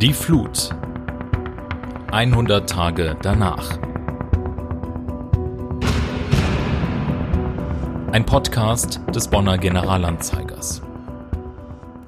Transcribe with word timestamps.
Die 0.00 0.12
Flut. 0.12 0.70
100 2.10 2.68
Tage 2.68 3.16
danach. 3.22 3.78
Ein 8.10 8.26
Podcast 8.26 9.00
des 9.14 9.28
Bonner 9.28 9.56
Generalanzeigers. 9.56 10.82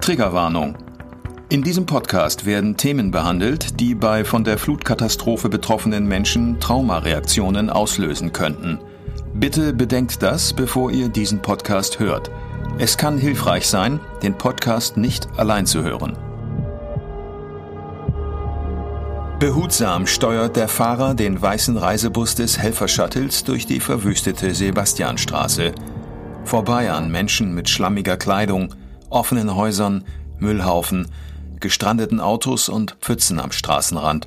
Triggerwarnung. 0.00 0.76
In 1.48 1.62
diesem 1.62 1.86
Podcast 1.86 2.44
werden 2.44 2.76
Themen 2.76 3.12
behandelt, 3.12 3.78
die 3.78 3.94
bei 3.94 4.24
von 4.24 4.42
der 4.42 4.58
Flutkatastrophe 4.58 5.48
betroffenen 5.48 6.06
Menschen 6.08 6.58
Traumareaktionen 6.58 7.70
auslösen 7.70 8.32
könnten. 8.32 8.80
Bitte 9.32 9.72
bedenkt 9.72 10.22
das, 10.22 10.52
bevor 10.52 10.90
ihr 10.90 11.08
diesen 11.08 11.40
Podcast 11.40 12.00
hört. 12.00 12.32
Es 12.78 12.98
kann 12.98 13.16
hilfreich 13.16 13.68
sein, 13.68 14.00
den 14.24 14.34
Podcast 14.34 14.96
nicht 14.96 15.28
allein 15.38 15.66
zu 15.66 15.84
hören. 15.84 16.18
Behutsam 19.38 20.06
steuert 20.06 20.56
der 20.56 20.66
Fahrer 20.66 21.12
den 21.12 21.42
weißen 21.42 21.76
Reisebus 21.76 22.36
des 22.36 22.58
Helfershuttles 22.58 23.44
durch 23.44 23.66
die 23.66 23.80
verwüstete 23.80 24.54
Sebastianstraße. 24.54 25.74
Vorbei 26.44 26.90
an 26.90 27.10
Menschen 27.10 27.54
mit 27.54 27.68
schlammiger 27.68 28.16
Kleidung, 28.16 28.74
offenen 29.10 29.54
Häusern, 29.54 30.04
Müllhaufen, 30.38 31.08
gestrandeten 31.60 32.18
Autos 32.18 32.70
und 32.70 32.96
Pfützen 33.02 33.38
am 33.38 33.52
Straßenrand. 33.52 34.26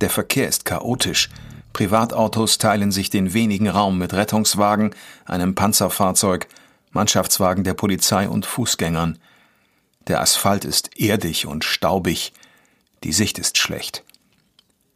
Der 0.00 0.10
Verkehr 0.10 0.46
ist 0.46 0.64
chaotisch. 0.64 1.28
Privatautos 1.72 2.58
teilen 2.58 2.92
sich 2.92 3.10
den 3.10 3.34
wenigen 3.34 3.68
Raum 3.68 3.98
mit 3.98 4.14
Rettungswagen, 4.14 4.94
einem 5.24 5.56
Panzerfahrzeug, 5.56 6.46
Mannschaftswagen 6.92 7.64
der 7.64 7.74
Polizei 7.74 8.28
und 8.28 8.46
Fußgängern. 8.46 9.18
Der 10.06 10.20
Asphalt 10.20 10.64
ist 10.64 11.00
erdig 11.00 11.46
und 11.46 11.64
staubig. 11.64 12.32
Die 13.04 13.12
Sicht 13.12 13.38
ist 13.38 13.58
schlecht. 13.58 14.02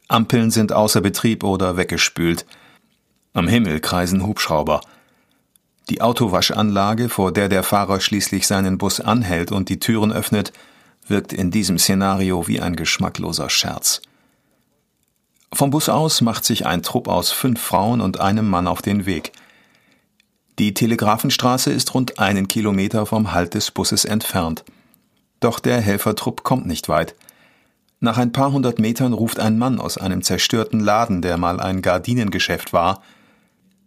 Ampeln 0.07 0.49
sind 0.49 0.73
außer 0.73 0.99
Betrieb 0.99 1.43
oder 1.43 1.77
weggespült. 1.77 2.45
Am 3.33 3.47
Himmel 3.47 3.79
kreisen 3.79 4.25
Hubschrauber. 4.25 4.81
Die 5.89 6.01
Autowaschanlage, 6.01 7.09
vor 7.09 7.31
der 7.31 7.49
der 7.49 7.61
Fahrer 7.61 7.99
schließlich 7.99 8.47
seinen 8.47 8.79
Bus 8.79 8.99
anhält 8.99 9.51
und 9.51 9.69
die 9.69 9.79
Türen 9.79 10.11
öffnet, 10.11 10.51
wirkt 11.07 11.33
in 11.33 11.51
diesem 11.51 11.77
Szenario 11.77 12.47
wie 12.47 12.59
ein 12.59 12.75
geschmackloser 12.75 13.49
Scherz. 13.49 14.01
Vom 15.53 15.69
Bus 15.69 15.87
aus 15.87 16.21
macht 16.21 16.45
sich 16.45 16.65
ein 16.65 16.81
Trupp 16.81 17.07
aus 17.07 17.31
fünf 17.31 17.61
Frauen 17.61 18.01
und 18.01 18.19
einem 18.19 18.47
Mann 18.49 18.67
auf 18.67 18.81
den 18.81 19.05
Weg. 19.05 19.31
Die 20.57 20.73
Telegrafenstraße 20.73 21.71
ist 21.71 21.93
rund 21.93 22.19
einen 22.19 22.47
Kilometer 22.47 23.05
vom 23.05 23.31
Halt 23.33 23.53
des 23.53 23.69
Busses 23.71 24.05
entfernt. 24.05 24.63
Doch 25.39 25.59
der 25.59 25.79
Helfertrupp 25.79 26.43
kommt 26.43 26.65
nicht 26.65 26.89
weit. 26.89 27.15
Nach 27.99 28.17
ein 28.17 28.31
paar 28.31 28.51
hundert 28.51 28.79
Metern 28.79 29.13
ruft 29.13 29.39
ein 29.39 29.57
Mann 29.57 29.79
aus 29.79 29.97
einem 29.97 30.21
zerstörten 30.21 30.79
Laden, 30.79 31.21
der 31.21 31.37
mal 31.37 31.59
ein 31.59 31.81
Gardinengeschäft 31.81 32.71
war. 32.71 33.03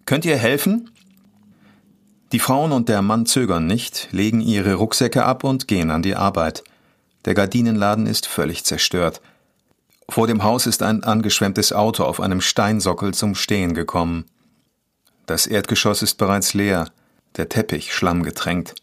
Könnt 0.04 0.24
ihr 0.24 0.36
helfen? 0.36 0.90
Die 2.32 2.38
Frauen 2.38 2.72
und 2.72 2.88
der 2.88 3.02
Mann 3.02 3.26
zögern 3.26 3.66
nicht, 3.66 4.08
legen 4.10 4.40
ihre 4.40 4.74
Rucksäcke 4.74 5.24
ab 5.24 5.44
und 5.44 5.68
gehen 5.68 5.90
an 5.90 6.02
die 6.02 6.16
Arbeit. 6.16 6.64
Der 7.24 7.34
Gardinenladen 7.34 8.06
ist 8.06 8.26
völlig 8.26 8.64
zerstört. 8.64 9.20
Vor 10.08 10.26
dem 10.26 10.42
Haus 10.42 10.66
ist 10.66 10.82
ein 10.82 11.04
angeschwemmtes 11.04 11.72
Auto 11.72 12.04
auf 12.04 12.20
einem 12.20 12.40
Steinsockel 12.40 13.14
zum 13.14 13.34
Stehen 13.34 13.74
gekommen. 13.74 14.24
Das 15.26 15.46
Erdgeschoss 15.46 16.02
ist 16.02 16.14
bereits 16.16 16.52
leer, 16.52 16.90
der 17.36 17.48
Teppich 17.48 17.94
schlammgetränkt. 17.94 18.74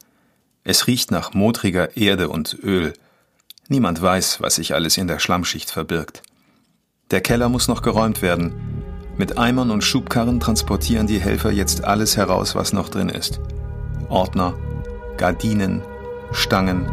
Es 0.63 0.88
riecht 0.88 1.11
nach 1.11 1.33
modriger 1.33 1.95
Erde 1.97 2.30
und 2.30 2.57
Öl. 2.63 2.94
Niemand 3.72 4.02
weiß, 4.02 4.42
was 4.42 4.56
sich 4.56 4.73
alles 4.73 4.98
in 4.98 5.08
der 5.08 5.20
Schlammschicht 5.20 5.70
verbirgt. 5.70 6.23
Der 7.12 7.22
Keller 7.22 7.50
muss 7.50 7.67
noch 7.67 7.84
geräumt 7.84 8.23
werden. 8.23 8.56
Mit 9.16 9.38
Eimern 9.38 9.70
und 9.70 9.84
Schubkarren 9.84 10.39
transportieren 10.39 11.06
die 11.06 11.20
Helfer 11.20 11.52
jetzt 11.52 11.84
alles 11.84 12.18
heraus, 12.18 12.56
was 12.56 12.74
noch 12.74 12.90
drin 12.90 13.09
ist. 13.09 13.40
Ordner, 14.09 14.56
Gardinen, 15.18 15.84
Stangen, 16.31 16.88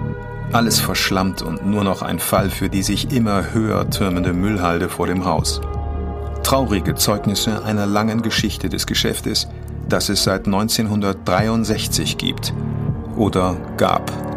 alles 0.53 0.79
verschlammt 0.79 1.41
und 1.41 1.65
nur 1.65 1.83
noch 1.83 2.03
ein 2.03 2.19
Fall 2.19 2.51
für 2.51 2.69
die 2.69 2.83
sich 2.83 3.11
immer 3.11 3.55
höher 3.55 3.89
türmende 3.89 4.35
Müllhalde 4.35 4.91
vor 4.91 5.07
dem 5.07 5.25
Haus. 5.25 5.63
Traurige 6.43 6.95
Zeugnisse 6.95 7.65
einer 7.65 7.87
langen 7.87 8.21
Geschichte 8.21 8.69
des 8.69 8.87
Geschäftes, 8.87 9.49
das 9.89 10.11
es 10.11 10.25
seit 10.25 10.45
1963 10.45 12.19
gibt 12.19 12.53
oder 13.17 13.57
gab. 13.79 14.36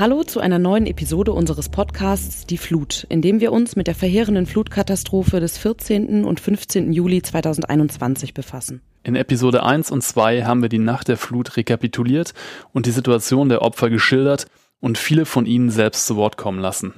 Hallo 0.00 0.22
zu 0.22 0.38
einer 0.38 0.60
neuen 0.60 0.86
Episode 0.86 1.32
unseres 1.32 1.70
Podcasts 1.70 2.46
Die 2.46 2.56
Flut, 2.56 3.04
in 3.08 3.20
dem 3.20 3.40
wir 3.40 3.50
uns 3.50 3.74
mit 3.74 3.88
der 3.88 3.96
verheerenden 3.96 4.46
Flutkatastrophe 4.46 5.40
des 5.40 5.58
14. 5.58 6.24
und 6.24 6.38
15. 6.38 6.92
Juli 6.92 7.20
2021 7.20 8.32
befassen. 8.32 8.80
In 9.02 9.16
Episode 9.16 9.64
1 9.64 9.90
und 9.90 10.02
2 10.02 10.44
haben 10.44 10.62
wir 10.62 10.68
die 10.68 10.78
Nacht 10.78 11.08
der 11.08 11.16
Flut 11.16 11.56
rekapituliert 11.56 12.32
und 12.72 12.86
die 12.86 12.92
Situation 12.92 13.48
der 13.48 13.60
Opfer 13.62 13.90
geschildert 13.90 14.46
und 14.78 14.98
viele 14.98 15.26
von 15.26 15.46
ihnen 15.46 15.68
selbst 15.68 16.06
zu 16.06 16.14
Wort 16.14 16.36
kommen 16.36 16.60
lassen. 16.60 16.94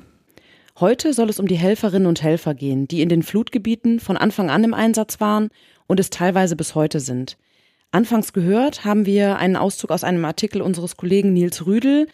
Heute 0.79 1.15
soll 1.15 1.31
es 1.31 1.41
um 1.41 1.49
die 1.49 1.57
Helferinnen 1.57 2.07
und 2.07 2.23
Helfer 2.23 2.53
gehen, 2.53 2.87
die 2.87 3.01
in 3.01 3.09
den 3.09 3.23
Flutgebieten 3.23 3.99
von 4.01 4.19
Anfang 4.19 4.51
an 4.51 4.63
im 4.63 4.75
Einsatz 4.75 5.21
waren 5.21 5.49
und 5.87 6.01
es 6.01 6.11
teilweise 6.11 6.55
bis 6.55 6.75
heute 6.75 7.01
sind. 7.01 7.39
Anfangs 7.93 8.35
gehört 8.35 8.85
haben 8.85 9.07
wir 9.07 9.39
einen 9.39 9.57
Auszug 9.57 9.91
aus 9.91 10.05
einem 10.05 10.25
Artikel 10.27 10.61
unseres 10.61 10.99
Kollegen 10.99 11.33
Nils 11.33 11.65
Rüdel, 11.65 12.07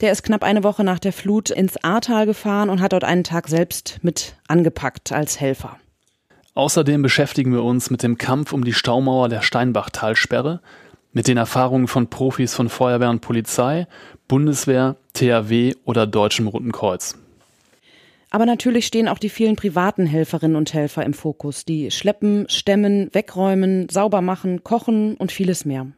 der 0.00 0.12
ist 0.12 0.22
knapp 0.22 0.42
eine 0.42 0.64
Woche 0.64 0.84
nach 0.84 0.98
der 0.98 1.12
Flut 1.12 1.50
ins 1.50 1.76
Ahrtal 1.82 2.26
gefahren 2.26 2.70
und 2.70 2.80
hat 2.80 2.92
dort 2.92 3.04
einen 3.04 3.24
Tag 3.24 3.48
selbst 3.48 3.98
mit 4.02 4.36
angepackt 4.48 5.12
als 5.12 5.40
Helfer. 5.40 5.78
Außerdem 6.54 7.02
beschäftigen 7.02 7.52
wir 7.52 7.62
uns 7.62 7.90
mit 7.90 8.02
dem 8.02 8.18
Kampf 8.18 8.52
um 8.52 8.64
die 8.64 8.72
Staumauer 8.72 9.28
der 9.28 9.42
Steinbachtalsperre, 9.42 10.60
mit 11.12 11.28
den 11.28 11.36
Erfahrungen 11.36 11.88
von 11.88 12.08
Profis 12.08 12.54
von 12.54 12.68
Feuerwehr 12.68 13.10
und 13.10 13.20
Polizei, 13.20 13.86
Bundeswehr, 14.28 14.96
THW 15.12 15.74
oder 15.84 16.06
Deutschem 16.06 16.46
Roten 16.46 16.72
Kreuz. 16.72 17.16
Aber 18.30 18.46
natürlich 18.46 18.86
stehen 18.86 19.08
auch 19.08 19.18
die 19.18 19.28
vielen 19.28 19.56
privaten 19.56 20.06
Helferinnen 20.06 20.56
und 20.56 20.72
Helfer 20.72 21.04
im 21.04 21.14
Fokus, 21.14 21.64
die 21.64 21.90
schleppen, 21.90 22.48
stemmen, 22.48 23.10
wegräumen, 23.12 23.88
sauber 23.88 24.20
machen, 24.20 24.62
kochen 24.62 25.16
und 25.16 25.32
vieles 25.32 25.64
mehr. 25.64 25.88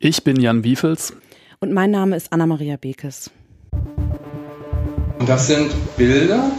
Ich 0.00 0.24
bin 0.24 0.40
Jan 0.40 0.64
Wiefels 0.64 1.14
und 1.60 1.72
mein 1.72 1.90
Name 1.90 2.16
ist 2.16 2.32
Anna-Maria 2.32 2.78
Bekes. 2.78 3.30
Und 5.18 5.28
das 5.28 5.46
sind 5.46 5.70
Bilder, 5.98 6.50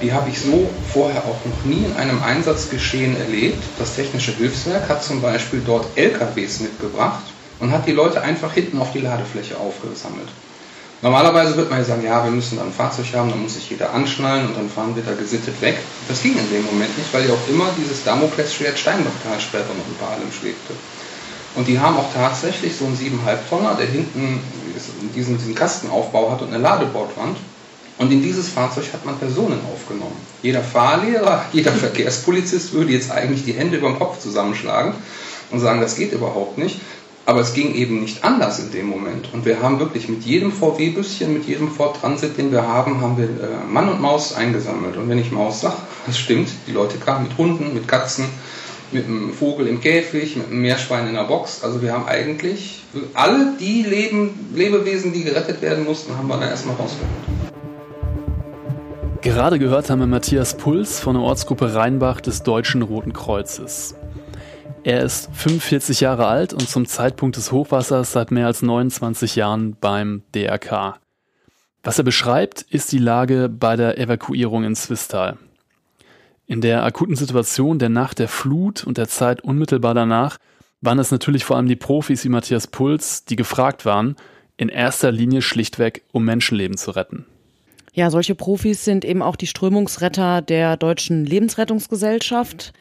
die 0.00 0.14
habe 0.14 0.30
ich 0.30 0.40
so 0.40 0.66
vorher 0.94 1.20
auch 1.24 1.36
noch 1.44 1.64
nie 1.66 1.84
in 1.84 1.94
einem 1.96 2.22
Einsatzgeschehen 2.22 3.16
erlebt. 3.20 3.62
Das 3.78 3.96
Technische 3.96 4.32
Hilfswerk 4.32 4.88
hat 4.88 5.04
zum 5.04 5.20
Beispiel 5.20 5.60
dort 5.64 5.86
LKWs 5.94 6.60
mitgebracht 6.60 7.22
und 7.58 7.70
hat 7.70 7.86
die 7.86 7.92
Leute 7.92 8.22
einfach 8.22 8.54
hinten 8.54 8.78
auf 8.78 8.92
die 8.92 9.00
Ladefläche 9.00 9.58
aufgesammelt. 9.58 10.28
Normalerweise 11.02 11.56
wird 11.58 11.68
man 11.68 11.80
ja 11.80 11.84
sagen, 11.84 12.04
ja, 12.04 12.24
wir 12.24 12.30
müssen 12.30 12.56
da 12.56 12.64
ein 12.64 12.72
Fahrzeug 12.72 13.12
haben, 13.14 13.28
dann 13.28 13.42
muss 13.42 13.54
sich 13.54 13.68
jeder 13.68 13.92
anschnallen 13.92 14.46
und 14.46 14.56
dann 14.56 14.70
fahren 14.70 14.96
wir 14.96 15.02
da 15.02 15.12
gesittet 15.12 15.60
weg. 15.60 15.76
Das 16.08 16.22
ging 16.22 16.32
in 16.32 16.50
dem 16.50 16.64
Moment 16.64 16.96
nicht, 16.96 17.12
weil 17.12 17.26
ja 17.26 17.34
auch 17.34 17.48
immer 17.48 17.66
dieses 17.76 18.04
Damoklesschwert 18.04 18.78
Steinbachtalsperre 18.78 19.64
noch 19.64 19.98
über 19.98 20.10
allem 20.10 20.32
schwebte. 20.32 20.72
Und 21.54 21.66
die 21.66 21.78
haben 21.80 21.96
auch 21.96 22.12
tatsächlich 22.14 22.76
so 22.76 22.84
einen 22.86 22.96
7,5 22.96 23.48
Tonner, 23.48 23.74
der 23.74 23.86
hinten 23.86 24.40
diesen, 25.14 25.36
diesen 25.36 25.54
Kastenaufbau 25.54 26.30
hat 26.30 26.42
und 26.42 26.48
eine 26.48 26.62
Ladebordwand. 26.62 27.36
Und 27.98 28.10
in 28.10 28.22
dieses 28.22 28.48
Fahrzeug 28.48 28.84
hat 28.92 29.04
man 29.04 29.18
Personen 29.18 29.60
aufgenommen. 29.70 30.16
Jeder 30.42 30.62
Fahrlehrer, 30.62 31.44
jeder 31.52 31.72
Verkehrspolizist 31.72 32.72
würde 32.72 32.92
jetzt 32.92 33.10
eigentlich 33.10 33.44
die 33.44 33.52
Hände 33.52 33.76
über 33.76 33.88
dem 33.88 33.98
Kopf 33.98 34.20
zusammenschlagen 34.20 34.94
und 35.50 35.60
sagen, 35.60 35.80
das 35.80 35.96
geht 35.96 36.12
überhaupt 36.12 36.56
nicht. 36.56 36.80
Aber 37.26 37.40
es 37.40 37.52
ging 37.52 37.74
eben 37.74 38.00
nicht 38.00 38.24
anders 38.24 38.58
in 38.58 38.72
dem 38.72 38.86
Moment. 38.86 39.32
Und 39.32 39.44
wir 39.44 39.60
haben 39.60 39.78
wirklich 39.78 40.08
mit 40.08 40.24
jedem 40.24 40.50
VW-Büsschen, 40.50 41.32
mit 41.32 41.46
jedem 41.46 41.70
Ford 41.70 42.00
Transit, 42.00 42.38
den 42.38 42.50
wir 42.50 42.66
haben, 42.66 43.00
haben 43.02 43.18
wir 43.18 43.26
äh, 43.26 43.64
Mann 43.70 43.88
und 43.88 44.00
Maus 44.00 44.34
eingesammelt. 44.34 44.96
Und 44.96 45.08
wenn 45.08 45.18
ich 45.18 45.30
Maus 45.30 45.60
sage, 45.60 45.76
das 46.06 46.18
stimmt, 46.18 46.48
die 46.66 46.72
Leute 46.72 46.96
kamen 46.98 47.28
mit 47.28 47.36
Hunden, 47.36 47.74
mit 47.74 47.86
Katzen, 47.86 48.24
mit 48.92 49.06
einem 49.06 49.32
Vogel 49.32 49.66
im 49.66 49.80
Käfig, 49.80 50.36
mit 50.36 50.46
einem 50.46 50.62
Meerschwein 50.62 51.08
in 51.08 51.14
der 51.14 51.24
Box. 51.24 51.62
Also 51.62 51.82
wir 51.82 51.92
haben 51.92 52.06
eigentlich 52.06 52.82
alle 53.14 53.54
die 53.58 53.82
Leben, 53.82 54.50
Lebewesen, 54.54 55.12
die 55.12 55.24
gerettet 55.24 55.62
werden 55.62 55.84
mussten, 55.84 56.16
haben 56.16 56.28
wir 56.28 56.38
dann 56.38 56.48
erstmal 56.48 56.76
rausgeholt. 56.76 57.10
Gerade 59.22 59.58
gehört 59.58 59.90
haben 59.90 60.00
wir 60.00 60.06
Matthias 60.06 60.56
Puls 60.56 60.98
von 60.98 61.14
der 61.14 61.22
Ortsgruppe 61.22 61.74
Rheinbach 61.74 62.20
des 62.20 62.42
Deutschen 62.42 62.80
Roten 62.80 63.12
Kreuzes. 63.12 63.94
Er 64.82 65.02
ist 65.02 65.28
45 65.34 66.00
Jahre 66.00 66.26
alt 66.26 66.54
und 66.54 66.66
zum 66.66 66.86
Zeitpunkt 66.86 67.36
des 67.36 67.52
Hochwassers 67.52 68.12
seit 68.12 68.30
mehr 68.30 68.46
als 68.46 68.62
29 68.62 69.36
Jahren 69.36 69.76
beim 69.78 70.22
DRK. 70.34 70.98
Was 71.82 71.98
er 71.98 72.04
beschreibt, 72.04 72.62
ist 72.62 72.92
die 72.92 72.98
Lage 72.98 73.50
bei 73.50 73.76
der 73.76 73.98
Evakuierung 73.98 74.64
in 74.64 74.74
Zwistal. 74.74 75.36
In 76.50 76.60
der 76.60 76.82
akuten 76.82 77.14
Situation 77.14 77.78
der 77.78 77.90
Nacht 77.90 78.18
der 78.18 78.26
Flut 78.26 78.82
und 78.82 78.98
der 78.98 79.06
Zeit 79.06 79.40
unmittelbar 79.40 79.94
danach 79.94 80.36
waren 80.80 80.98
es 80.98 81.12
natürlich 81.12 81.44
vor 81.44 81.56
allem 81.56 81.68
die 81.68 81.76
Profis 81.76 82.24
wie 82.24 82.28
Matthias 82.28 82.66
Puls, 82.66 83.24
die 83.24 83.36
gefragt 83.36 83.84
waren, 83.84 84.16
in 84.56 84.68
erster 84.68 85.12
Linie 85.12 85.42
schlichtweg, 85.42 86.02
um 86.10 86.24
Menschenleben 86.24 86.76
zu 86.76 86.90
retten. 86.90 87.24
Ja, 87.92 88.10
solche 88.10 88.34
Profis 88.34 88.84
sind 88.84 89.04
eben 89.04 89.22
auch 89.22 89.36
die 89.36 89.46
Strömungsretter 89.46 90.42
der 90.42 90.76
Deutschen 90.76 91.24
Lebensrettungsgesellschaft, 91.24 92.72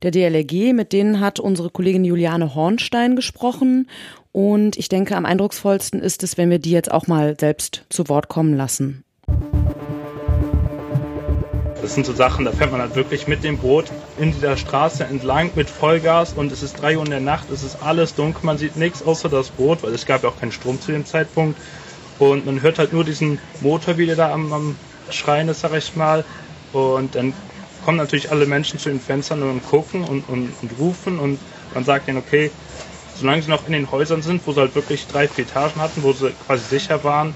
der 0.00 0.12
DLRG. 0.12 0.72
Mit 0.72 0.94
denen 0.94 1.20
hat 1.20 1.40
unsere 1.40 1.68
Kollegin 1.68 2.06
Juliane 2.06 2.54
Hornstein 2.54 3.16
gesprochen. 3.16 3.90
Und 4.32 4.78
ich 4.78 4.88
denke, 4.88 5.14
am 5.14 5.26
eindrucksvollsten 5.26 6.00
ist 6.00 6.22
es, 6.22 6.38
wenn 6.38 6.48
wir 6.48 6.58
die 6.58 6.70
jetzt 6.70 6.90
auch 6.90 7.06
mal 7.06 7.36
selbst 7.38 7.84
zu 7.90 8.08
Wort 8.08 8.28
kommen 8.28 8.56
lassen. 8.56 9.04
Das 11.82 11.94
sind 11.94 12.04
so 12.04 12.12
Sachen, 12.12 12.44
da 12.44 12.52
fährt 12.52 12.70
man 12.72 12.80
halt 12.80 12.94
wirklich 12.94 13.26
mit 13.26 13.42
dem 13.42 13.58
Boot 13.58 13.90
in 14.18 14.32
dieser 14.32 14.56
Straße 14.56 15.04
entlang 15.04 15.52
mit 15.54 15.70
Vollgas 15.70 16.34
und 16.34 16.52
es 16.52 16.62
ist 16.62 16.74
drei 16.74 16.96
Uhr 16.96 17.04
in 17.04 17.10
der 17.10 17.20
Nacht, 17.20 17.48
es 17.50 17.62
ist 17.62 17.76
alles 17.76 18.14
dunkel, 18.14 18.44
man 18.44 18.58
sieht 18.58 18.76
nichts 18.76 19.02
außer 19.02 19.28
das 19.28 19.50
Boot, 19.50 19.82
weil 19.82 19.94
es 19.94 20.04
gab 20.04 20.22
ja 20.22 20.28
auch 20.28 20.36
keinen 20.36 20.52
Strom 20.52 20.80
zu 20.80 20.92
dem 20.92 21.06
Zeitpunkt. 21.06 21.58
Und 22.18 22.44
man 22.44 22.60
hört 22.60 22.78
halt 22.78 22.92
nur 22.92 23.04
diesen 23.04 23.40
Motor, 23.60 23.96
wie 23.96 24.04
der 24.04 24.16
da 24.16 24.30
am, 24.30 24.52
am 24.52 24.76
Schreien 25.08 25.48
ist, 25.48 25.60
sag 25.60 25.72
ich 25.72 25.96
mal. 25.96 26.26
Und 26.70 27.14
dann 27.14 27.34
kommen 27.80 27.96
natürlich 27.96 28.30
alle 28.30 28.46
Menschen 28.46 28.78
zu 28.78 28.90
den 28.90 29.00
Fenstern 29.00 29.42
und 29.42 29.62
gucken 29.62 30.04
und, 30.04 30.28
und, 30.28 30.52
und 30.62 30.78
rufen 30.78 31.18
und 31.18 31.40
man 31.72 31.84
sagt 31.84 32.08
ihnen, 32.08 32.18
okay, 32.18 32.52
solange 33.14 33.42
sie 33.42 33.50
noch 33.50 33.66
in 33.66 33.72
den 33.72 33.90
Häusern 33.90 34.20
sind, 34.22 34.46
wo 34.46 34.52
sie 34.52 34.60
halt 34.60 34.74
wirklich 34.74 35.06
drei, 35.06 35.28
vier 35.28 35.44
Etagen 35.44 35.80
hatten, 35.80 36.02
wo 36.02 36.12
sie 36.12 36.32
quasi 36.34 36.64
sicher 36.66 37.02
waren, 37.04 37.34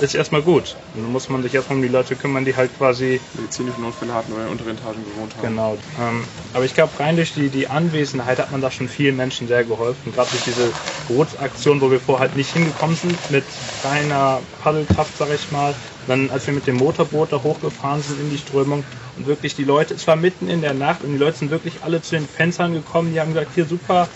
ist 0.00 0.14
erstmal 0.14 0.42
gut. 0.42 0.76
Und 0.94 1.02
dann 1.02 1.12
muss 1.12 1.28
man 1.28 1.42
sich 1.42 1.54
erstmal 1.54 1.76
um 1.76 1.82
die 1.82 1.88
Leute 1.88 2.16
kümmern, 2.16 2.44
die 2.44 2.56
halt 2.56 2.76
quasi 2.76 3.20
medizinische 3.34 3.80
Notfälle 3.80 4.14
hatten 4.14 4.32
oder 4.32 4.44
in 4.44 4.50
unteren 4.50 4.76
Etagen 4.76 5.04
gewohnt 5.04 5.36
haben. 5.36 5.48
Genau. 5.48 5.78
Ähm, 5.98 6.24
aber 6.52 6.64
ich 6.64 6.74
glaube, 6.74 6.98
rein 6.98 7.16
durch 7.16 7.34
die, 7.34 7.48
die 7.48 7.68
Anwesenheit 7.68 8.38
hat 8.38 8.50
man 8.50 8.60
da 8.60 8.70
schon 8.70 8.88
vielen 8.88 9.16
Menschen 9.16 9.48
sehr 9.48 9.64
geholfen. 9.64 10.12
Gerade 10.12 10.30
durch 10.30 10.44
diese 10.44 10.72
Bootsaktion, 11.08 11.80
wo 11.80 11.90
wir 11.90 12.00
vorher 12.00 12.28
halt 12.28 12.36
nicht 12.36 12.52
hingekommen 12.52 12.96
sind, 12.96 13.30
mit 13.30 13.44
reiner 13.84 14.40
Paddelkraft, 14.62 15.16
sag 15.16 15.30
ich 15.32 15.50
mal. 15.50 15.74
Dann, 16.06 16.30
als 16.30 16.46
wir 16.46 16.54
mit 16.54 16.66
dem 16.66 16.76
Motorboot 16.76 17.32
da 17.32 17.42
hochgefahren 17.42 18.00
sind 18.00 18.20
in 18.20 18.30
die 18.30 18.38
Strömung 18.38 18.84
und 19.16 19.26
wirklich 19.26 19.54
die 19.54 19.64
Leute, 19.64 19.94
es 19.94 20.06
war 20.06 20.16
mitten 20.16 20.48
in 20.48 20.60
der 20.60 20.74
Nacht 20.74 21.02
und 21.02 21.12
die 21.12 21.18
Leute 21.18 21.36
sind 21.36 21.50
wirklich 21.50 21.82
alle 21.82 22.00
zu 22.00 22.14
den 22.14 22.26
Fenstern 22.26 22.72
gekommen, 22.74 23.12
die 23.12 23.20
haben 23.20 23.32
gesagt, 23.32 23.54
hier 23.54 23.64
super, 23.64 24.08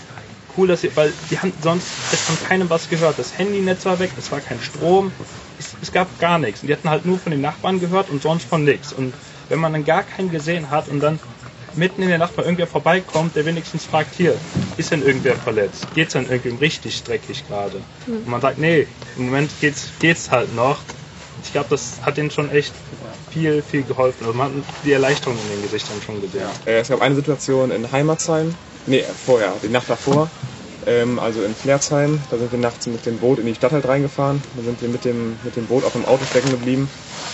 cool, 0.57 0.67
dass 0.67 0.83
ihr, 0.83 0.95
weil 0.95 1.13
die 1.29 1.39
haben 1.39 1.53
sonst 1.61 1.85
von 1.85 2.47
keinem 2.47 2.69
was 2.69 2.89
gehört. 2.89 3.17
Das 3.19 3.37
Handynetz 3.37 3.85
war 3.85 3.99
weg, 3.99 4.11
es 4.17 4.31
war 4.31 4.39
kein 4.39 4.59
Strom, 4.59 5.11
es, 5.59 5.75
es, 5.81 5.91
gab 5.91 6.19
gar 6.19 6.37
nichts. 6.39 6.61
Und 6.61 6.67
die 6.67 6.73
hatten 6.73 6.89
halt 6.89 7.05
nur 7.05 7.17
von 7.17 7.31
den 7.31 7.41
Nachbarn 7.41 7.79
gehört 7.79 8.09
und 8.09 8.21
sonst 8.21 8.45
von 8.45 8.63
nichts. 8.63 8.93
Und 8.93 9.13
wenn 9.49 9.59
man 9.59 9.73
dann 9.73 9.85
gar 9.85 10.03
keinen 10.03 10.31
gesehen 10.31 10.69
hat 10.69 10.87
und 10.87 10.99
dann 10.99 11.19
mitten 11.75 12.01
in 12.01 12.09
der 12.09 12.17
Nacht 12.17 12.35
mal 12.37 12.43
irgendwer 12.43 12.67
vorbeikommt, 12.67 13.35
der 13.35 13.45
wenigstens 13.45 13.85
fragt, 13.85 14.13
hier, 14.15 14.35
ist 14.77 14.91
denn 14.91 15.05
irgendwer 15.05 15.35
verletzt? 15.35 15.87
Geht's 15.95 16.13
denn 16.13 16.29
irgendwem 16.29 16.57
richtig 16.57 17.03
dreckig 17.03 17.47
gerade? 17.47 17.81
Mhm. 18.07 18.17
Und 18.17 18.27
man 18.27 18.41
sagt, 18.41 18.57
nee, 18.57 18.87
im 19.17 19.25
Moment 19.25 19.51
geht's, 19.61 19.89
geht's 19.99 20.31
halt 20.31 20.55
noch. 20.55 20.79
Ich 21.43 21.51
glaube, 21.51 21.67
das 21.69 22.01
hat 22.01 22.17
denen 22.17 22.29
schon 22.29 22.51
echt 22.51 22.73
viel, 23.31 23.61
viel 23.61 23.83
geholfen. 23.83 24.25
Also 24.25 24.37
man 24.37 24.57
hat 24.57 24.63
die 24.85 24.91
Erleichterung 24.91 25.37
in 25.37 25.55
den 25.55 25.63
Gesichtern 25.63 25.97
schon 26.05 26.21
gesehen. 26.21 26.43
Ja. 26.65 26.71
Es 26.71 26.89
gab 26.89 27.01
eine 27.01 27.15
Situation 27.15 27.71
in 27.71 27.91
Heimatsheim, 27.91 28.53
nee, 28.87 29.03
vorher, 29.25 29.53
die 29.61 29.69
Nacht 29.69 29.89
davor, 29.89 30.29
ähm, 30.85 31.19
also 31.19 31.43
in 31.43 31.53
Flerzheim. 31.53 32.19
Da 32.29 32.37
sind 32.37 32.51
wir 32.51 32.59
nachts 32.59 32.87
mit 32.87 33.05
dem 33.05 33.17
Boot 33.17 33.39
in 33.39 33.45
die 33.45 33.55
Stadt 33.55 33.71
halt 33.71 33.87
reingefahren. 33.87 34.41
Da 34.55 34.63
sind 34.63 34.81
wir 34.81 34.89
mit 34.89 35.05
dem, 35.05 35.37
mit 35.43 35.55
dem 35.55 35.65
Boot 35.65 35.83
auf 35.85 35.93
dem 35.93 36.05
Auto 36.05 36.23
stecken 36.25 36.51
geblieben, 36.51 36.89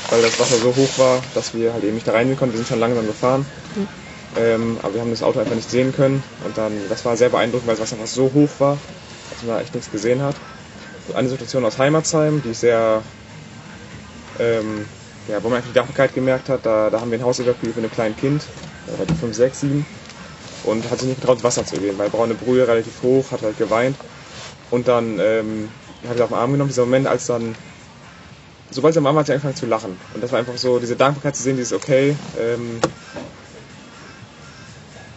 weil 0.09 0.21
das 0.21 0.39
Wasser 0.39 0.57
so 0.57 0.75
hoch 0.75 0.97
war, 0.97 1.21
dass 1.33 1.53
wir 1.53 1.73
halt 1.73 1.83
eben 1.83 1.95
nicht 1.95 2.07
da 2.07 2.11
reingehen 2.11 2.37
konnten. 2.37 2.53
Wir 2.53 2.57
sind 2.59 2.67
schon 2.67 2.79
langsam 2.79 3.05
gefahren. 3.05 3.45
Ähm, 4.37 4.77
aber 4.83 4.93
wir 4.93 5.01
haben 5.01 5.09
das 5.09 5.23
Auto 5.23 5.39
einfach 5.39 5.55
nicht 5.55 5.69
sehen 5.69 5.93
können. 5.93 6.23
Und 6.45 6.57
dann, 6.57 6.73
das 6.89 7.05
war 7.05 7.15
sehr 7.17 7.29
beeindruckend, 7.29 7.67
weil 7.67 7.75
das 7.75 7.83
Wasser 7.83 7.95
einfach 7.95 8.13
so 8.13 8.31
hoch 8.33 8.49
war, 8.59 8.77
dass 9.31 9.43
man 9.43 9.61
echt 9.61 9.73
nichts 9.73 9.91
gesehen 9.91 10.21
hat. 10.21 10.35
Eine 11.13 11.29
Situation 11.29 11.63
aus 11.63 11.77
Heimatsheim, 11.77 12.41
die 12.41 12.53
sehr, 12.53 13.01
ähm, 14.39 14.85
ja, 15.29 15.41
wo 15.41 15.47
man 15.47 15.57
einfach 15.57 15.69
die 15.69 15.75
Dankbarkeit 15.75 16.13
gemerkt 16.13 16.49
hat, 16.49 16.65
da, 16.65 16.89
da 16.89 16.99
haben 16.99 17.11
wir 17.11 17.17
ein 17.17 17.23
Haus 17.23 17.39
evakuiert 17.39 17.75
für 17.75 17.81
ein 17.81 17.89
kleines 17.89 18.17
Kind, 18.17 18.43
da 18.85 18.99
war 18.99 19.05
die 19.05 19.13
5, 19.13 19.33
6, 19.33 19.59
7 19.61 19.85
und 20.67 20.89
hat 20.89 20.99
sich 20.99 21.09
nicht 21.09 21.21
getraut, 21.21 21.43
Wasser 21.43 21.65
zu 21.65 21.77
gehen, 21.77 21.97
weil 21.97 22.09
braune 22.09 22.35
Brühe 22.35 22.67
relativ 22.67 23.01
hoch, 23.01 23.31
hat 23.31 23.41
halt 23.41 23.57
geweint. 23.57 23.95
Und 24.69 24.87
dann 24.87 25.19
ähm, 25.19 25.69
habe 26.05 26.15
ich 26.15 26.21
auf 26.21 26.29
den 26.29 26.37
Arm 26.37 26.51
genommen, 26.51 26.69
dieser 26.69 26.85
Moment, 26.85 27.07
als 27.07 27.25
dann, 27.27 27.55
sobald 28.69 28.93
sie 28.93 28.99
am 28.99 29.07
Arm 29.07 29.17
hat, 29.17 29.27
sie 29.27 29.31
angefangen 29.33 29.55
zu 29.55 29.65
lachen. 29.65 29.97
Und 30.13 30.21
das 30.21 30.31
war 30.31 30.39
einfach 30.39 30.57
so, 30.57 30.79
diese 30.79 30.95
Dankbarkeit 30.95 31.35
zu 31.35 31.43
sehen, 31.43 31.57
dieses 31.57 31.73
okay, 31.73 32.15
ähm, 32.39 32.79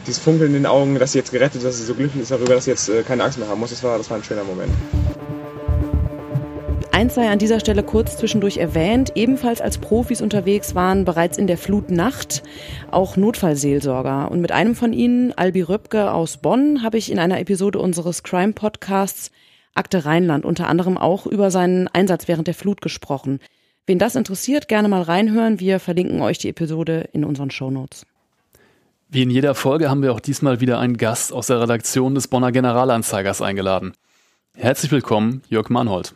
dieses 0.06 0.22
Funkeln 0.22 0.54
in 0.54 0.62
den 0.62 0.66
Augen, 0.66 0.98
dass 0.98 1.12
sie 1.12 1.18
jetzt 1.18 1.32
gerettet 1.32 1.56
ist, 1.56 1.64
dass 1.64 1.76
sie 1.78 1.84
so 1.84 1.94
glücklich 1.94 2.22
ist 2.22 2.30
darüber, 2.30 2.54
dass 2.54 2.64
sie 2.64 2.70
jetzt 2.70 2.88
äh, 2.88 3.02
keine 3.02 3.24
Angst 3.24 3.38
mehr 3.38 3.48
haben 3.48 3.60
muss, 3.60 3.70
das 3.70 3.82
war, 3.82 3.98
das 3.98 4.08
war 4.08 4.16
ein 4.16 4.24
schöner 4.24 4.44
Moment. 4.44 4.72
Eins 7.00 7.14
sei 7.14 7.30
an 7.30 7.38
dieser 7.38 7.60
Stelle 7.60 7.82
kurz 7.82 8.18
zwischendurch 8.18 8.58
erwähnt. 8.58 9.12
Ebenfalls 9.14 9.62
als 9.62 9.78
Profis 9.78 10.20
unterwegs 10.20 10.74
waren 10.74 11.06
bereits 11.06 11.38
in 11.38 11.46
der 11.46 11.56
Flutnacht 11.56 12.42
auch 12.90 13.16
Notfallseelsorger. 13.16 14.30
Und 14.30 14.42
mit 14.42 14.52
einem 14.52 14.74
von 14.74 14.92
ihnen, 14.92 15.32
Albi 15.32 15.62
Röpke 15.62 16.12
aus 16.12 16.36
Bonn, 16.36 16.82
habe 16.82 16.98
ich 16.98 17.10
in 17.10 17.18
einer 17.18 17.40
Episode 17.40 17.78
unseres 17.78 18.22
Crime 18.22 18.52
Podcasts 18.52 19.30
Akte 19.74 20.04
Rheinland 20.04 20.44
unter 20.44 20.68
anderem 20.68 20.98
auch 20.98 21.26
über 21.26 21.50
seinen 21.50 21.88
Einsatz 21.88 22.28
während 22.28 22.48
der 22.48 22.54
Flut 22.54 22.82
gesprochen. 22.82 23.40
Wen 23.86 23.98
das 23.98 24.14
interessiert, 24.14 24.68
gerne 24.68 24.88
mal 24.88 25.00
reinhören. 25.00 25.58
Wir 25.58 25.80
verlinken 25.80 26.20
euch 26.20 26.36
die 26.36 26.50
Episode 26.50 27.08
in 27.14 27.24
unseren 27.24 27.50
Shownotes. 27.50 28.04
Wie 29.08 29.22
in 29.22 29.30
jeder 29.30 29.54
Folge 29.54 29.88
haben 29.88 30.02
wir 30.02 30.12
auch 30.12 30.20
diesmal 30.20 30.60
wieder 30.60 30.78
einen 30.78 30.98
Gast 30.98 31.32
aus 31.32 31.46
der 31.46 31.62
Redaktion 31.62 32.14
des 32.14 32.28
Bonner 32.28 32.52
Generalanzeigers 32.52 33.40
eingeladen. 33.40 33.94
Herzlich 34.54 34.92
willkommen, 34.92 35.40
Jörg 35.48 35.70
Mannhold. 35.70 36.12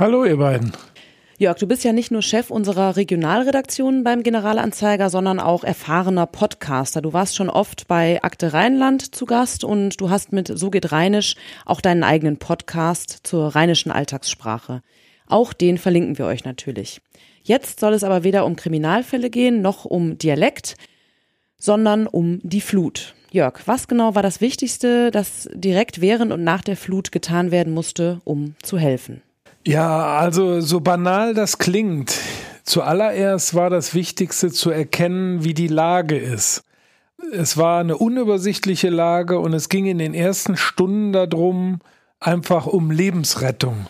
Hallo, 0.00 0.24
ihr 0.24 0.38
beiden. 0.38 0.72
Jörg, 1.36 1.58
du 1.58 1.66
bist 1.66 1.84
ja 1.84 1.92
nicht 1.92 2.10
nur 2.10 2.22
Chef 2.22 2.50
unserer 2.50 2.96
Regionalredaktion 2.96 4.02
beim 4.02 4.22
Generalanzeiger, 4.22 5.10
sondern 5.10 5.38
auch 5.38 5.62
erfahrener 5.62 6.24
Podcaster. 6.24 7.02
Du 7.02 7.12
warst 7.12 7.36
schon 7.36 7.50
oft 7.50 7.86
bei 7.86 8.18
Akte 8.22 8.54
Rheinland 8.54 9.14
zu 9.14 9.26
Gast 9.26 9.62
und 9.62 10.00
du 10.00 10.08
hast 10.08 10.32
mit 10.32 10.50
So 10.58 10.70
geht 10.70 10.90
Rheinisch 10.90 11.34
auch 11.66 11.82
deinen 11.82 12.02
eigenen 12.02 12.38
Podcast 12.38 13.20
zur 13.24 13.48
rheinischen 13.48 13.92
Alltagssprache. 13.92 14.80
Auch 15.26 15.52
den 15.52 15.76
verlinken 15.76 16.16
wir 16.16 16.24
euch 16.24 16.46
natürlich. 16.46 17.02
Jetzt 17.42 17.78
soll 17.78 17.92
es 17.92 18.02
aber 18.02 18.24
weder 18.24 18.46
um 18.46 18.56
Kriminalfälle 18.56 19.28
gehen 19.28 19.60
noch 19.60 19.84
um 19.84 20.16
Dialekt, 20.16 20.76
sondern 21.58 22.06
um 22.06 22.40
die 22.42 22.62
Flut. 22.62 23.14
Jörg, 23.32 23.60
was 23.66 23.86
genau 23.86 24.14
war 24.14 24.22
das 24.22 24.40
Wichtigste, 24.40 25.10
das 25.10 25.46
direkt 25.52 26.00
während 26.00 26.32
und 26.32 26.42
nach 26.42 26.62
der 26.62 26.78
Flut 26.78 27.12
getan 27.12 27.50
werden 27.50 27.74
musste, 27.74 28.22
um 28.24 28.54
zu 28.62 28.78
helfen? 28.78 29.20
Ja, 29.70 30.18
also 30.18 30.60
so 30.60 30.80
banal 30.80 31.32
das 31.32 31.58
klingt. 31.58 32.18
Zuallererst 32.64 33.54
war 33.54 33.70
das 33.70 33.94
Wichtigste 33.94 34.50
zu 34.50 34.72
erkennen, 34.72 35.44
wie 35.44 35.54
die 35.54 35.68
Lage 35.68 36.18
ist. 36.18 36.64
Es 37.32 37.56
war 37.56 37.78
eine 37.78 37.96
unübersichtliche 37.96 38.88
Lage 38.88 39.38
und 39.38 39.52
es 39.52 39.68
ging 39.68 39.86
in 39.86 39.98
den 39.98 40.12
ersten 40.12 40.56
Stunden 40.56 41.12
darum, 41.12 41.78
einfach 42.18 42.66
um 42.66 42.90
Lebensrettung. 42.90 43.86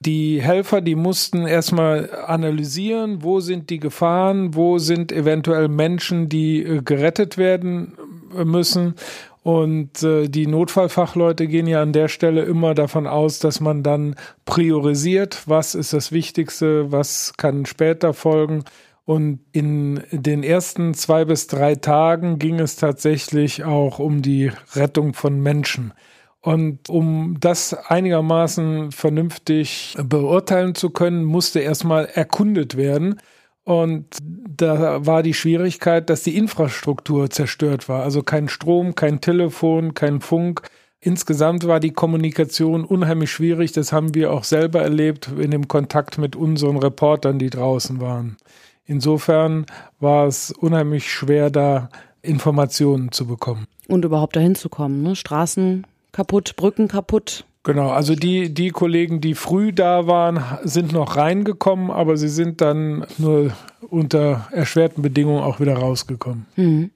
Die 0.00 0.42
Helfer, 0.42 0.80
die 0.80 0.96
mussten 0.96 1.46
erstmal 1.46 2.10
analysieren, 2.26 3.22
wo 3.22 3.38
sind 3.38 3.70
die 3.70 3.78
Gefahren, 3.78 4.56
wo 4.56 4.78
sind 4.78 5.12
eventuell 5.12 5.68
Menschen, 5.68 6.28
die 6.28 6.60
äh, 6.60 6.82
gerettet 6.82 7.38
werden 7.38 7.92
müssen 8.32 8.94
und 9.42 10.02
äh, 10.02 10.28
die 10.28 10.46
Notfallfachleute 10.46 11.46
gehen 11.46 11.66
ja 11.66 11.80
an 11.80 11.92
der 11.92 12.08
Stelle 12.08 12.42
immer 12.42 12.74
davon 12.74 13.06
aus, 13.06 13.38
dass 13.38 13.60
man 13.60 13.82
dann 13.82 14.14
priorisiert, 14.44 15.44
was 15.46 15.74
ist 15.74 15.92
das 15.94 16.12
Wichtigste, 16.12 16.92
was 16.92 17.32
kann 17.36 17.64
später 17.64 18.12
folgen. 18.12 18.64
Und 19.06 19.40
in 19.52 20.02
den 20.12 20.42
ersten 20.42 20.94
zwei 20.94 21.24
bis 21.24 21.46
drei 21.46 21.74
Tagen 21.74 22.38
ging 22.38 22.60
es 22.60 22.76
tatsächlich 22.76 23.64
auch 23.64 23.98
um 23.98 24.20
die 24.20 24.52
Rettung 24.74 25.14
von 25.14 25.40
Menschen. 25.40 25.94
Und 26.42 26.88
um 26.88 27.36
das 27.40 27.74
einigermaßen 27.74 28.92
vernünftig 28.92 29.96
beurteilen 30.02 30.74
zu 30.74 30.90
können, 30.90 31.24
musste 31.24 31.60
erstmal 31.60 32.06
erkundet 32.06 32.76
werden. 32.76 33.16
Und 33.64 34.06
da 34.22 35.04
war 35.06 35.22
die 35.22 35.34
Schwierigkeit, 35.34 36.10
dass 36.10 36.22
die 36.22 36.36
Infrastruktur 36.36 37.30
zerstört 37.30 37.88
war. 37.88 38.02
Also 38.02 38.22
kein 38.22 38.48
Strom, 38.48 38.94
kein 38.94 39.20
Telefon, 39.20 39.94
kein 39.94 40.20
Funk. 40.20 40.62
Insgesamt 41.00 41.66
war 41.66 41.80
die 41.80 41.92
Kommunikation 41.92 42.84
unheimlich 42.84 43.30
schwierig. 43.30 43.72
Das 43.72 43.92
haben 43.92 44.14
wir 44.14 44.32
auch 44.32 44.44
selber 44.44 44.82
erlebt 44.82 45.30
in 45.38 45.50
dem 45.50 45.68
Kontakt 45.68 46.18
mit 46.18 46.36
unseren 46.36 46.76
Reportern, 46.76 47.38
die 47.38 47.50
draußen 47.50 48.00
waren. 48.00 48.36
Insofern 48.84 49.66
war 49.98 50.26
es 50.26 50.50
unheimlich 50.50 51.10
schwer, 51.10 51.50
da 51.50 51.88
Informationen 52.22 53.12
zu 53.12 53.26
bekommen. 53.26 53.66
Und 53.88 54.04
überhaupt 54.04 54.36
dahin 54.36 54.54
zu 54.54 54.68
kommen. 54.68 55.02
Ne? 55.02 55.16
Straßen 55.16 55.86
kaputt, 56.12 56.56
Brücken 56.56 56.88
kaputt. 56.88 57.44
Genau, 57.62 57.90
also 57.90 58.14
die, 58.14 58.54
die 58.54 58.70
Kollegen, 58.70 59.20
die 59.20 59.34
früh 59.34 59.72
da 59.72 60.06
waren, 60.06 60.42
sind 60.62 60.92
noch 60.92 61.16
reingekommen, 61.16 61.90
aber 61.90 62.16
sie 62.16 62.28
sind 62.28 62.62
dann 62.62 63.04
nur 63.18 63.52
unter 63.88 64.48
erschwerten 64.50 65.02
Bedingungen 65.02 65.42
auch 65.42 65.60
wieder 65.60 65.74
rausgekommen. 65.74 66.46
Mhm. 66.56 66.90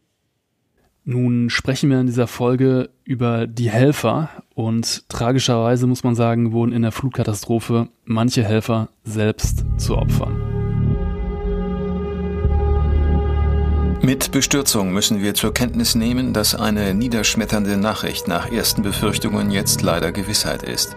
Nun 1.06 1.50
sprechen 1.50 1.90
wir 1.90 2.00
in 2.00 2.06
dieser 2.06 2.26
Folge 2.26 2.88
über 3.04 3.46
die 3.46 3.68
Helfer 3.68 4.30
und 4.54 5.06
tragischerweise 5.10 5.86
muss 5.86 6.02
man 6.02 6.14
sagen, 6.14 6.52
wurden 6.52 6.72
in 6.72 6.80
der 6.80 6.92
Flutkatastrophe 6.92 7.88
manche 8.04 8.42
Helfer 8.42 8.88
selbst 9.04 9.66
zu 9.76 9.98
Opfern. 9.98 10.63
Mit 14.02 14.32
Bestürzung 14.32 14.92
müssen 14.92 15.22
wir 15.22 15.34
zur 15.34 15.54
Kenntnis 15.54 15.94
nehmen, 15.94 16.32
dass 16.32 16.54
eine 16.54 16.94
niederschmetternde 16.94 17.76
Nachricht 17.76 18.28
nach 18.28 18.50
ersten 18.50 18.82
Befürchtungen 18.82 19.50
jetzt 19.50 19.82
leider 19.82 20.12
Gewissheit 20.12 20.62
ist. 20.62 20.96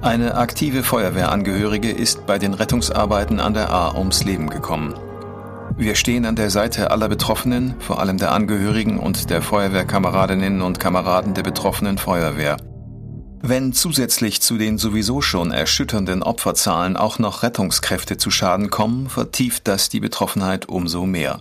Eine 0.00 0.36
aktive 0.36 0.82
Feuerwehrangehörige 0.82 1.90
ist 1.90 2.26
bei 2.26 2.38
den 2.38 2.54
Rettungsarbeiten 2.54 3.40
an 3.40 3.54
der 3.54 3.70
A 3.70 3.94
ums 3.96 4.24
Leben 4.24 4.48
gekommen. 4.48 4.94
Wir 5.76 5.94
stehen 5.94 6.24
an 6.24 6.36
der 6.36 6.50
Seite 6.50 6.90
aller 6.90 7.08
Betroffenen, 7.08 7.74
vor 7.78 8.00
allem 8.00 8.18
der 8.18 8.32
Angehörigen 8.32 8.98
und 8.98 9.30
der 9.30 9.42
Feuerwehrkameradinnen 9.42 10.62
und 10.62 10.80
Kameraden 10.80 11.34
der 11.34 11.42
betroffenen 11.42 11.98
Feuerwehr. 11.98 12.56
Wenn 13.42 13.72
zusätzlich 13.72 14.42
zu 14.42 14.58
den 14.58 14.76
sowieso 14.76 15.22
schon 15.22 15.50
erschütternden 15.50 16.22
Opferzahlen 16.22 16.96
auch 16.96 17.18
noch 17.18 17.42
Rettungskräfte 17.42 18.18
zu 18.18 18.30
Schaden 18.30 18.68
kommen, 18.68 19.08
vertieft 19.08 19.66
das 19.66 19.88
die 19.88 20.00
Betroffenheit 20.00 20.68
umso 20.68 21.06
mehr. 21.06 21.40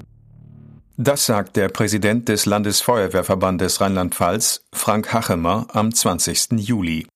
Das 1.01 1.25
sagt 1.25 1.55
der 1.55 1.69
Präsident 1.69 2.27
des 2.27 2.45
Landesfeuerwehrverbandes 2.45 3.79
Rheinland-Pfalz, 3.79 4.65
Frank 4.73 5.13
Hachemer, 5.13 5.67
am 5.71 5.95
20. 5.95 6.59
Juli. 6.59 7.07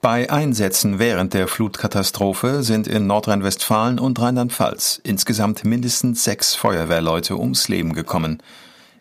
Bei 0.00 0.30
Einsätzen 0.30 0.98
während 0.98 1.34
der 1.34 1.48
Flutkatastrophe 1.48 2.62
sind 2.62 2.86
in 2.86 3.06
Nordrhein-Westfalen 3.06 3.98
und 3.98 4.18
Rheinland-Pfalz 4.18 5.02
insgesamt 5.04 5.66
mindestens 5.66 6.24
sechs 6.24 6.54
Feuerwehrleute 6.54 7.36
ums 7.36 7.68
Leben 7.68 7.92
gekommen. 7.92 8.42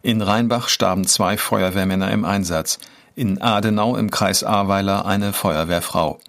In 0.01 0.21
Rheinbach 0.21 0.67
starben 0.67 1.07
zwei 1.07 1.37
Feuerwehrmänner 1.37 2.11
im 2.11 2.25
Einsatz, 2.25 2.77
in 3.15 3.41
Adenau 3.41 3.95
im 3.95 4.11
Kreis 4.11 4.43
Ahrweiler 4.43 5.05
eine 5.05 5.31
Feuerwehrfrau. 5.31 6.19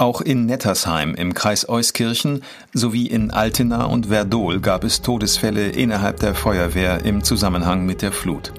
Auch 0.00 0.22
in 0.22 0.46
Nettersheim 0.46 1.14
im 1.14 1.34
Kreis 1.34 1.68
Euskirchen 1.68 2.42
sowie 2.72 3.06
in 3.06 3.30
Altena 3.30 3.84
und 3.84 4.06
Verdol 4.06 4.58
gab 4.58 4.82
es 4.82 5.02
Todesfälle 5.02 5.68
innerhalb 5.68 6.20
der 6.20 6.34
Feuerwehr 6.34 7.04
im 7.04 7.22
Zusammenhang 7.22 7.84
mit 7.84 8.00
der 8.00 8.10
Flut. 8.10 8.54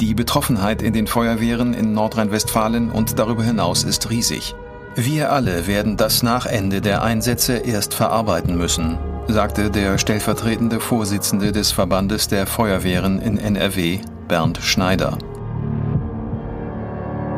Die 0.00 0.14
Betroffenheit 0.14 0.80
in 0.80 0.94
den 0.94 1.06
Feuerwehren 1.06 1.74
in 1.74 1.92
Nordrhein-Westfalen 1.92 2.90
und 2.90 3.18
darüber 3.18 3.44
hinaus 3.44 3.84
ist 3.84 4.08
riesig. 4.08 4.54
Wir 4.96 5.30
alle 5.30 5.66
werden 5.66 5.98
das 5.98 6.22
nach 6.22 6.46
Ende 6.46 6.80
der 6.80 7.02
Einsätze 7.02 7.58
erst 7.58 7.92
verarbeiten 7.92 8.56
müssen, 8.56 8.96
sagte 9.28 9.70
der 9.70 9.98
stellvertretende 9.98 10.80
Vorsitzende 10.80 11.52
des 11.52 11.70
Verbandes 11.70 12.28
der 12.28 12.46
Feuerwehren 12.46 13.20
in 13.20 13.36
NRW, 13.36 13.98
Bernd 14.26 14.56
Schneider. 14.62 15.18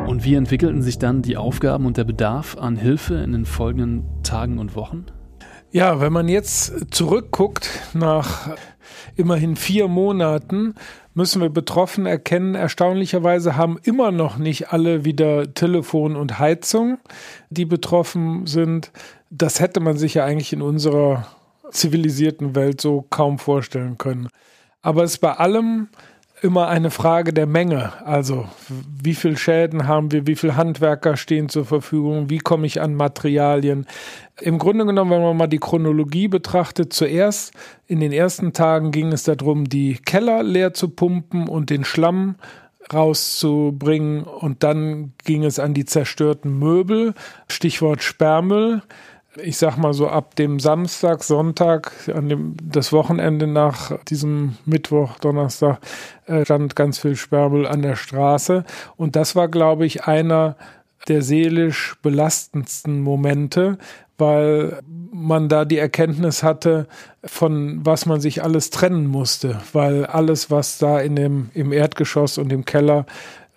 Und 0.07 0.23
wie 0.23 0.35
entwickelten 0.35 0.81
sich 0.81 0.97
dann 0.99 1.21
die 1.21 1.35
Aufgaben 1.35 1.85
und 1.85 1.97
der 1.97 2.05
Bedarf 2.05 2.57
an 2.57 2.77
Hilfe 2.77 3.15
in 3.15 3.33
den 3.33 3.45
folgenden 3.45 4.05
Tagen 4.23 4.57
und 4.57 4.73
Wochen? 4.73 5.05
Ja, 5.71 5.99
wenn 5.99 6.13
man 6.13 6.29
jetzt 6.29 6.95
zurückguckt 6.95 7.69
nach 7.93 8.55
immerhin 9.17 9.57
vier 9.57 9.89
Monaten, 9.89 10.75
müssen 11.13 11.41
wir 11.41 11.49
betroffen 11.49 12.05
erkennen, 12.05 12.55
erstaunlicherweise 12.55 13.57
haben 13.57 13.77
immer 13.83 14.11
noch 14.11 14.37
nicht 14.37 14.71
alle 14.71 15.03
wieder 15.03 15.53
Telefon 15.53 16.15
und 16.15 16.39
Heizung, 16.39 16.99
die 17.49 17.65
betroffen 17.65 18.47
sind. 18.47 18.93
Das 19.29 19.59
hätte 19.59 19.81
man 19.81 19.97
sich 19.97 20.13
ja 20.13 20.23
eigentlich 20.23 20.53
in 20.53 20.61
unserer 20.61 21.27
zivilisierten 21.71 22.55
Welt 22.55 22.79
so 22.79 23.01
kaum 23.09 23.39
vorstellen 23.39 23.97
können. 23.97 24.29
Aber 24.81 25.03
es 25.03 25.15
ist 25.15 25.19
bei 25.19 25.33
allem 25.33 25.89
immer 26.41 26.67
eine 26.67 26.91
Frage 26.91 27.33
der 27.33 27.47
Menge. 27.47 27.93
Also 28.05 28.47
wie 29.01 29.15
viel 29.15 29.37
Schäden 29.37 29.87
haben 29.87 30.11
wir, 30.11 30.27
wie 30.27 30.35
viele 30.35 30.55
Handwerker 30.55 31.17
stehen 31.17 31.49
zur 31.49 31.65
Verfügung, 31.65 32.29
wie 32.29 32.37
komme 32.37 32.67
ich 32.67 32.81
an 32.81 32.95
Materialien. 32.95 33.87
Im 34.39 34.59
Grunde 34.59 34.85
genommen, 34.85 35.11
wenn 35.11 35.21
man 35.21 35.37
mal 35.37 35.47
die 35.47 35.57
Chronologie 35.57 36.27
betrachtet, 36.27 36.93
zuerst 36.93 37.53
in 37.87 37.99
den 37.99 38.11
ersten 38.11 38.53
Tagen 38.53 38.91
ging 38.91 39.11
es 39.11 39.23
darum, 39.23 39.67
die 39.67 39.95
Keller 39.95 40.43
leer 40.43 40.73
zu 40.73 40.89
pumpen 40.89 41.47
und 41.47 41.69
den 41.69 41.83
Schlamm 41.83 42.35
rauszubringen 42.93 44.23
und 44.23 44.63
dann 44.63 45.13
ging 45.25 45.43
es 45.43 45.59
an 45.59 45.73
die 45.73 45.85
zerstörten 45.85 46.57
Möbel, 46.57 47.15
Stichwort 47.47 48.01
Sperrmüll 48.01 48.81
ich 49.43 49.57
sag 49.57 49.77
mal 49.77 49.93
so 49.93 50.07
ab 50.07 50.35
dem 50.35 50.59
Samstag, 50.59 51.23
Sonntag, 51.23 51.91
an 52.13 52.29
dem 52.29 52.55
das 52.61 52.91
Wochenende 52.91 53.47
nach 53.47 53.97
diesem 54.03 54.57
Mittwoch, 54.65 55.19
Donnerstag 55.19 55.79
äh, 56.25 56.45
stand 56.45 56.75
ganz 56.75 56.99
viel 56.99 57.15
Sperrmüll 57.15 57.67
an 57.67 57.81
der 57.81 57.95
Straße. 57.95 58.63
Und 58.95 59.15
das 59.15 59.35
war, 59.35 59.47
glaube 59.47 59.85
ich, 59.85 60.05
einer 60.05 60.55
der 61.07 61.21
seelisch 61.21 61.95
belastendsten 62.01 63.01
Momente, 63.01 63.77
weil 64.17 64.79
man 65.11 65.47
da 65.47 65.63
die 65.65 65.77
Erkenntnis 65.77 66.43
hatte, 66.43 66.87
von 67.23 67.85
was 67.85 68.05
man 68.05 68.19
sich 68.19 68.43
alles 68.43 68.71
trennen 68.71 69.07
musste, 69.07 69.61
weil 69.73 70.05
alles, 70.05 70.51
was 70.51 70.79
da 70.79 70.99
in 70.99 71.15
dem, 71.15 71.49
im 71.53 71.71
Erdgeschoss 71.71 72.37
und 72.37 72.51
im 72.51 72.65
Keller 72.65 73.05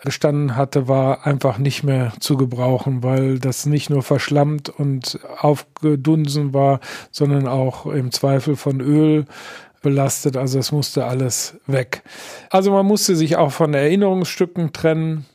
gestanden 0.02 0.56
hatte, 0.56 0.88
war 0.88 1.26
einfach 1.26 1.58
nicht 1.58 1.82
mehr 1.82 2.12
zu 2.20 2.36
gebrauchen, 2.36 3.02
weil 3.02 3.38
das 3.38 3.66
nicht 3.66 3.90
nur 3.90 4.02
verschlammt 4.02 4.68
und 4.68 5.18
aufgedunsen 5.38 6.54
war, 6.54 6.80
sondern 7.10 7.46
auch 7.46 7.86
im 7.86 8.10
Zweifel 8.10 8.56
von 8.56 8.80
Öl 8.80 9.26
belastet. 9.82 10.36
Also 10.36 10.58
es 10.58 10.72
musste 10.72 11.04
alles 11.04 11.56
weg. 11.66 12.02
Also 12.50 12.70
man 12.70 12.86
musste 12.86 13.16
sich 13.16 13.36
auch 13.36 13.52
von 13.52 13.74
Erinnerungsstücken 13.74 14.72
trennen. 14.72 15.26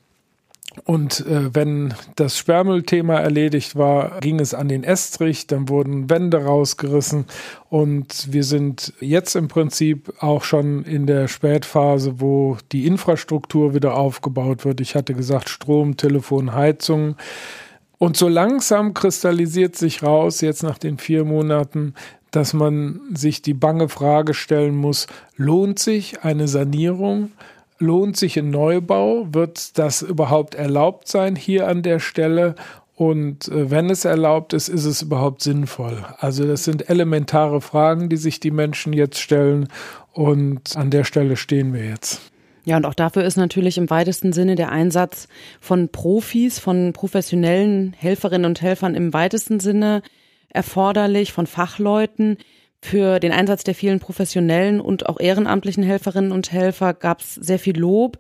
Und 0.84 1.26
äh, 1.26 1.54
wenn 1.56 1.94
das 2.16 2.38
Sperrmüllthema 2.38 3.16
erledigt 3.16 3.76
war, 3.76 4.20
ging 4.20 4.40
es 4.40 4.54
an 4.54 4.68
den 4.68 4.84
Estrich, 4.84 5.48
dann 5.48 5.70
wurden 5.70 6.10
Wände 6.10 6.44
rausgerissen 6.44 7.26
und 7.70 8.32
wir 8.32 8.44
sind 8.44 8.94
jetzt 9.00 9.36
im 9.36 9.48
Prinzip 9.48 10.14
auch 10.20 10.44
schon 10.44 10.84
in 10.84 11.08
der 11.08 11.28
Spätphase, 11.28 12.20
wo 12.20 12.58
die 12.72 12.86
Infrastruktur 12.86 13.74
wieder 13.74 13.96
aufgebaut 13.96 14.66
wird. 14.66 14.82
Ich 14.82 14.96
hatte 14.96 15.14
gesagt, 15.14 15.50
Strom, 15.50 15.98
Telefon, 15.98 16.54
Heizung. 16.54 17.16
Und 17.98 18.18
so 18.18 18.28
langsam 18.28 18.94
kristallisiert 18.94 19.76
sich 19.76 20.04
raus, 20.04 20.42
jetzt 20.42 20.64
nach 20.64 20.78
den 20.78 20.98
vier 20.98 21.24
Monaten, 21.24 21.94
dass 22.32 22.54
man 22.54 23.00
sich 23.14 23.42
die 23.42 23.54
bange 23.54 23.88
Frage 23.88 24.34
stellen 24.34 24.76
muss, 24.76 25.08
lohnt 25.38 25.80
sich 25.80 26.24
eine 26.24 26.50
Sanierung? 26.50 27.32
Lohnt 27.80 28.18
sich 28.18 28.38
ein 28.38 28.50
Neubau? 28.50 29.28
Wird 29.32 29.78
das 29.78 30.02
überhaupt 30.02 30.56
erlaubt 30.56 31.08
sein 31.08 31.36
hier 31.36 31.68
an 31.68 31.82
der 31.84 32.00
Stelle? 32.00 32.56
Und 32.96 33.50
äh, 33.50 33.70
wenn 33.70 33.90
es 33.90 34.06
erlaubt 34.06 34.54
ist, 34.54 34.70
ist 34.70 34.86
es 34.86 35.02
überhaupt 35.02 35.42
sinnvoll? 35.42 36.06
Also 36.18 36.46
das 36.46 36.64
sind 36.64 36.90
elementare 36.90 37.60
Fragen, 37.60 38.10
die 38.10 38.18
sich 38.18 38.40
die 38.40 38.52
Menschen 38.52 38.94
jetzt 38.94 39.20
stellen. 39.20 39.68
Und 40.14 40.78
an 40.78 40.92
der 40.92 41.04
Stelle 41.04 41.36
stehen 41.36 41.74
wir 41.74 41.86
jetzt. 41.86 42.22
Ja, 42.64 42.78
und 42.78 42.86
auch 42.86 42.94
dafür 42.94 43.24
ist 43.24 43.36
natürlich 43.36 43.78
im 43.78 43.90
weitesten 43.90 44.34
Sinne 44.34 44.56
der 44.56 44.72
Einsatz 44.72 45.28
von 45.60 45.90
Profis, 45.90 46.58
von 46.58 46.94
professionellen 46.94 47.94
Helferinnen 47.94 48.46
und 48.46 48.62
Helfern 48.62 48.96
im 48.96 49.14
weitesten 49.14 49.60
Sinne 49.60 50.02
erforderlich, 50.50 51.32
von 51.32 51.48
Fachleuten, 51.48 52.38
für 52.86 53.20
den 53.20 53.32
Einsatz 53.32 53.64
der 53.64 53.76
vielen 53.76 54.00
professionellen 54.00 54.80
und 54.80 55.10
auch 55.10 55.20
ehrenamtlichen 55.20 55.84
Helferinnen 55.84 56.32
und 56.32 56.52
Helfer 56.52 56.94
gab 56.94 57.22
es 57.22 57.36
sehr 57.36 57.60
viel 57.60 57.78
Lob. 57.78 58.20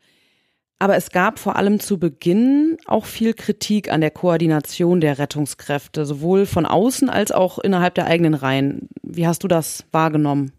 Aber 0.78 0.98
es 0.98 1.12
gab 1.12 1.40
vor 1.40 1.56
allem 1.56 1.80
zu 1.80 2.00
Beginn 2.00 2.78
auch 2.86 3.06
viel 3.06 3.34
Kritik 3.34 3.92
an 3.92 4.02
der 4.02 4.12
Koordination 4.12 5.00
der 5.00 5.20
Rettungskräfte, 5.20 6.06
sowohl 6.06 6.46
von 6.46 6.66
außen 6.66 7.10
als 7.10 7.32
auch 7.32 7.60
innerhalb 7.60 7.96
der 7.96 8.08
eigenen 8.08 8.34
Reihen. 8.34 8.90
Wie 9.02 9.26
hast 9.26 9.44
du 9.44 9.48
das 9.48 9.86
wahrgenommen? 9.92 10.52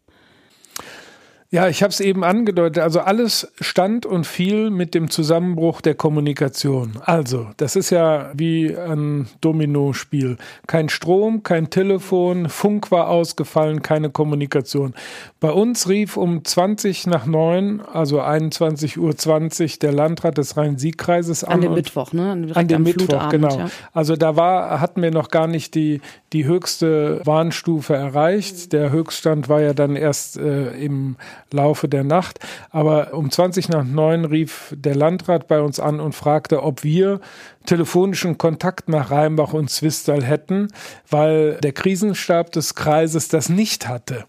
Ja, 1.51 1.69
ich 1.69 1.83
habe 1.83 1.93
es 1.93 2.01
eben 2.01 2.25
angedeutet. 2.25 2.83
Also 2.83 3.01
alles 3.01 3.53
stand 3.61 4.05
und 4.05 4.27
fiel 4.27 4.71
mit 4.71 4.95
dem 4.95 5.11
Zusammenbruch 5.11 5.81
der 5.81 5.95
Kommunikation. 5.95 6.99
Also, 7.05 7.49
das 7.57 7.77
ist 7.77 7.91
ja 7.91 8.33
wie 8.35 8.77
ein 8.77 9.29
Domino-Spiel. 9.41 10.39
Kein 10.67 10.89
Strom, 10.89 11.45
kein 11.45 11.71
Telefon, 11.71 12.49
Funk 12.49 12.91
war 12.91 13.09
ausgefallen, 13.09 13.83
keine 13.83 14.11
Kommunikation. 14.11 14.95
Bei 15.39 15.51
uns 15.53 15.89
rief 15.89 16.17
um 16.17 16.45
20 16.45 17.07
nach 17.07 17.27
9, 17.27 17.81
also 17.81 18.21
21.20 18.21 18.99
Uhr, 18.99 19.79
der 19.81 19.93
Landrat 19.93 20.39
des 20.39 20.57
Rhein-Sieg-Kreises 20.57 21.45
an. 21.45 21.55
An 21.55 21.61
dem 21.61 21.75
Mittwoch, 21.75 22.13
ne? 22.13 22.37
Direkt 22.37 22.57
an 22.57 22.69
dem 22.69 22.83
Mittwoch, 22.83 23.29
genau. 23.29 23.59
Ja. 23.59 23.71
Also 23.93 24.17
da 24.17 24.35
war, 24.35 24.81
hatten 24.81 25.01
wir 25.01 25.13
noch 25.13 25.29
gar 25.29 25.47
nicht 25.47 25.77
die, 25.77 26.01
die 26.33 26.45
höchste 26.45 27.21
Warnstufe 27.25 27.95
erreicht. 27.95 28.73
Der 28.73 28.91
Höchststand 28.91 29.49
war 29.49 29.61
ja 29.61 29.75
dann 29.75 29.95
erst 29.95 30.37
äh, 30.39 30.71
im 30.71 31.17
Laufe 31.53 31.89
der 31.89 32.05
Nacht. 32.05 32.39
Aber 32.71 33.15
um 33.15 33.31
20 33.31 33.69
nach 33.69 33.85
9 33.85 34.25
rief 34.25 34.75
der 34.77 34.95
Landrat 34.95 35.49
bei 35.49 35.61
uns 35.61 35.81
an 35.81 36.01
und 36.01 36.15
fragte, 36.15 36.63
ob 36.63 36.85
wir 36.85 37.21
telefonischen 37.67 38.39
Kontakt 38.39 38.89
nach 38.89 39.11
Rheinbach 39.11 39.53
und 39.53 39.71
Zwistal 39.71 40.25
hätten, 40.25 40.69
weil 41.11 41.55
der 41.63 41.73
Krisenstab 41.73 42.53
des 42.53 42.75
Kreises 42.75 43.29
das 43.29 43.49
nicht 43.49 43.89
hatte. 43.89 44.25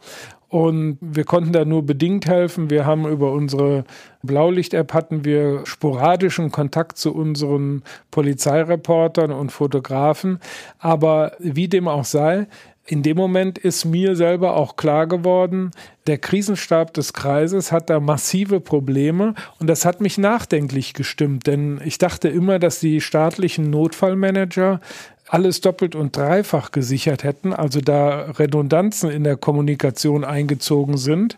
Und 0.50 0.98
wir 1.02 1.26
konnten 1.26 1.52
da 1.52 1.66
nur 1.66 1.86
bedingt 1.86 2.26
helfen. 2.26 2.70
Wir 2.70 2.86
haben 2.86 3.06
über 3.06 3.34
unsere 3.34 3.84
Blaulicht-App 4.24 4.94
hatten 4.94 5.26
wir 5.26 5.66
sporadischen 5.66 6.52
Kontakt 6.52 6.98
zu 6.98 7.14
unseren 7.14 7.84
Polizeireportern 8.12 9.32
und 9.32 9.52
Fotografen. 9.52 10.40
Aber 10.80 11.34
wie 11.40 11.68
dem 11.68 11.90
auch 11.90 12.06
sei, 12.06 12.48
in 12.88 13.04
dem 13.04 13.18
Moment 13.18 13.58
ist 13.58 13.84
mir 13.84 14.16
selber 14.16 14.56
auch 14.56 14.78
klar 14.78 15.08
geworden, 15.08 15.72
der 16.08 16.18
Krisenstab 16.18 16.94
des 16.94 17.12
Kreises 17.12 17.72
hat 17.72 17.90
da 17.90 18.00
massive 18.00 18.62
Probleme 18.62 19.36
und 19.60 19.68
das 19.68 19.84
hat 19.84 20.00
mich 20.00 20.18
nachdenklich 20.18 20.94
gestimmt, 20.94 21.48
denn 21.48 21.82
ich 21.84 21.98
dachte 21.98 22.30
immer, 22.30 22.60
dass 22.60 22.80
die 22.80 23.02
staatlichen 23.02 23.70
Notfallmanager 23.70 24.80
alles 25.28 25.60
doppelt 25.60 25.96
und 25.96 26.16
dreifach 26.16 26.72
gesichert 26.72 27.26
hätten, 27.26 27.52
also 27.52 27.82
da 27.82 28.32
Redundanzen 28.32 29.12
in 29.12 29.26
der 29.26 29.36
Kommunikation 29.36 30.24
eingezogen 30.24 30.98
sind. 30.98 31.38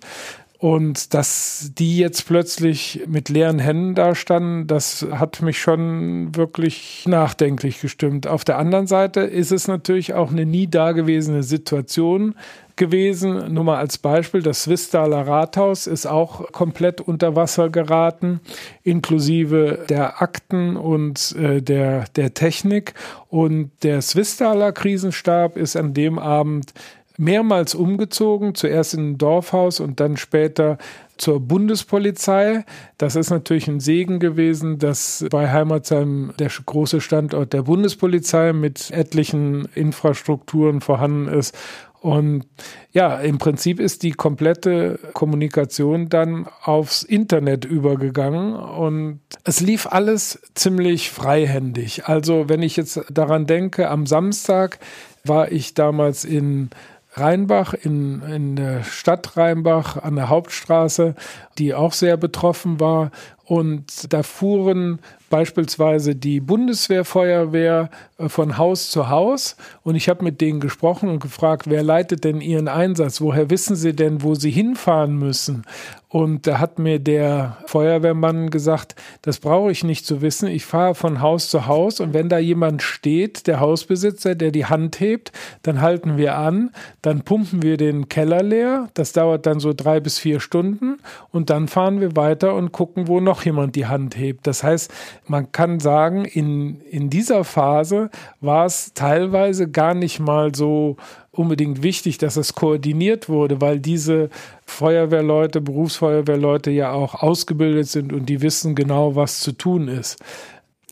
Und 0.60 1.14
dass 1.14 1.72
die 1.78 1.98
jetzt 1.98 2.28
plötzlich 2.28 3.04
mit 3.08 3.30
leeren 3.30 3.60
Händen 3.60 3.96
dastanden, 3.96 4.68
das 4.68 5.08
hat 5.10 5.42
mich 5.42 5.58
schon 5.58 6.36
wirklich 6.36 7.06
nachdenklich 7.08 7.80
gestimmt. 7.80 8.28
Auf 8.28 8.44
der 8.44 8.58
anderen 8.58 8.86
Seite 8.86 9.22
ist 9.22 9.54
es 9.54 9.70
natürlich 9.70 10.16
auch 10.16 10.32
eine 10.32 10.46
nie 10.46 10.68
dagewesene 10.68 11.44
Situation 11.44 12.36
gewesen. 12.76 13.54
Nur 13.54 13.64
mal 13.64 13.78
als 13.78 14.00
Beispiel, 14.00 14.42
das 14.42 14.64
Swistdaler 14.64 15.26
Rathaus 15.26 15.88
ist 15.88 16.06
auch 16.06 16.52
komplett 16.52 17.00
unter 17.00 17.38
Wasser 17.38 17.70
geraten, 17.70 18.42
inklusive 18.84 19.86
der 19.88 20.22
Akten 20.22 20.76
und 20.76 21.38
äh, 21.38 21.62
der, 21.62 22.04
der 22.18 22.34
Technik. 22.34 22.96
Und 23.30 23.72
der 23.84 24.02
Swistdaler 24.02 24.74
Krisenstab 24.74 25.56
ist 25.56 25.78
an 25.78 25.94
dem 25.94 26.20
Abend 26.20 26.74
mehrmals 27.20 27.76
umgezogen, 27.76 28.56
zuerst 28.56 28.94
in 28.94 29.12
ein 29.12 29.18
Dorfhaus 29.18 29.80
und 29.80 30.00
dann 30.00 30.18
später 30.18 30.78
zur 31.18 31.42
Bundespolizei. 31.42 32.64
Das 32.98 33.16
ist 33.16 33.30
natürlich 33.30 33.68
ein 33.68 33.82
Segen 33.82 34.20
gewesen, 34.20 34.80
dass 34.80 35.26
bei 35.30 35.52
Heimatsheim 35.52 36.34
der 36.40 36.50
große 36.50 37.02
Standort 37.02 37.52
der 37.52 37.64
Bundespolizei 37.64 38.54
mit 38.54 38.90
etlichen 38.92 39.68
Infrastrukturen 39.76 40.80
vorhanden 40.80 41.28
ist. 41.28 41.56
Und 42.02 42.46
ja, 42.94 43.20
im 43.20 43.40
Prinzip 43.40 43.82
ist 43.82 44.04
die 44.04 44.12
komplette 44.12 44.98
Kommunikation 45.12 46.08
dann 46.08 46.48
aufs 46.64 47.04
Internet 47.04 47.66
übergegangen 47.66 48.54
und 48.54 49.20
es 49.44 49.60
lief 49.60 49.86
alles 49.86 50.42
ziemlich 50.56 51.12
freihändig. 51.12 52.06
Also 52.06 52.48
wenn 52.48 52.64
ich 52.64 52.78
jetzt 52.78 53.02
daran 53.12 53.48
denke, 53.48 53.90
am 53.90 54.06
Samstag 54.06 54.80
war 55.26 55.52
ich 55.52 55.74
damals 55.74 56.24
in 56.24 56.70
Rheinbach, 57.14 57.74
in, 57.74 58.22
in 58.22 58.56
der 58.56 58.84
Stadt 58.84 59.36
Rheinbach 59.36 59.98
an 59.98 60.16
der 60.16 60.30
Hauptstraße, 60.30 61.16
die 61.58 61.74
auch 61.74 61.94
sehr 61.94 62.18
betroffen 62.18 62.80
war. 62.80 63.12
Und 63.50 64.14
da 64.14 64.22
fuhren 64.22 65.00
beispielsweise 65.32 66.16
die 66.16 66.40
Bundeswehrfeuerwehr 66.40 67.90
äh, 68.20 68.30
von 68.30 68.60
Haus 68.60 68.92
zu 68.92 69.10
Haus 69.10 69.56
und 69.84 69.96
ich 69.96 70.08
habe 70.08 70.24
mit 70.24 70.40
denen 70.42 70.60
gesprochen 70.60 71.10
und 71.10 71.20
gefragt, 71.20 71.68
wer 71.68 71.82
leitet 71.82 72.24
denn 72.24 72.42
ihren 72.42 72.68
Einsatz? 72.68 73.22
Woher 73.22 73.50
wissen 73.50 73.76
sie 73.76 73.96
denn, 73.96 74.22
wo 74.22 74.36
sie 74.36 74.52
hinfahren 74.52 75.18
müssen? 75.18 75.64
Und 76.12 76.48
da 76.48 76.58
hat 76.58 76.80
mir 76.80 76.98
der 76.98 77.58
Feuerwehrmann 77.68 78.50
gesagt, 78.50 78.96
das 79.22 79.40
brauche 79.40 79.70
ich 79.72 79.84
nicht 79.84 80.08
zu 80.08 80.24
wissen. 80.24 80.48
Ich 80.48 80.66
fahre 80.66 80.96
von 80.96 81.22
Haus 81.22 81.52
zu 81.52 81.68
Haus 81.68 82.00
und 82.00 82.16
wenn 82.16 82.30
da 82.30 82.40
jemand 82.40 82.82
steht, 82.82 83.46
der 83.46 83.60
Hausbesitzer, 83.60 84.34
der 84.34 84.50
die 84.50 84.66
Hand 84.66 85.00
hebt, 85.00 85.32
dann 85.62 85.82
halten 85.82 86.18
wir 86.18 86.36
an, 86.36 86.72
dann 87.04 87.22
pumpen 87.22 87.62
wir 87.62 87.78
den 87.78 88.10
Keller 88.10 88.42
leer. 88.42 88.90
Das 88.96 89.14
dauert 89.14 89.46
dann 89.46 89.60
so 89.60 89.72
drei 89.72 90.00
bis 90.00 90.18
vier 90.18 90.40
Stunden 90.40 90.98
und 91.30 91.52
dann 91.52 91.68
fahren 91.68 92.02
wir 92.02 92.16
weiter 92.16 92.56
und 92.56 92.72
gucken, 92.72 93.08
wo 93.08 93.20
noch 93.20 93.39
jemand 93.44 93.76
die 93.76 93.86
Hand 93.86 94.18
hebt. 94.18 94.48
Das 94.48 94.64
heißt, 94.64 94.92
man 95.28 95.52
kann 95.52 95.80
sagen, 95.80 96.26
in, 96.26 96.82
in 96.82 97.10
dieser 97.10 97.44
Phase 97.44 98.10
war 98.42 98.66
es 98.66 98.94
teilweise 98.94 99.70
gar 99.70 99.94
nicht 99.94 100.20
mal 100.20 100.54
so 100.54 100.98
unbedingt 101.32 101.84
wichtig, 101.84 102.18
dass 102.18 102.36
es 102.36 102.54
koordiniert 102.54 103.30
wurde, 103.30 103.62
weil 103.62 103.80
diese 103.80 104.30
Feuerwehrleute, 104.66 105.62
Berufsfeuerwehrleute 105.62 106.72
ja 106.72 106.92
auch 106.92 107.16
ausgebildet 107.16 107.88
sind 107.88 108.12
und 108.12 108.28
die 108.28 108.42
wissen 108.42 108.76
genau, 108.76 109.16
was 109.16 109.40
zu 109.40 109.54
tun 109.54 109.88
ist. 109.88 110.18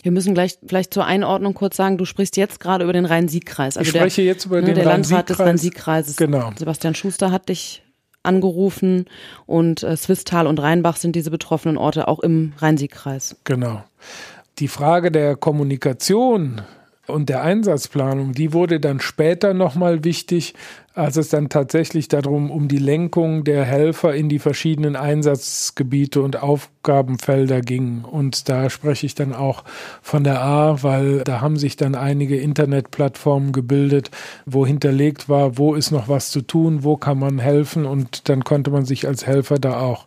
Wir 0.03 0.11
müssen 0.11 0.33
gleich 0.33 0.57
vielleicht 0.65 0.93
zur 0.93 1.05
Einordnung 1.05 1.53
kurz 1.53 1.75
sagen, 1.75 1.97
du 1.97 2.05
sprichst 2.05 2.37
jetzt 2.37 2.59
gerade 2.59 2.83
über 2.83 2.93
den 2.93 3.05
Rhein-Sieg-Kreis. 3.05 3.77
Also 3.77 3.89
ich 3.89 3.95
spreche 3.95 4.21
der, 4.21 4.25
jetzt 4.25 4.45
über 4.45 4.61
ne, 4.61 4.67
den 4.67 4.75
der 4.75 4.85
Landrat 4.85 5.29
des 5.29 5.39
Rhein-Sieg-Kreises. 5.39 6.15
Genau. 6.15 6.51
Sebastian 6.55 6.95
Schuster 6.95 7.31
hat 7.31 7.49
dich 7.49 7.83
angerufen 8.27 9.05
und 9.45 9.83
äh, 9.83 9.97
Swisttal 9.97 10.45
und 10.45 10.59
Rheinbach 10.59 10.97
sind 10.97 11.15
diese 11.15 11.31
betroffenen 11.31 11.77
Orte 11.77 12.07
auch 12.07 12.19
im 12.19 12.53
Rhein-Sieg-Kreis. 12.59 13.37
Genau. 13.43 13.83
Die 14.59 14.67
Frage 14.67 15.11
der 15.11 15.35
Kommunikation 15.35 16.61
und 17.07 17.29
der 17.29 17.41
Einsatzplanung, 17.41 18.33
die 18.33 18.53
wurde 18.53 18.79
dann 18.79 18.99
später 18.99 19.53
nochmal 19.53 20.03
wichtig, 20.03 20.53
als 20.93 21.15
es 21.15 21.29
dann 21.29 21.47
tatsächlich 21.47 22.07
darum 22.07 22.49
um 22.49 22.67
die 22.67 22.79
Lenkung 22.79 23.43
der 23.43 23.63
Helfer 23.63 24.15
in 24.15 24.29
die 24.29 24.39
verschiedenen 24.39 24.95
Einsatzgebiete 24.95 26.21
und 26.21 26.41
Aufgabenfelder 26.41 27.61
ging. 27.61 28.03
Und 28.03 28.49
da 28.49 28.69
spreche 28.71 29.05
ich 29.05 29.13
dann 29.13 29.33
auch 29.33 29.63
von 30.01 30.23
der 30.23 30.41
A, 30.41 30.81
weil 30.81 31.19
da 31.23 31.39
haben 31.39 31.57
sich 31.57 31.75
dann 31.75 31.93
einige 31.93 32.37
Internetplattformen 32.37 33.51
gebildet, 33.51 34.09
wo 34.47 34.65
hinterlegt 34.65 35.29
war, 35.29 35.57
wo 35.59 35.75
ist 35.75 35.91
noch 35.91 36.09
was 36.09 36.31
zu 36.31 36.41
tun, 36.41 36.83
wo 36.83 36.97
kann 36.97 37.19
man 37.19 37.37
helfen 37.37 37.85
und 37.85 38.27
dann 38.27 38.43
konnte 38.43 38.71
man 38.71 38.85
sich 38.85 39.07
als 39.07 39.27
Helfer 39.27 39.59
da 39.59 39.79
auch 39.79 40.05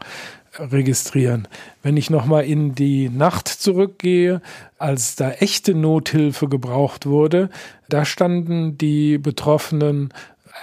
registrieren. 0.59 1.49
Wenn 1.83 1.97
ich 1.97 2.11
nochmal 2.11 2.45
in 2.45 2.75
die 2.75 3.09
Nacht 3.09 3.49
zurückgehe, 3.49 4.41
als 4.79 5.17
da 5.17 5.31
echte 5.33 5.75
Nothilfe 5.75 6.49
gebraucht 6.49 7.07
wurde, 7.07 7.51
da 7.89 8.05
standen 8.05 8.77
die 8.79 9.19
Betroffenen 9.19 10.13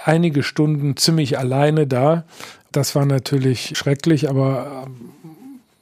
einige 0.04 0.42
Stunden 0.42 0.96
ziemlich 0.96 1.38
alleine 1.38 1.86
da. 1.86 2.24
Das 2.72 2.94
war 2.94 3.06
natürlich 3.06 3.76
schrecklich, 3.76 4.28
aber 4.28 4.84
ähm, 4.86 5.10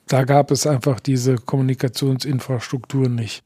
da 0.07 0.25
gab 0.25 0.51
es 0.51 0.67
einfach 0.67 1.01
diese 1.01 1.37
Kommunikationsinfrastruktur 1.37 3.09
nicht. 3.09 3.46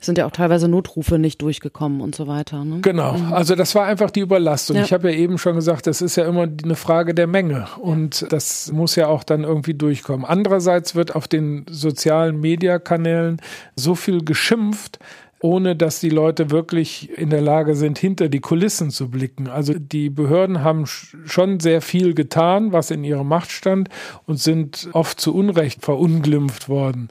Sind 0.00 0.18
ja 0.18 0.26
auch 0.26 0.30
teilweise 0.30 0.68
Notrufe 0.68 1.18
nicht 1.18 1.42
durchgekommen 1.42 2.00
und 2.00 2.14
so 2.14 2.26
weiter. 2.26 2.64
Ne? 2.64 2.80
Genau, 2.80 3.14
mhm. 3.14 3.32
also 3.32 3.54
das 3.54 3.74
war 3.74 3.86
einfach 3.86 4.10
die 4.10 4.20
Überlastung. 4.20 4.76
Ja. 4.76 4.84
Ich 4.84 4.92
habe 4.92 5.10
ja 5.10 5.18
eben 5.18 5.38
schon 5.38 5.54
gesagt, 5.54 5.86
das 5.86 6.00
ist 6.02 6.16
ja 6.16 6.26
immer 6.26 6.42
eine 6.42 6.76
Frage 6.76 7.14
der 7.14 7.26
Menge 7.26 7.66
und 7.80 8.26
das 8.30 8.72
muss 8.72 8.96
ja 8.96 9.08
auch 9.08 9.24
dann 9.24 9.44
irgendwie 9.44 9.74
durchkommen. 9.74 10.24
Andererseits 10.24 10.94
wird 10.94 11.14
auf 11.14 11.28
den 11.28 11.66
sozialen 11.70 12.40
Mediakanälen 12.40 13.40
so 13.76 13.94
viel 13.94 14.24
geschimpft, 14.24 14.98
ohne 15.40 15.76
dass 15.76 16.00
die 16.00 16.08
Leute 16.08 16.50
wirklich 16.50 17.16
in 17.16 17.30
der 17.30 17.40
Lage 17.40 17.74
sind, 17.74 17.98
hinter 17.98 18.28
die 18.28 18.40
Kulissen 18.40 18.90
zu 18.90 19.08
blicken. 19.08 19.48
Also 19.48 19.74
die 19.74 20.10
Behörden 20.10 20.64
haben 20.64 20.86
schon 20.86 21.60
sehr 21.60 21.80
viel 21.80 22.14
getan, 22.14 22.72
was 22.72 22.90
in 22.90 23.04
ihrer 23.04 23.24
Macht 23.24 23.50
stand 23.50 23.88
und 24.26 24.40
sind 24.40 24.88
oft 24.92 25.20
zu 25.20 25.34
Unrecht 25.34 25.84
verunglimpft 25.84 26.68
worden. 26.68 27.08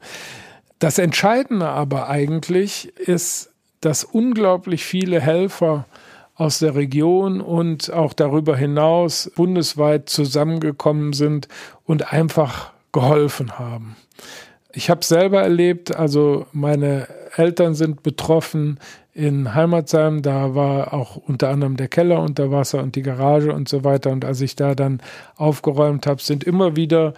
Das 0.80 1.00
Entscheidende 1.00 1.68
aber 1.68 2.08
eigentlich 2.08 2.96
ist, 2.98 3.52
dass 3.82 4.04
unglaublich 4.04 4.86
viele 4.86 5.20
Helfer 5.20 5.86
aus 6.36 6.60
der 6.60 6.76
Region 6.76 7.42
und 7.42 7.92
auch 7.92 8.14
darüber 8.14 8.56
hinaus 8.56 9.32
bundesweit 9.36 10.08
zusammengekommen 10.08 11.14
sind 11.14 11.48
und 11.86 12.14
einfach 12.14 12.72
geholfen 12.92 13.58
haben. 13.58 13.96
Ich 14.72 14.92
habe 14.92 15.04
selber 15.04 15.42
erlebt, 15.42 15.96
also 15.96 16.46
meine 16.52 17.08
Eltern 17.36 17.74
sind 17.74 18.04
betroffen 18.04 18.80
in 19.14 19.56
Heimatsheim, 19.56 20.22
da 20.22 20.54
war 20.54 20.94
auch 20.94 21.16
unter 21.16 21.50
anderem 21.50 21.76
der 21.76 21.88
Keller 21.88 22.22
unter 22.22 22.52
Wasser 22.52 22.84
und 22.84 22.96
die 22.96 23.02
Garage 23.02 23.52
und 23.52 23.68
so 23.68 23.84
weiter. 23.84 24.12
Und 24.12 24.24
als 24.24 24.42
ich 24.42 24.56
da 24.56 24.76
dann 24.76 25.02
aufgeräumt 25.38 26.06
habe, 26.06 26.22
sind 26.22 26.44
immer 26.44 26.76
wieder 26.76 27.16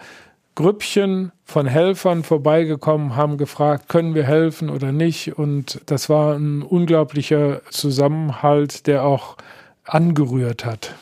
Grüppchen 0.60 1.32
von 1.46 1.66
Helfern 1.66 2.22
vorbeigekommen, 2.22 3.16
haben 3.16 3.38
gefragt, 3.38 3.88
können 3.88 4.14
wir 4.14 4.24
helfen 4.24 4.68
oder 4.68 4.92
nicht. 4.92 5.38
Und 5.38 5.80
das 5.86 6.10
war 6.10 6.34
ein 6.34 6.60
unglaublicher 6.60 7.62
Zusammenhalt, 7.70 8.86
der 8.86 9.04
auch 9.04 9.38
angerührt 9.84 10.66
hat. 10.66 10.94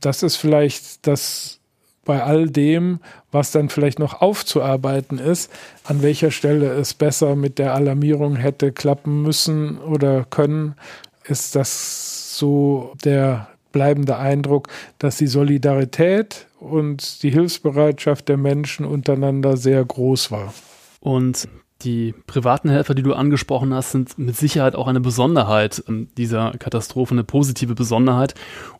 Das 0.00 0.22
ist 0.22 0.36
vielleicht 0.36 1.04
das 1.08 1.58
bei 2.04 2.22
all 2.22 2.48
dem, 2.48 3.00
was 3.32 3.50
dann 3.50 3.70
vielleicht 3.70 3.98
noch 3.98 4.20
aufzuarbeiten 4.20 5.18
ist, 5.18 5.50
an 5.82 6.02
welcher 6.02 6.30
Stelle 6.30 6.70
es 6.70 6.94
besser 6.94 7.34
mit 7.34 7.58
der 7.58 7.74
Alarmierung 7.74 8.36
hätte 8.36 8.70
klappen 8.70 9.22
müssen 9.22 9.78
oder 9.78 10.24
können, 10.30 10.76
ist 11.24 11.56
das 11.56 12.38
so 12.38 12.92
der 13.04 13.48
bleibende 13.72 14.16
Eindruck, 14.16 14.68
dass 14.98 15.16
die 15.16 15.26
Solidarität 15.26 16.46
und 16.60 17.22
die 17.22 17.30
Hilfsbereitschaft 17.30 18.28
der 18.28 18.36
Menschen 18.36 18.86
untereinander 18.86 19.56
sehr 19.56 19.84
groß 19.84 20.30
war. 20.30 20.54
Und 21.00 21.48
die 21.82 22.14
privaten 22.26 22.68
Helfer, 22.68 22.94
die 22.94 23.02
du 23.02 23.14
angesprochen 23.14 23.74
hast, 23.74 23.92
sind 23.92 24.18
mit 24.18 24.36
Sicherheit 24.36 24.76
auch 24.76 24.86
eine 24.86 25.00
Besonderheit 25.00 25.82
dieser 26.16 26.52
Katastrophe, 26.52 27.12
eine 27.12 27.24
positive 27.24 27.74
Besonderheit. 27.74 28.34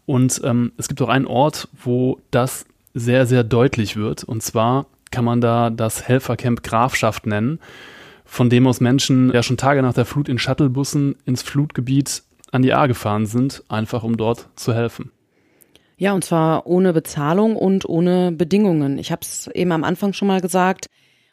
Und 0.06 0.40
ähm, 0.44 0.72
es 0.76 0.88
gibt 0.88 1.02
auch 1.02 1.08
einen 1.08 1.26
Ort, 1.26 1.68
wo 1.82 2.20
das 2.30 2.64
sehr, 2.94 3.26
sehr 3.26 3.44
deutlich 3.44 3.96
wird. 3.96 4.24
Und 4.24 4.42
zwar 4.42 4.86
kann 5.10 5.24
man 5.24 5.40
da 5.40 5.70
das 5.70 6.06
Helfercamp 6.08 6.62
Grafschaft 6.62 7.26
nennen, 7.26 7.58
von 8.24 8.48
dem 8.48 8.66
aus 8.66 8.80
Menschen 8.80 9.32
ja 9.32 9.42
schon 9.42 9.56
Tage 9.56 9.82
nach 9.82 9.94
der 9.94 10.04
Flut 10.04 10.28
in 10.28 10.38
Shuttlebussen 10.38 11.16
ins 11.26 11.42
Flutgebiet 11.42 12.22
an 12.52 12.62
die 12.62 12.72
A 12.72 12.86
gefahren 12.86 13.26
sind, 13.26 13.64
einfach 13.68 14.04
um 14.04 14.16
dort 14.16 14.48
zu 14.54 14.72
helfen. 14.74 15.10
Ja, 15.96 16.12
und 16.12 16.24
zwar 16.24 16.66
ohne 16.66 16.92
Bezahlung 16.92 17.56
und 17.56 17.88
ohne 17.88 18.32
Bedingungen. 18.32 18.98
Ich 18.98 19.10
habe 19.10 19.22
es 19.22 19.48
eben 19.48 19.72
am 19.72 19.84
Anfang 19.84 20.12
schon 20.12 20.28
mal 20.28 20.40
gesagt. 20.40 20.86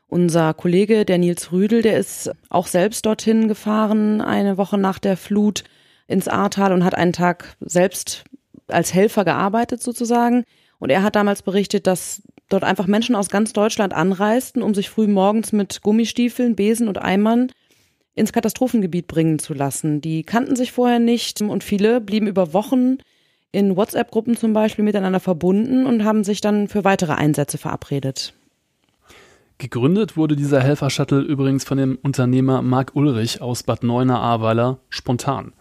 Unser 0.08 0.54
Kollege, 0.56 1.06
der 1.06 1.20
Nils 1.20 1.52
Rüdel, 1.52 1.82
der 1.82 1.98
ist 1.98 2.32
auch 2.50 2.68
selbst 2.68 3.06
dorthin 3.06 3.48
gefahren, 3.48 4.22
eine 4.22 4.58
Woche 4.58 4.78
nach 4.78 4.98
der 4.98 5.18
Flut 5.18 5.64
ins 6.08 6.28
Ahrtal 6.28 6.74
und 6.74 6.84
hat 6.84 6.96
einen 6.96 7.14
Tag 7.14 7.56
selbst 7.60 8.24
als 8.68 8.94
Helfer 8.94 9.26
gearbeitet 9.26 9.84
sozusagen. 9.84 10.46
Und 10.80 10.90
er 10.90 11.04
hat 11.04 11.16
damals 11.16 11.42
berichtet, 11.42 11.86
dass 11.86 12.22
dort 12.48 12.64
einfach 12.64 12.88
Menschen 12.88 13.16
aus 13.16 13.30
ganz 13.30 13.54
Deutschland 13.54 13.94
anreisten, 13.94 14.64
um 14.64 14.74
sich 14.74 14.90
früh 14.90 15.08
morgens 15.08 15.52
mit 15.52 15.82
Gummistiefeln, 15.82 16.56
Besen 16.56 16.88
und 16.88 17.00
Eimern 17.00 17.52
ins 18.20 18.34
Katastrophengebiet 18.34 19.08
bringen 19.08 19.40
zu 19.40 19.54
lassen. 19.54 20.02
Die 20.02 20.24
kannten 20.24 20.56
sich 20.56 20.72
vorher 20.72 21.00
nicht 21.00 21.42
und 21.42 21.64
viele 21.64 22.02
blieben 22.02 22.28
über 22.28 22.54
Wochen 22.54 22.98
in 23.52 23.76
WhatsApp-Gruppen 23.76 24.38
zum 24.38 24.54
Beispiel 24.54 24.86
miteinander 24.86 25.20
verbunden 25.20 25.86
und 25.86 26.04
haben 26.04 26.24
sich 26.24 26.42
dann 26.42 26.68
für 26.68 26.84
weitere 26.84 27.14
Einsätze 27.14 27.58
verabredet. 27.58 28.34
Gegründet 29.58 30.16
wurde 30.16 30.36
dieser 30.36 30.62
Helfer-Shuttle 30.62 31.22
übrigens 31.22 31.64
von 31.64 31.78
dem 31.78 31.98
Unternehmer 32.02 32.62
Marc 32.62 32.96
Ulrich 32.96 33.42
aus 33.42 33.64
Bad 33.64 33.84
Neuenahr-Ahrweiler 33.84 34.80
spontan. 34.90 35.54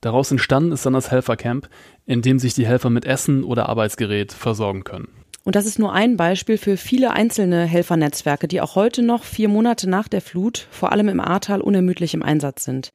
Daraus 0.00 0.30
entstanden 0.30 0.72
ist 0.72 0.84
dann 0.84 0.92
das 0.92 1.10
Helfercamp, 1.10 1.68
in 2.06 2.20
dem 2.20 2.38
sich 2.38 2.54
die 2.54 2.66
Helfer 2.66 2.90
mit 2.90 3.06
Essen 3.06 3.42
oder 3.42 3.68
Arbeitsgerät 3.68 4.32
versorgen 4.32 4.84
können. 4.84 5.08
Und 5.44 5.56
das 5.56 5.66
ist 5.66 5.78
nur 5.78 5.92
ein 5.92 6.16
Beispiel 6.16 6.56
für 6.56 6.78
viele 6.78 7.12
einzelne 7.12 7.66
Helfernetzwerke, 7.66 8.48
die 8.48 8.62
auch 8.62 8.76
heute 8.76 9.02
noch 9.02 9.24
vier 9.24 9.48
Monate 9.48 9.88
nach 9.88 10.08
der 10.08 10.22
Flut, 10.22 10.66
vor 10.70 10.90
allem 10.90 11.08
im 11.08 11.20
Ahrtal, 11.20 11.60
unermüdlich 11.60 12.14
im 12.14 12.22
Einsatz 12.22 12.64
sind. 12.64 12.94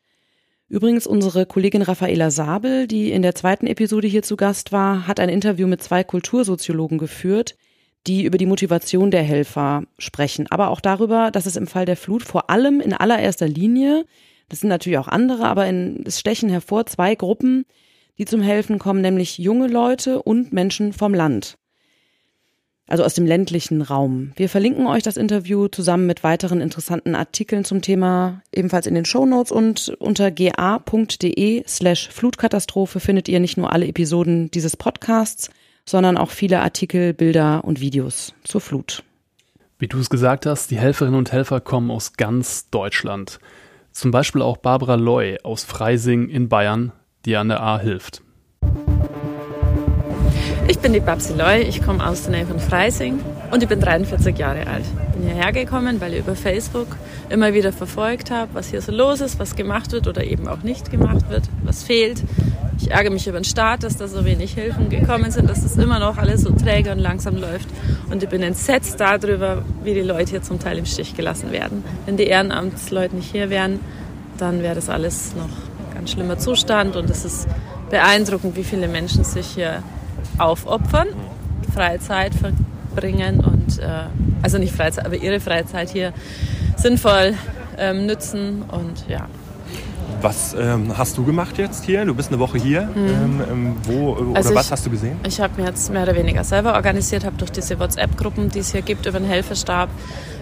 Übrigens, 0.68 1.06
unsere 1.06 1.46
Kollegin 1.46 1.84
Raffaela 1.84 2.32
Sabel, 2.32 2.88
die 2.88 3.12
in 3.12 3.22
der 3.22 3.36
zweiten 3.36 3.68
Episode 3.68 4.08
hier 4.08 4.24
zu 4.24 4.36
Gast 4.36 4.72
war, 4.72 5.08
hat 5.08 5.20
ein 5.20 5.30
Interview 5.30 5.68
mit 5.68 5.84
zwei 5.84 6.04
Kultursoziologen 6.04 6.98
geführt, 6.98 7.56
die 8.08 8.24
über 8.24 8.40
die 8.40 8.46
Motivation 8.48 9.12
der 9.12 9.24
Helfer 9.24 9.84
sprechen, 10.00 10.48
aber 10.50 10.70
auch 10.70 10.82
darüber, 10.82 11.32
dass 11.32 11.46
es 11.46 11.56
im 11.56 11.68
Fall 11.68 11.86
der 11.86 11.98
Flut 11.98 12.24
vor 12.24 12.50
allem 12.50 12.82
in 12.82 12.94
allererster 12.94 13.48
Linie, 13.48 14.06
das 14.48 14.62
sind 14.62 14.70
natürlich 14.70 14.98
auch 14.98 15.08
andere, 15.08 15.46
aber 15.46 15.68
in, 15.68 16.04
es 16.06 16.20
stechen 16.20 16.50
hervor 16.50 16.86
zwei 16.88 17.14
Gruppen, 17.14 17.66
die 18.18 18.26
zum 18.26 18.42
Helfen 18.42 18.80
kommen, 18.80 19.02
nämlich 19.02 19.38
junge 19.38 19.68
Leute 19.68 20.22
und 20.22 20.54
Menschen 20.54 20.94
vom 20.94 21.14
Land 21.14 21.60
also 22.90 23.04
aus 23.04 23.14
dem 23.14 23.26
ländlichen 23.26 23.82
Raum. 23.82 24.32
Wir 24.36 24.50
verlinken 24.50 24.88
euch 24.88 25.04
das 25.04 25.16
Interview 25.16 25.68
zusammen 25.68 26.08
mit 26.08 26.24
weiteren 26.24 26.60
interessanten 26.60 27.16
Artikeln 27.16 27.64
zum 27.64 27.82
Thema 27.82 28.42
ebenfalls 28.52 28.88
in 28.88 28.96
den 28.96 29.06
Show 29.06 29.26
Notes 29.26 29.52
und 29.52 29.90
unter 30.00 30.32
ga.de 30.32 31.64
slash 31.68 32.10
Flutkatastrophe 32.10 33.00
findet 33.00 33.30
ihr 33.30 33.40
nicht 33.40 33.58
nur 33.58 33.72
alle 33.72 33.88
Episoden 33.88 34.50
dieses 34.52 34.76
Podcasts, 34.76 35.52
sondern 35.86 36.18
auch 36.18 36.32
viele 36.32 36.62
Artikel, 36.62 37.14
Bilder 37.14 37.64
und 37.64 37.80
Videos 37.80 38.34
zur 38.44 38.62
Flut. 38.62 39.04
Wie 39.78 39.88
du 39.88 40.00
es 40.00 40.10
gesagt 40.10 40.46
hast, 40.46 40.72
die 40.72 40.78
Helferinnen 40.78 41.18
und 41.18 41.32
Helfer 41.32 41.62
kommen 41.62 41.92
aus 41.92 42.14
ganz 42.14 42.70
Deutschland. 42.70 43.40
Zum 43.92 44.12
Beispiel 44.12 44.42
auch 44.42 44.58
Barbara 44.58 44.96
Loy 44.96 45.38
aus 45.44 45.64
Freising 45.64 46.28
in 46.28 46.50
Bayern, 46.50 46.92
die 47.26 47.36
an 47.36 47.50
der 47.50 47.62
A 47.62 47.80
hilft. 47.80 48.22
Ich 50.70 50.78
bin 50.78 50.94
die 50.94 51.00
Babsi 51.00 51.34
Loy, 51.34 51.64
ich 51.64 51.82
komme 51.82 52.08
aus 52.08 52.22
der 52.22 52.32
Nähe 52.32 52.46
von 52.46 52.60
Freising 52.60 53.20
und 53.50 53.64
ich 53.64 53.68
bin 53.68 53.82
43 53.82 54.38
Jahre 54.38 54.68
alt. 54.68 54.86
Bin 55.14 55.24
hierher 55.24 55.52
gekommen, 55.52 56.00
weil 56.00 56.14
ich 56.14 56.20
über 56.20 56.36
Facebook 56.36 56.86
immer 57.28 57.56
wieder 57.56 57.74
verfolgt 57.74 58.30
habe, 58.30 58.54
was 58.54 58.70
hier 58.70 58.80
so 58.80 58.92
los 58.92 59.20
ist, 59.20 59.40
was 59.40 59.56
gemacht 59.56 59.92
wird 59.94 60.08
oder 60.08 60.24
eben 60.24 60.48
auch 60.48 60.62
nicht 60.62 60.92
gemacht 60.92 61.28
wird, 61.28 61.42
was 61.64 61.82
fehlt. 61.82 62.22
Ich 62.78 62.92
ärgere 62.92 63.12
mich 63.12 63.26
über 63.26 63.40
den 63.40 63.46
Staat, 63.46 63.82
dass 63.82 63.98
da 63.98 64.08
so 64.08 64.26
wenig 64.26 64.54
Hilfen 64.54 64.90
gekommen 64.90 65.32
sind, 65.32 65.50
dass 65.50 65.64
das 65.64 65.76
immer 65.76 65.98
noch 65.98 66.18
alles 66.20 66.42
so 66.42 66.52
träge 66.52 66.92
und 66.92 67.00
langsam 67.00 67.38
läuft. 67.38 67.68
Und 68.12 68.22
ich 68.22 68.30
bin 68.30 68.44
entsetzt 68.44 69.00
darüber, 69.00 69.64
wie 69.84 69.96
die 69.96 70.02
Leute 70.02 70.30
hier 70.30 70.44
zum 70.44 70.60
Teil 70.60 70.78
im 70.78 70.86
Stich 70.86 71.16
gelassen 71.16 71.52
werden. 71.52 71.84
Wenn 72.06 72.16
die 72.16 72.28
Ehrenamtsleute 72.28 73.16
nicht 73.16 73.32
hier 73.32 73.50
wären, 73.50 73.80
dann 74.38 74.62
wäre 74.62 74.76
das 74.76 74.88
alles 74.88 75.34
noch 75.36 75.46
ein 75.46 75.96
ganz 75.96 76.12
schlimmer 76.12 76.38
Zustand 76.38 76.96
und 76.96 77.10
es 77.10 77.26
ist 77.26 77.48
beeindruckend, 77.90 78.56
wie 78.56 78.64
viele 78.64 78.88
Menschen 78.88 79.24
sich 79.24 79.48
hier 79.48 79.82
aufopfern, 80.40 81.08
Freizeit 81.74 82.34
verbringen 82.34 83.40
und, 83.42 83.80
äh, 83.80 84.08
also 84.42 84.58
nicht 84.58 84.76
Freizeit, 84.76 85.06
aber 85.06 85.16
ihre 85.16 85.40
Freizeit 85.40 85.90
hier 85.90 86.14
sinnvoll 86.78 87.36
ähm, 87.78 88.06
nützen 88.06 88.64
und 88.70 89.08
ja. 89.08 89.28
Was 90.22 90.54
ähm, 90.60 90.98
hast 90.98 91.18
du 91.18 91.24
gemacht 91.24 91.58
jetzt 91.58 91.86
hier? 91.86 92.04
Du 92.04 92.14
bist 92.14 92.30
eine 92.30 92.40
Woche 92.40 92.58
hier. 92.58 92.84
Mhm. 92.84 93.08
Ähm, 93.08 93.42
ähm 93.50 93.76
wo 93.84 94.14
oder 94.14 94.38
also 94.38 94.54
was 94.54 94.72
hast 94.72 94.86
du 94.86 94.90
gesehen? 94.90 95.18
Ich 95.26 95.40
habe 95.40 95.62
mir 95.62 95.68
jetzt 95.68 95.92
mehr 95.92 96.04
oder 96.04 96.16
weniger 96.16 96.44
selber 96.44 96.74
organisiert, 96.74 97.24
habe 97.24 97.38
durch 97.38 97.52
diese 97.52 97.80
WhatsApp-Gruppen, 97.80 98.50
die 98.50 98.60
es 98.60 98.72
hier 98.72 98.82
gibt, 98.82 99.06
über 99.06 99.20
den 99.20 99.28
Helferstab, 99.28 99.90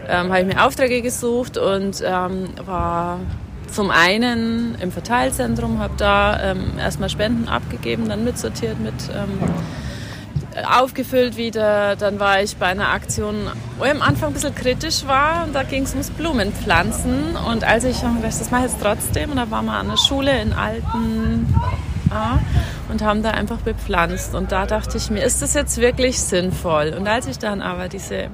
ähm, 0.07 0.29
habe 0.31 0.41
ich 0.41 0.47
mir 0.47 0.65
Aufträge 0.65 1.01
gesucht 1.01 1.57
und 1.57 2.01
ähm, 2.03 2.49
war 2.65 3.19
zum 3.71 3.91
einen 3.91 4.75
im 4.81 4.91
Verteilzentrum, 4.91 5.79
habe 5.79 5.93
da 5.97 6.51
ähm, 6.51 6.79
erstmal 6.79 7.09
Spenden 7.09 7.47
abgegeben, 7.47 8.09
dann 8.09 8.23
mitsortiert 8.23 8.79
mit 8.79 8.95
aufgefüllt 10.65 11.37
wieder. 11.37 11.95
Dann 11.95 12.19
war 12.19 12.41
ich 12.41 12.57
bei 12.57 12.67
einer 12.67 12.89
Aktion, 12.89 13.35
wo 13.77 13.85
ich 13.85 13.91
am 13.91 14.01
Anfang 14.01 14.29
ein 14.29 14.33
bisschen 14.33 14.55
kritisch 14.55 15.05
war 15.05 15.43
und 15.45 15.53
da 15.53 15.63
ging 15.63 15.83
es 15.83 15.91
ums 15.91 16.09
Blumenpflanzen. 16.09 17.35
Und 17.35 17.63
als 17.63 17.83
ich 17.83 17.97
gedacht, 17.99 18.23
das 18.23 18.51
mache 18.51 18.65
ich 18.65 18.71
jetzt 18.71 18.81
trotzdem, 18.81 19.31
und 19.31 19.37
da 19.37 19.49
waren 19.51 19.65
wir 19.65 19.73
an 19.73 19.89
der 19.89 19.97
Schule 19.97 20.41
in 20.41 20.53
Alten 20.53 21.53
ja, 22.09 22.39
und 22.89 23.01
haben 23.03 23.23
da 23.23 23.31
einfach 23.31 23.57
bepflanzt. 23.57 24.33
Und 24.35 24.51
da 24.51 24.65
dachte 24.65 24.97
ich 24.97 25.09
mir, 25.09 25.23
ist 25.23 25.41
das 25.41 25.53
jetzt 25.53 25.77
wirklich 25.77 26.19
sinnvoll? 26.19 26.95
Und 26.97 27.07
als 27.07 27.27
ich 27.27 27.39
dann 27.39 27.61
aber 27.61 27.87
diese 27.87 28.29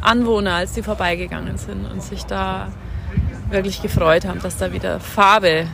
Anwohner, 0.00 0.54
als 0.54 0.72
die 0.72 0.82
vorbeigegangen 0.82 1.58
sind 1.58 1.84
und 1.90 2.02
sich 2.02 2.24
da 2.24 2.68
wirklich 3.50 3.82
gefreut 3.82 4.26
haben, 4.26 4.40
dass 4.40 4.56
da 4.56 4.72
wieder 4.72 4.98
Farbe 4.98 5.66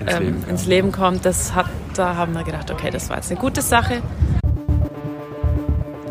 ins, 0.00 0.12
ähm, 0.12 0.22
Leben, 0.22 0.44
ins 0.48 0.66
Leben 0.66 0.92
kommt, 0.92 1.24
das 1.24 1.54
hat, 1.54 1.66
da 1.94 2.16
haben 2.16 2.32
wir 2.34 2.42
gedacht, 2.42 2.70
okay, 2.70 2.90
das 2.90 3.08
war 3.08 3.16
jetzt 3.16 3.30
eine 3.30 3.40
gute 3.40 3.62
Sache 3.62 4.02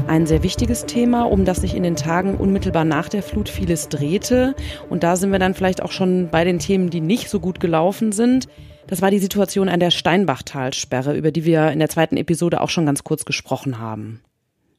ein 0.09 0.25
sehr 0.25 0.41
wichtiges 0.41 0.87
Thema, 0.87 1.23
um 1.23 1.45
das 1.45 1.61
sich 1.61 1.75
in 1.75 1.83
den 1.83 1.95
Tagen 1.95 2.35
unmittelbar 2.35 2.83
nach 2.83 3.09
der 3.09 3.21
Flut 3.21 3.47
vieles 3.47 3.89
drehte. 3.89 4.55
Und 4.89 5.03
da 5.03 5.15
sind 5.15 5.31
wir 5.31 5.37
dann 5.37 5.53
vielleicht 5.53 5.83
auch 5.83 5.91
schon 5.91 6.29
bei 6.31 6.43
den 6.43 6.57
Themen, 6.57 6.89
die 6.89 6.99
nicht 6.99 7.29
so 7.29 7.39
gut 7.39 7.59
gelaufen 7.59 8.11
sind. 8.11 8.47
Das 8.87 9.03
war 9.03 9.11
die 9.11 9.19
Situation 9.19 9.69
an 9.69 9.79
der 9.79 9.91
Steinbachtalsperre, 9.91 11.15
über 11.15 11.31
die 11.31 11.45
wir 11.45 11.69
in 11.69 11.77
der 11.77 11.89
zweiten 11.89 12.17
Episode 12.17 12.59
auch 12.59 12.71
schon 12.71 12.87
ganz 12.87 13.03
kurz 13.03 13.23
gesprochen 13.23 13.77
haben. 13.77 14.21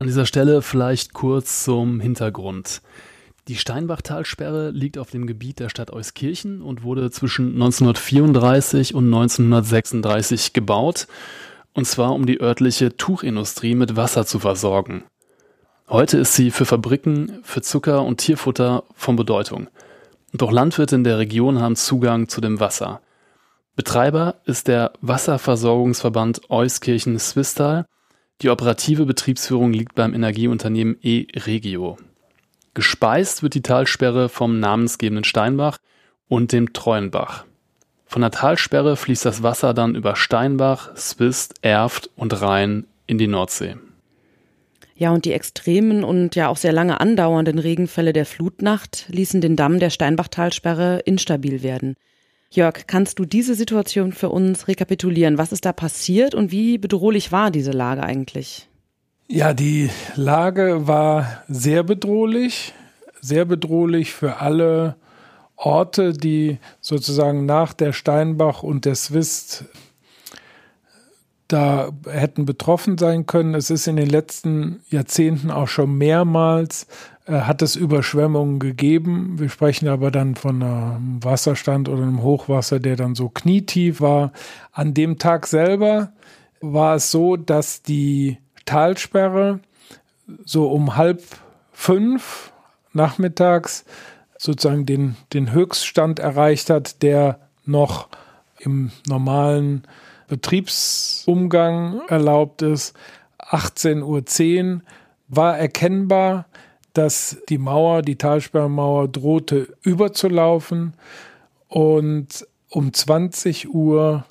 An 0.00 0.08
dieser 0.08 0.26
Stelle 0.26 0.62
vielleicht 0.62 1.14
kurz 1.14 1.62
zum 1.62 2.00
Hintergrund. 2.00 2.82
Die 3.46 3.54
Steinbachtalsperre 3.54 4.70
liegt 4.70 4.98
auf 4.98 5.10
dem 5.10 5.28
Gebiet 5.28 5.60
der 5.60 5.68
Stadt 5.68 5.92
Euskirchen 5.92 6.60
und 6.60 6.82
wurde 6.82 7.08
zwischen 7.12 7.52
1934 7.52 8.96
und 8.96 9.04
1936 9.06 10.54
gebaut, 10.54 11.06
und 11.72 11.86
zwar 11.86 12.14
um 12.14 12.26
die 12.26 12.40
örtliche 12.40 12.96
Tuchindustrie 12.96 13.76
mit 13.76 13.94
Wasser 13.94 14.26
zu 14.26 14.40
versorgen. 14.40 15.04
Heute 15.90 16.18
ist 16.18 16.34
sie 16.34 16.52
für 16.52 16.66
Fabriken, 16.66 17.40
für 17.42 17.62
Zucker 17.62 18.04
und 18.04 18.18
Tierfutter 18.18 18.84
von 18.94 19.16
Bedeutung. 19.16 19.66
Und 20.32 20.40
auch 20.40 20.52
Landwirte 20.52 20.94
in 20.94 21.02
der 21.02 21.18
Region 21.18 21.60
haben 21.60 21.74
Zugang 21.74 22.28
zu 22.28 22.40
dem 22.40 22.60
Wasser. 22.60 23.00
Betreiber 23.74 24.36
ist 24.44 24.68
der 24.68 24.92
Wasserversorgungsverband 25.00 26.48
Euskirchen-Swistal. 26.48 27.86
Die 28.40 28.50
operative 28.50 29.04
Betriebsführung 29.04 29.72
liegt 29.72 29.96
beim 29.96 30.14
Energieunternehmen 30.14 30.96
E-Regio. 31.02 31.96
Gespeist 32.74 33.42
wird 33.42 33.54
die 33.54 33.62
Talsperre 33.62 34.28
vom 34.28 34.60
namensgebenden 34.60 35.24
Steinbach 35.24 35.78
und 36.28 36.52
dem 36.52 36.72
Treuenbach. 36.72 37.46
Von 38.06 38.22
der 38.22 38.30
Talsperre 38.30 38.94
fließt 38.94 39.24
das 39.24 39.42
Wasser 39.42 39.74
dann 39.74 39.96
über 39.96 40.14
Steinbach, 40.14 40.96
Swist, 40.96 41.54
Erft 41.62 42.10
und 42.14 42.40
Rhein 42.40 42.86
in 43.08 43.18
die 43.18 43.26
Nordsee. 43.26 43.74
Ja, 45.00 45.12
und 45.12 45.24
die 45.24 45.32
extremen 45.32 46.04
und 46.04 46.36
ja 46.36 46.48
auch 46.48 46.58
sehr 46.58 46.74
lange 46.74 47.00
andauernden 47.00 47.58
Regenfälle 47.58 48.12
der 48.12 48.26
Flutnacht 48.26 49.06
ließen 49.08 49.40
den 49.40 49.56
Damm 49.56 49.78
der 49.78 49.88
Steinbachtalsperre 49.88 50.98
instabil 51.06 51.62
werden. 51.62 51.96
Jörg, 52.50 52.86
kannst 52.86 53.18
du 53.18 53.24
diese 53.24 53.54
Situation 53.54 54.12
für 54.12 54.28
uns 54.28 54.68
rekapitulieren? 54.68 55.38
Was 55.38 55.52
ist 55.52 55.64
da 55.64 55.72
passiert 55.72 56.34
und 56.34 56.52
wie 56.52 56.76
bedrohlich 56.76 57.32
war 57.32 57.50
diese 57.50 57.70
Lage 57.70 58.02
eigentlich? 58.02 58.68
Ja, 59.26 59.54
die 59.54 59.88
Lage 60.16 60.86
war 60.86 61.44
sehr 61.48 61.82
bedrohlich, 61.82 62.74
sehr 63.22 63.46
bedrohlich 63.46 64.12
für 64.12 64.36
alle 64.36 64.96
Orte, 65.56 66.12
die 66.12 66.58
sozusagen 66.82 67.46
nach 67.46 67.72
der 67.72 67.94
Steinbach 67.94 68.62
und 68.62 68.84
der 68.84 68.96
Swist 68.96 69.64
da 71.52 71.90
hätten 72.08 72.46
betroffen 72.46 72.96
sein 72.96 73.26
können. 73.26 73.54
Es 73.54 73.70
ist 73.70 73.86
in 73.86 73.96
den 73.96 74.08
letzten 74.08 74.80
Jahrzehnten 74.88 75.50
auch 75.50 75.68
schon 75.68 75.98
mehrmals 75.98 76.86
äh, 77.26 77.40
hat 77.42 77.62
es 77.62 77.76
Überschwemmungen 77.76 78.58
gegeben. 78.58 79.38
Wir 79.38 79.48
sprechen 79.48 79.88
aber 79.88 80.10
dann 80.10 80.34
von 80.36 80.62
einem 80.62 81.24
Wasserstand 81.24 81.88
oder 81.88 82.02
einem 82.02 82.22
Hochwasser, 82.22 82.80
der 82.80 82.96
dann 82.96 83.14
so 83.14 83.28
knietief 83.28 84.00
war. 84.00 84.32
An 84.72 84.94
dem 84.94 85.18
Tag 85.18 85.46
selber 85.46 86.12
war 86.60 86.96
es 86.96 87.10
so, 87.10 87.36
dass 87.36 87.82
die 87.82 88.38
Talsperre 88.64 89.60
so 90.44 90.68
um 90.70 90.96
halb 90.96 91.22
fünf 91.72 92.52
nachmittags 92.92 93.84
sozusagen 94.38 94.86
den, 94.86 95.16
den 95.32 95.52
Höchststand 95.52 96.18
erreicht 96.18 96.70
hat, 96.70 97.02
der 97.02 97.40
noch 97.64 98.08
im 98.58 98.90
normalen 99.06 99.84
Betriebsumgang 100.30 102.02
erlaubt 102.08 102.62
ist. 102.62 102.94
18.10 103.40 104.74
Uhr 104.74 104.80
war 105.26 105.58
erkennbar, 105.58 106.46
dass 106.92 107.36
die 107.48 107.58
Mauer, 107.58 108.02
die 108.02 108.16
Talsperrmauer 108.16 109.08
drohte 109.08 109.74
überzulaufen 109.82 110.94
und 111.68 112.46
um 112.68 112.92
20 112.92 113.74
Uhr 113.74 114.24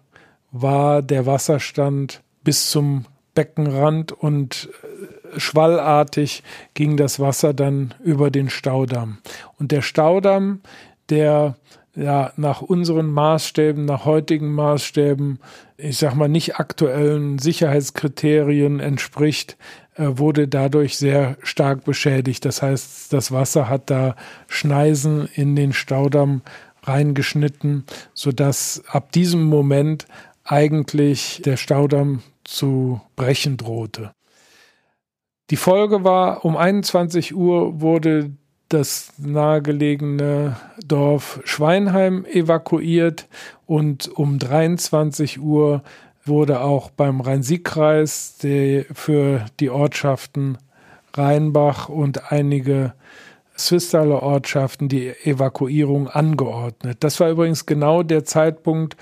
war 0.52 1.02
der 1.02 1.26
Wasserstand 1.26 2.22
bis 2.44 2.72
zum 2.72 3.06
Beckenrand 3.36 4.14
und 4.14 4.70
äh, 5.34 5.40
schwallartig 5.40 6.44
ging 6.74 6.96
das 6.96 7.20
Wasser 7.20 7.54
dann 7.54 7.94
über 8.04 8.32
den 8.32 8.50
Staudamm. 8.50 9.18
Und 9.58 9.72
der 9.72 9.82
Staudamm, 9.82 10.62
der 11.10 11.56
ja 12.00 12.32
nach 12.38 12.62
unseren 12.62 13.12
Maßstäben, 13.12 13.86
nach 13.86 14.06
heutigen 14.06 14.54
Maßstäben, 14.54 15.40
ich 15.78 15.98
sag 15.98 16.16
mal 16.16 16.30
nicht 16.30 16.56
aktuellen 16.56 17.40
Sicherheitskriterien 17.40 18.80
entspricht, 18.80 19.58
äh, 19.96 20.18
wurde 20.18 20.48
dadurch 20.48 20.98
sehr 20.98 21.38
stark 21.44 21.84
beschädigt. 21.84 22.46
Das 22.46 22.62
heißt, 22.62 23.12
das 23.12 23.32
Wasser 23.32 23.70
hat 23.70 23.90
da 23.90 24.16
Schneisen 24.48 25.28
in 25.34 25.56
den 25.56 25.74
Staudamm 25.74 26.42
reingeschnitten, 26.84 27.84
sodass 28.14 28.84
ab 28.88 29.12
diesem 29.12 29.44
Moment 29.44 30.08
eigentlich 30.44 31.42
der 31.44 31.58
Staudamm 31.58 32.22
zu 32.44 33.02
brechen 33.16 33.58
drohte. 33.58 34.12
Die 35.50 35.58
Folge 35.58 36.04
war, 36.04 36.46
um 36.46 36.56
21 36.56 37.36
Uhr 37.36 37.82
wurde 37.82 38.32
das 38.69 39.13
nahegelegene 39.17 40.55
Dorf 40.86 41.41
Schweinheim 41.43 42.25
evakuiert 42.25 43.27
und 43.65 44.08
um 44.08 44.39
23 44.39 45.39
Uhr 45.41 45.84
wurde 46.25 46.62
auch 46.62 46.89
beim 46.91 47.21
Rhein-Sieg-Kreis 47.21 48.38
für 48.93 49.45
die 49.60 49.69
Ortschaften 49.69 50.58
Rheinbach 51.13 51.89
und 51.89 52.32
einige 52.32 52.93
Swisstaler 53.58 54.23
Ortschaften 54.23 54.88
die 54.88 55.10
Evakuierung 55.10 56.08
angeordnet. 56.08 56.97
Das 57.01 57.19
war 57.19 57.29
übrigens 57.29 57.65
genau 57.65 58.03
der 58.03 58.23
Zeitpunkt, 58.23 58.95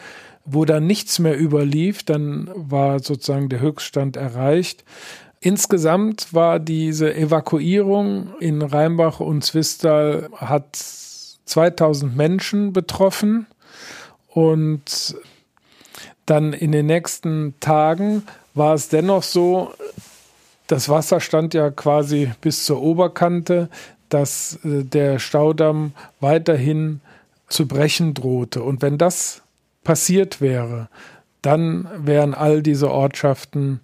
wo 0.45 0.65
dann 0.65 0.88
nichts 0.88 1.19
mehr 1.19 1.39
überlief, 1.39 2.03
dann 2.03 2.49
war 2.56 2.99
sozusagen 2.99 3.49
der 3.49 3.60
Höchststand 3.60 4.15
erreicht. 4.15 4.84
Insgesamt 5.39 6.34
war 6.34 6.60
diese 6.60 7.13
Evakuierung 7.13 8.34
in 8.39 8.62
Rheinbach 8.62 9.19
und 9.19 9.43
Zwistal 9.43 10.30
hat 10.36 10.76
2000 11.45 12.15
Menschen 12.15 12.73
betroffen 12.73 13.47
und 14.28 15.15
dann 16.26 16.54
in 16.54 16.71
den 16.71 16.88
nächsten 16.88 17.54
Tagen 17.60 18.23
war 18.54 18.73
es 18.73 18.89
dennoch 18.89 19.23
so, 19.23 19.71
das 20.67 20.89
Wasser 20.89 21.21
stand 21.21 21.54
ja 21.54 21.69
quasi 21.69 22.32
bis 22.41 22.65
zur 22.65 22.82
Oberkante, 22.82 23.69
dass 24.10 24.60
äh, 24.65 24.84
der 24.84 25.19
Staudamm 25.19 25.93
weiterhin 26.19 27.02
zu 27.47 27.67
brechen 27.67 28.13
drohte. 28.13 28.62
Und 28.63 28.82
wenn 28.82 28.97
das 28.97 29.41
passiert 29.84 30.41
wäre, 30.41 30.89
dann 31.41 31.88
wären 31.97 32.34
all 32.34 32.62
diese 32.62 32.91
Ortschaften 32.91 33.80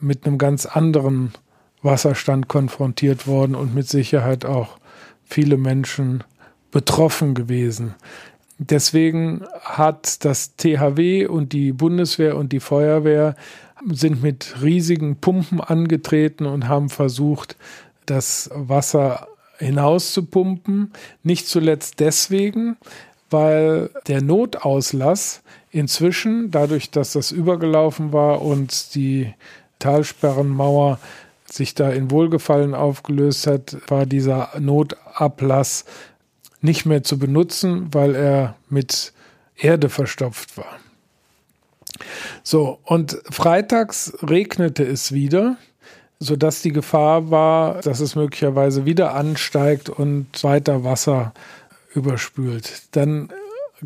mit 0.00 0.26
einem 0.26 0.38
ganz 0.38 0.66
anderen 0.66 1.32
Wasserstand 1.82 2.48
konfrontiert 2.48 3.26
worden 3.26 3.54
und 3.54 3.74
mit 3.74 3.88
Sicherheit 3.88 4.44
auch 4.44 4.78
viele 5.24 5.56
Menschen 5.56 6.24
betroffen 6.70 7.34
gewesen. 7.34 7.94
Deswegen 8.58 9.44
hat 9.62 10.24
das 10.24 10.56
THW 10.56 11.26
und 11.26 11.52
die 11.52 11.72
Bundeswehr 11.72 12.36
und 12.36 12.52
die 12.52 12.60
Feuerwehr 12.60 13.36
sind 13.88 14.22
mit 14.22 14.56
riesigen 14.62 15.16
Pumpen 15.16 15.60
angetreten 15.60 16.46
und 16.46 16.66
haben 16.66 16.88
versucht, 16.88 17.56
das 18.06 18.50
Wasser 18.52 19.28
hinauszupumpen. 19.58 20.92
Nicht 21.22 21.46
zuletzt 21.46 22.00
deswegen, 22.00 22.76
weil 23.30 23.90
der 24.08 24.22
Notauslass 24.22 25.42
inzwischen, 25.70 26.50
dadurch, 26.50 26.90
dass 26.90 27.12
das 27.12 27.30
übergelaufen 27.30 28.12
war 28.12 28.42
und 28.42 28.94
die 28.96 29.34
Talsperrenmauer 29.78 30.98
sich 31.50 31.74
da 31.74 31.90
in 31.90 32.10
Wohlgefallen 32.10 32.74
aufgelöst 32.74 33.46
hat, 33.46 33.76
war 33.88 34.06
dieser 34.06 34.50
Notablass 34.58 35.84
nicht 36.60 36.86
mehr 36.86 37.02
zu 37.02 37.18
benutzen, 37.18 37.88
weil 37.92 38.14
er 38.14 38.56
mit 38.68 39.12
Erde 39.56 39.88
verstopft 39.88 40.56
war. 40.56 40.78
So, 42.42 42.78
und 42.84 43.20
freitags 43.30 44.12
regnete 44.22 44.84
es 44.84 45.12
wieder, 45.12 45.56
sodass 46.20 46.62
die 46.62 46.72
Gefahr 46.72 47.30
war, 47.30 47.80
dass 47.80 48.00
es 48.00 48.14
möglicherweise 48.14 48.84
wieder 48.84 49.14
ansteigt 49.14 49.88
und 49.88 50.26
weiter 50.42 50.84
Wasser 50.84 51.32
überspült. 51.94 52.82
Dann 52.92 53.32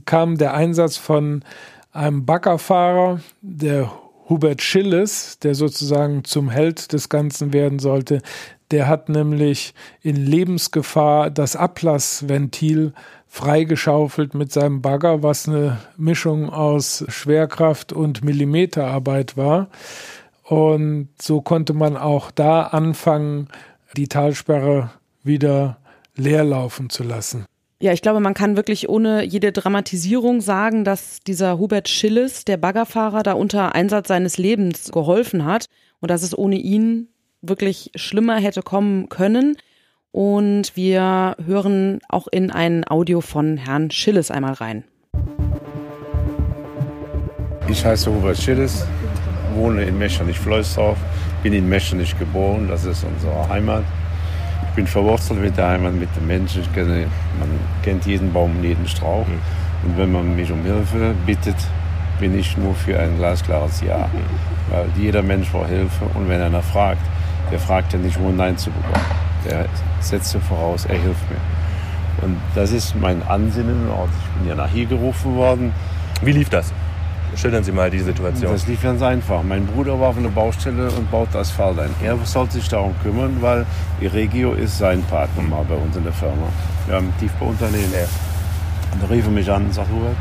kam 0.04 0.38
der 0.38 0.54
Einsatz 0.54 0.96
von 0.96 1.44
einem 1.92 2.24
Baggerfahrer, 2.24 3.20
der 3.42 3.92
Hubert 4.28 4.62
Schilles, 4.62 5.38
der 5.40 5.54
sozusagen 5.54 6.24
zum 6.24 6.48
Held 6.50 6.92
des 6.92 7.08
Ganzen 7.08 7.52
werden 7.52 7.78
sollte, 7.78 8.22
der 8.70 8.88
hat 8.88 9.08
nämlich 9.08 9.74
in 10.00 10.16
Lebensgefahr 10.16 11.30
das 11.30 11.56
Ablassventil 11.56 12.94
freigeschaufelt 13.28 14.34
mit 14.34 14.52
seinem 14.52 14.82
Bagger, 14.82 15.22
was 15.22 15.48
eine 15.48 15.78
Mischung 15.96 16.50
aus 16.50 17.04
Schwerkraft 17.08 17.92
und 17.92 18.24
Millimeterarbeit 18.24 19.36
war. 19.36 19.68
Und 20.44 21.08
so 21.20 21.40
konnte 21.40 21.72
man 21.72 21.96
auch 21.96 22.30
da 22.30 22.62
anfangen, 22.62 23.48
die 23.96 24.08
Talsperre 24.08 24.90
wieder 25.22 25.78
leer 26.14 26.44
laufen 26.44 26.90
zu 26.90 27.02
lassen. 27.04 27.46
Ja, 27.82 27.92
ich 27.92 28.00
glaube, 28.00 28.20
man 28.20 28.32
kann 28.32 28.54
wirklich 28.54 28.88
ohne 28.88 29.24
jede 29.24 29.50
Dramatisierung 29.50 30.40
sagen, 30.40 30.84
dass 30.84 31.18
dieser 31.18 31.58
Hubert 31.58 31.88
Schilles, 31.88 32.44
der 32.44 32.56
Baggerfahrer, 32.56 33.24
da 33.24 33.32
unter 33.32 33.74
Einsatz 33.74 34.06
seines 34.06 34.38
Lebens 34.38 34.92
geholfen 34.92 35.44
hat 35.44 35.66
und 35.98 36.08
dass 36.08 36.22
es 36.22 36.38
ohne 36.38 36.58
ihn 36.58 37.08
wirklich 37.40 37.90
schlimmer 37.96 38.36
hätte 38.36 38.62
kommen 38.62 39.08
können. 39.08 39.56
Und 40.12 40.76
wir 40.76 41.34
hören 41.44 41.98
auch 42.08 42.28
in 42.28 42.52
ein 42.52 42.88
Audio 42.88 43.20
von 43.20 43.56
Herrn 43.56 43.90
Schilles 43.90 44.30
einmal 44.30 44.52
rein. 44.52 44.84
Ich 47.66 47.84
heiße 47.84 48.14
Hubert 48.14 48.38
Schilles, 48.38 48.86
wohne 49.56 49.82
in 49.82 49.98
Mechernich-Floisdorf, 49.98 50.98
bin 51.42 51.52
in 51.52 51.68
Mechernich 51.68 52.16
geboren, 52.16 52.68
das 52.68 52.84
ist 52.84 53.02
unsere 53.02 53.48
Heimat. 53.48 53.82
Ich 54.72 54.76
bin 54.76 54.86
verwurzelt 54.86 55.38
mit 55.38 55.54
der 55.58 55.68
Heimat, 55.68 55.92
mit 55.92 56.08
den 56.16 56.26
Menschen. 56.26 56.62
Kenne, 56.72 57.04
man 57.38 57.50
kennt 57.82 58.06
jeden 58.06 58.32
Baum 58.32 58.56
und 58.56 58.64
jeden 58.64 58.88
Strauch. 58.88 59.26
Mhm. 59.26 59.38
Und 59.84 59.98
wenn 59.98 60.10
man 60.10 60.34
mich 60.34 60.50
um 60.50 60.62
Hilfe 60.62 61.14
bittet, 61.26 61.56
bin 62.18 62.38
ich 62.38 62.56
nur 62.56 62.74
für 62.74 62.98
ein 62.98 63.18
glasklares 63.18 63.82
Ja. 63.82 63.98
Mhm. 63.98 64.72
Weil 64.74 64.86
jeder 64.96 65.20
Mensch 65.20 65.50
braucht 65.50 65.68
Hilfe. 65.68 66.06
Und 66.14 66.26
wenn 66.26 66.40
einer 66.40 66.62
fragt, 66.62 67.02
der 67.50 67.58
fragt 67.58 67.92
ja 67.92 67.98
nicht, 67.98 68.18
nur 68.18 68.32
Nein 68.32 68.56
zu 68.56 68.70
bekommen. 68.70 69.04
Der 69.44 69.66
setzt 70.00 70.34
voraus, 70.48 70.86
er 70.86 70.96
hilft 70.96 71.30
mir. 71.30 72.24
Und 72.26 72.38
das 72.54 72.72
ist 72.72 72.96
mein 72.98 73.22
Ansinnen. 73.24 73.88
Ich 73.90 74.38
bin 74.38 74.48
ja 74.48 74.54
nach 74.54 74.70
hier 74.70 74.86
gerufen 74.86 75.36
worden. 75.36 75.74
Wie 76.22 76.32
lief 76.32 76.48
das? 76.48 76.72
Schildern 77.36 77.64
Sie 77.64 77.72
mal 77.72 77.90
die 77.90 78.00
Situation. 78.00 78.52
Das 78.52 78.66
lief 78.66 78.82
ganz 78.82 79.00
einfach. 79.00 79.42
Mein 79.42 79.66
Bruder 79.66 79.98
war 79.98 80.10
auf 80.10 80.18
einer 80.18 80.28
Baustelle 80.28 80.90
und 80.90 81.10
baute 81.10 81.38
Asphalt 81.38 81.78
ein. 81.78 81.90
Er 82.02 82.16
sollte 82.24 82.54
sich 82.54 82.68
darum 82.68 82.94
kümmern, 83.02 83.38
weil 83.40 83.64
Regio 84.00 84.52
ist 84.52 84.78
sein 84.78 85.02
Partner 85.04 85.42
mal 85.42 85.64
bei 85.66 85.74
uns 85.74 85.96
in 85.96 86.04
der 86.04 86.12
Firma. 86.12 86.48
Wir 86.86 86.96
haben 86.96 87.06
ein 87.06 87.18
Tiefbauunternehmen. 87.18 87.92
Ja. 87.92 88.06
Und 88.92 89.02
da 89.02 89.06
rief 89.06 89.24
er 89.24 89.30
mich 89.30 89.50
an 89.50 89.64
und 89.64 89.74
sagte, 89.74 89.92
Hubert, 89.92 90.16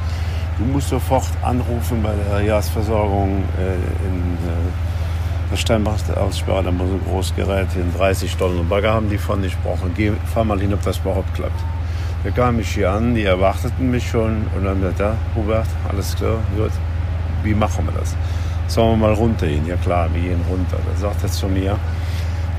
du 0.57 0.63
musst 0.65 0.89
sofort 0.89 1.27
anrufen 1.43 2.01
bei 2.01 2.13
der 2.29 2.41
Jahresversorgung 2.41 3.43
äh, 3.59 3.73
in 4.07 4.37
äh, 4.47 5.51
der 5.51 5.57
Steinbach-Aussperre. 5.57 6.63
Da 6.63 6.71
muss 6.71 6.87
ein 6.89 7.01
großes 7.05 7.35
Gerät 7.35 7.71
hin, 7.73 7.91
30 7.97 8.37
Tonnen 8.37 8.69
Bagger 8.69 8.93
haben 8.93 9.09
die 9.09 9.17
von. 9.17 9.43
Ich 9.43 9.57
brauche, 9.57 9.89
geh, 9.95 10.13
fahr 10.33 10.45
mal 10.45 10.59
hin, 10.59 10.73
ob 10.73 10.81
das 10.83 10.99
überhaupt 10.99 11.33
klappt. 11.33 11.59
Da 12.23 12.29
kam 12.29 12.59
ich 12.59 12.69
hier 12.69 12.91
an, 12.91 13.15
die 13.15 13.23
erwarteten 13.23 13.91
mich 13.91 14.07
schon 14.07 14.45
und 14.55 14.63
dann 14.63 14.79
gesagt, 14.79 14.99
ja, 14.99 15.15
Hubert, 15.35 15.67
alles 15.89 16.15
klar, 16.15 16.37
gut, 16.55 16.71
wie 17.43 17.53
machen 17.53 17.85
wir 17.85 17.99
das? 17.99 18.15
Sollen 18.67 18.99
wir 18.99 19.07
mal 19.07 19.13
runtergehen? 19.13 19.67
Ja 19.67 19.75
klar, 19.75 20.09
wir 20.13 20.21
gehen 20.21 20.41
runter. 20.49 20.77
Da 20.77 20.99
sagt 20.99 21.23
er 21.23 21.29
zu 21.29 21.47
mir, 21.47 21.77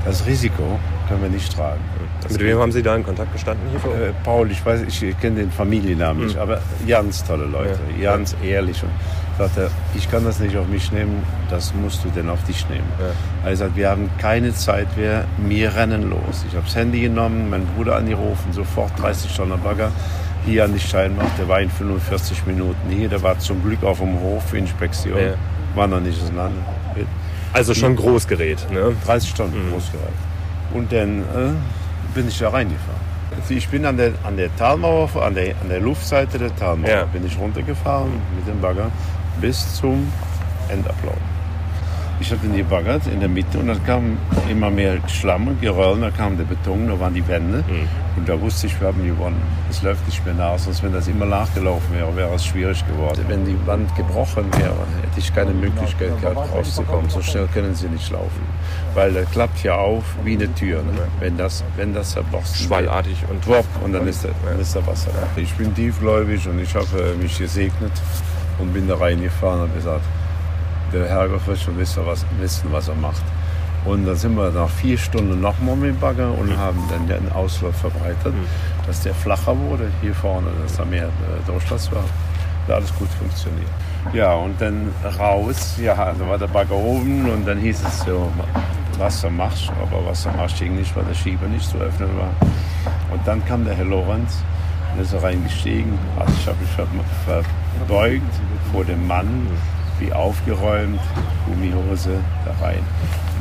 das 0.04 0.26
Risiko 0.26 0.78
können 1.08 1.22
wir 1.22 1.30
nicht 1.30 1.54
tragen. 1.54 1.80
Das 2.22 2.32
Mit 2.32 2.42
wem 2.42 2.58
haben 2.58 2.72
Sie 2.72 2.82
da 2.82 2.94
in 2.94 3.04
Kontakt 3.04 3.32
gestanden? 3.32 3.66
Hier 3.70 4.08
äh, 4.08 4.12
Paul, 4.24 4.50
ich 4.50 4.64
weiß, 4.64 4.82
ich, 4.82 5.02
ich 5.02 5.20
kenne 5.20 5.36
den 5.36 5.50
Familiennamen 5.50 6.24
nicht, 6.24 6.36
hm. 6.36 6.42
aber 6.42 6.60
ganz 6.86 7.24
tolle 7.24 7.46
Leute, 7.46 7.78
ja. 7.98 8.12
ganz 8.12 8.36
ehrlich. 8.42 8.82
Und 8.82 8.90
Sagt 9.38 9.56
er, 9.56 9.70
ich 9.94 10.10
kann 10.10 10.24
das 10.24 10.40
nicht 10.40 10.56
auf 10.56 10.68
mich 10.68 10.92
nehmen, 10.92 11.22
das 11.48 11.72
musst 11.74 12.04
du 12.04 12.10
denn 12.10 12.28
auf 12.28 12.42
dich 12.44 12.68
nehmen. 12.68 12.86
Ja. 12.98 13.48
Er 13.48 13.56
sagt, 13.56 13.76
wir 13.76 13.88
haben 13.88 14.10
keine 14.18 14.54
Zeit 14.54 14.94
mehr, 14.96 15.24
wir 15.38 15.74
rennen 15.74 16.10
los. 16.10 16.44
Ich 16.46 16.54
habe 16.54 16.66
das 16.66 16.76
Handy 16.76 17.00
genommen, 17.00 17.48
meinen 17.48 17.66
Bruder 17.74 17.96
angerufen, 17.96 18.52
sofort 18.52 18.92
30 19.00 19.34
Tonnen 19.34 19.58
Bagger 19.62 19.90
hier 20.44 20.64
an 20.64 20.72
die 20.72 20.80
Steinmacht. 20.80 21.38
Der 21.38 21.48
war 21.48 21.60
in 21.60 21.70
45 21.70 22.46
Minuten 22.46 22.90
hier, 22.90 23.08
der 23.08 23.22
war 23.22 23.38
zum 23.38 23.62
Glück 23.62 23.82
auf 23.84 23.98
dem 23.98 24.20
Hof 24.20 24.48
für 24.48 24.58
Inspektion. 24.58 25.18
Ja. 25.18 25.34
War 25.74 25.86
noch 25.86 26.00
nicht 26.00 26.20
auseinander. 26.22 26.60
Also 27.52 27.74
schon 27.74 27.96
Großgerät, 27.96 28.70
ne? 28.70 28.94
30 29.04 29.30
Stunden 29.30 29.66
mhm. 29.66 29.72
Großgerät. 29.72 30.14
Und 30.72 30.90
dann 30.90 31.20
äh, 31.20 32.14
bin 32.14 32.28
ich 32.28 32.38
da 32.38 32.48
reingefahren. 32.48 33.00
Also 33.38 33.54
ich 33.54 33.68
bin 33.68 33.84
an 33.84 33.96
der, 33.96 34.12
an 34.24 34.36
der 34.36 34.54
Talmauer, 34.56 35.10
an 35.22 35.34
der, 35.34 35.54
an 35.60 35.68
der 35.68 35.80
Luftseite 35.80 36.38
der 36.38 36.54
Talmauer, 36.54 36.90
ja. 36.90 37.04
bin 37.04 37.26
ich 37.26 37.38
runtergefahren 37.38 38.12
mit 38.36 38.46
dem 38.46 38.60
Bagger 38.60 38.90
bis 39.40 39.76
zum 39.76 40.10
Endablauf. 40.68 41.31
Ich 42.22 42.30
hatte 42.30 42.46
den 42.46 42.56
gebaggert 42.56 43.08
in 43.08 43.18
der 43.18 43.28
Mitte 43.28 43.58
und 43.58 43.66
dann 43.66 43.84
kam 43.84 44.16
immer 44.48 44.70
mehr 44.70 44.96
Schlamm 45.08 45.48
und 45.48 45.60
Geröll, 45.60 46.00
da 46.00 46.12
kam 46.12 46.36
der 46.36 46.44
Beton, 46.44 46.86
da 46.86 47.00
waren 47.00 47.12
die 47.12 47.26
Wände 47.26 47.64
mhm. 47.68 47.88
und 48.16 48.28
da 48.28 48.40
wusste 48.40 48.68
ich, 48.68 48.80
wir 48.80 48.86
haben 48.86 49.04
gewonnen. 49.04 49.42
Es 49.68 49.82
läuft 49.82 50.06
nicht 50.06 50.24
mehr 50.24 50.34
nach, 50.34 50.56
sonst 50.56 50.84
wenn 50.84 50.92
das 50.92 51.08
immer 51.08 51.26
nachgelaufen 51.26 51.92
wäre, 51.92 52.14
wäre 52.14 52.32
es 52.32 52.46
schwierig 52.46 52.86
geworden. 52.86 53.24
Wenn 53.26 53.44
die 53.44 53.58
Wand 53.66 53.92
gebrochen 53.96 54.44
wäre, 54.56 54.86
hätte 55.02 55.18
ich 55.18 55.34
keine 55.34 55.52
Möglichkeit 55.52 56.20
gehabt, 56.20 56.52
rauszukommen. 56.54 57.10
So 57.10 57.20
schnell 57.22 57.48
können 57.52 57.74
sie 57.74 57.88
nicht 57.88 58.08
laufen, 58.12 58.46
weil 58.94 59.16
er 59.16 59.24
klappt 59.24 59.64
ja 59.64 59.74
auf 59.74 60.04
wie 60.22 60.34
eine 60.34 60.54
Tür, 60.54 60.80
ne? 60.84 60.92
wenn 61.18 61.36
das, 61.36 61.64
wenn 61.76 61.92
das 61.92 62.12
zerborsten 62.12 62.68
Schwallartig 62.68 63.16
und 63.28 63.44
Wop, 63.48 63.66
und 63.84 63.94
dann 63.94 64.06
ist, 64.06 64.24
dann 64.24 64.60
ist 64.60 64.76
der 64.76 64.86
Wasser. 64.86 65.10
Ich 65.34 65.52
bin 65.54 65.74
tiefgläubig 65.74 66.46
und 66.46 66.60
ich 66.60 66.72
habe 66.76 67.16
mich 67.20 67.36
gesegnet 67.36 67.92
und 68.60 68.72
bin 68.72 68.86
da 68.86 68.94
reingefahren 68.94 69.62
und 69.62 69.74
gesagt, 69.74 70.04
der 70.92 71.08
Herrgott 71.08 71.46
wird 71.46 71.58
schon 71.58 71.78
wissen 71.78 72.02
was, 72.06 72.24
wissen, 72.38 72.68
was 72.70 72.88
er 72.88 72.94
macht. 72.94 73.22
Und 73.84 74.06
dann 74.06 74.16
sind 74.16 74.36
wir 74.36 74.50
nach 74.50 74.68
vier 74.68 74.96
Stunden 74.96 75.40
nochmal 75.40 75.74
mit 75.74 75.90
dem 75.90 75.98
Bagger 75.98 76.30
und 76.38 76.50
mhm. 76.50 76.56
haben 76.56 76.78
dann 76.88 77.06
den 77.08 77.32
Auslauf 77.32 77.74
verbreitert, 77.76 78.32
mhm. 78.32 78.46
dass 78.86 79.02
der 79.02 79.14
flacher 79.14 79.58
wurde 79.58 79.90
hier 80.00 80.14
vorne, 80.14 80.48
dass 80.62 80.76
da 80.76 80.84
mehr 80.84 81.06
äh, 81.06 81.46
Durchschluss 81.46 81.90
war. 81.90 82.04
Da 82.68 82.74
alles 82.74 82.94
gut 82.96 83.08
funktioniert. 83.18 83.68
Ja, 84.12 84.34
und 84.34 84.60
dann 84.60 84.92
raus, 85.18 85.76
ja, 85.82 85.94
da 85.94 86.28
war 86.28 86.38
der 86.38 86.46
Bagger 86.46 86.76
oben 86.76 87.28
und 87.28 87.46
dann 87.46 87.58
hieß 87.58 87.82
es 87.84 88.00
so, 88.00 88.30
Wasser 88.98 89.30
machst, 89.30 89.70
aber 89.80 90.04
Wasser 90.06 90.32
machst 90.36 90.58
ging 90.58 90.76
nicht, 90.76 90.94
weil 90.94 91.04
der 91.04 91.14
Schieber 91.14 91.46
nicht 91.46 91.68
zu 91.68 91.78
öffnen 91.78 92.10
war. 92.16 92.30
Und 93.10 93.26
dann 93.26 93.44
kam 93.46 93.64
der 93.64 93.74
Herr 93.74 93.84
Lorenz 93.84 94.42
und 94.94 95.02
ist 95.02 95.14
reingestiegen. 95.20 95.98
Also 96.18 96.32
ich 96.38 96.46
habe 96.46 96.58
mich 96.60 97.06
verbeugt 97.76 98.34
vor 98.72 98.84
dem 98.84 99.06
Mann 99.06 99.48
wie 100.02 100.12
aufgeräumt, 100.12 101.00
Gummihose 101.46 102.18
da 102.44 102.64
rein. 102.64 102.82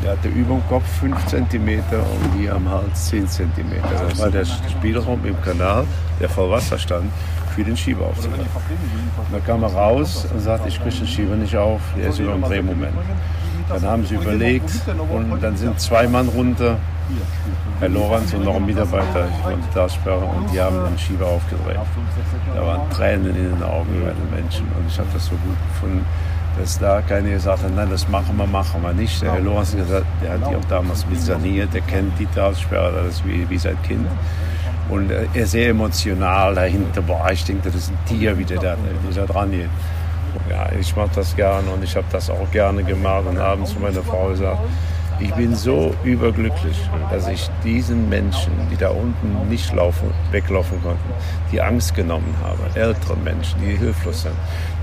Der 0.03 0.11
hatte 0.13 0.29
über 0.29 0.55
dem 0.55 0.67
Kopf 0.67 0.87
5 0.99 1.25
cm 1.27 1.69
und 1.69 2.39
hier 2.39 2.55
am 2.55 2.67
Hals 2.69 3.09
10 3.09 3.27
cm. 3.27 3.51
Das 4.09 4.19
war 4.19 4.29
der 4.29 4.45
Spielraum 4.45 5.23
im 5.25 5.39
Kanal, 5.43 5.85
der 6.19 6.29
voll 6.29 6.49
Wasser 6.49 6.79
stand, 6.79 7.11
für 7.55 7.63
den 7.63 7.77
Schieber 7.77 8.05
aufzunehmen. 8.05 8.47
Und 9.17 9.33
dann 9.33 9.45
kam 9.45 9.61
er 9.63 9.73
raus 9.73 10.25
und 10.33 10.39
sagte, 10.39 10.69
ich 10.69 10.81
kriege 10.81 10.95
den 10.95 11.07
Schieber 11.07 11.35
nicht 11.35 11.55
auf, 11.55 11.81
der 11.95 12.09
ist 12.09 12.19
über 12.19 12.33
dem 12.33 12.43
Drehmoment. 12.43 12.93
Dann 13.69 13.83
haben 13.83 14.05
sie 14.05 14.15
überlegt 14.15 14.71
und 15.11 15.41
dann 15.41 15.55
sind 15.55 15.79
zwei 15.79 16.07
Mann 16.07 16.27
runter, 16.29 16.77
Herr 17.79 17.89
Lorenz 17.89 18.33
und 18.33 18.43
noch 18.43 18.55
ein 18.55 18.65
Mitarbeiter 18.65 19.27
von 19.43 19.53
der 19.61 19.73
Talsperre 19.73 20.25
und 20.25 20.51
die 20.51 20.59
haben 20.59 20.77
den 20.89 20.97
Schieber 20.97 21.27
aufgedreht. 21.27 21.77
Da 22.55 22.65
waren 22.65 22.89
Tränen 22.89 23.35
in 23.35 23.49
den 23.51 23.63
Augen 23.63 24.01
bei 24.03 24.11
den 24.11 24.43
Menschen 24.43 24.65
und 24.77 24.87
ich 24.87 24.97
habe 24.97 25.09
das 25.13 25.25
so 25.25 25.31
gut 25.31 25.57
gefunden 25.73 26.05
dass 26.57 26.79
da 26.79 27.01
keiner 27.01 27.29
gesagt 27.29 27.63
hat, 27.63 27.75
nein, 27.75 27.89
das 27.89 28.07
machen 28.07 28.35
wir, 28.37 28.47
machen 28.47 28.81
wir 28.83 28.93
nicht. 28.93 29.21
Der 29.21 29.33
Herr 29.33 29.39
Lorenz 29.41 29.75
gesagt, 29.75 30.05
der 30.21 30.33
hat 30.33 30.49
die 30.49 30.55
auch 30.55 30.65
damals 30.69 31.05
mit 31.07 31.21
saniert, 31.21 31.73
der 31.73 31.81
kennt 31.81 32.17
die 32.19 32.25
Talsperre, 32.27 33.03
das 33.05 33.23
wie, 33.25 33.49
wie 33.49 33.57
sein 33.57 33.77
Kind. 33.83 34.05
Und 34.89 35.09
er 35.09 35.33
ist 35.33 35.51
sehr 35.51 35.69
emotional 35.69 36.53
dahinter. 36.53 37.01
Boah, 37.01 37.29
ich 37.31 37.45
denke, 37.45 37.63
das 37.69 37.75
ist 37.75 37.91
ein 37.91 37.97
Tier, 38.05 38.37
wie 38.37 38.43
der 38.43 38.59
da, 38.59 38.75
wie 39.07 39.13
der 39.13 39.25
dran 39.25 39.51
geht. 39.51 39.69
Ja, 40.49 40.69
ich 40.77 40.95
mache 40.95 41.11
das 41.15 41.35
gerne 41.35 41.69
und 41.71 41.83
ich 41.83 41.95
habe 41.95 42.05
das 42.11 42.29
auch 42.29 42.51
gerne 42.51 42.83
gemacht 42.83 43.25
und 43.27 43.37
abends 43.37 43.71
zu 43.71 43.79
meiner 43.79 44.01
Frau 44.01 44.29
gesagt, 44.29 44.59
ich 45.21 45.33
bin 45.35 45.55
so 45.55 45.93
überglücklich, 46.03 46.77
dass 47.11 47.27
ich 47.27 47.49
diesen 47.63 48.09
Menschen, 48.09 48.51
die 48.71 48.77
da 48.77 48.89
unten 48.89 49.49
nicht 49.49 49.73
laufen, 49.73 50.09
weglaufen 50.31 50.81
konnten, 50.81 51.13
die 51.51 51.61
Angst 51.61 51.93
genommen 51.95 52.35
habe. 52.43 52.79
Ältere 52.79 53.15
Menschen, 53.17 53.61
die 53.61 53.77
hilflos 53.77 54.23
sind, 54.23 54.35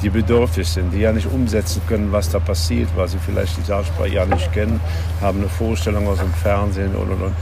die 0.02 0.10
bedürftig 0.10 0.68
sind, 0.68 0.92
die 0.92 1.00
ja 1.00 1.12
nicht 1.12 1.26
umsetzen 1.26 1.82
können, 1.88 2.12
was 2.12 2.30
da 2.30 2.38
passiert, 2.38 2.88
weil 2.96 3.08
sie 3.08 3.18
vielleicht 3.18 3.56
die 3.56 3.62
Saalsprache 3.62 4.08
ja 4.08 4.26
nicht 4.26 4.52
kennen, 4.52 4.80
haben 5.20 5.40
eine 5.40 5.48
Vorstellung 5.48 6.06
aus 6.06 6.18
dem 6.18 6.32
Fernsehen 6.32 6.94
und 6.94 7.10
und 7.10 7.22
und. 7.22 7.34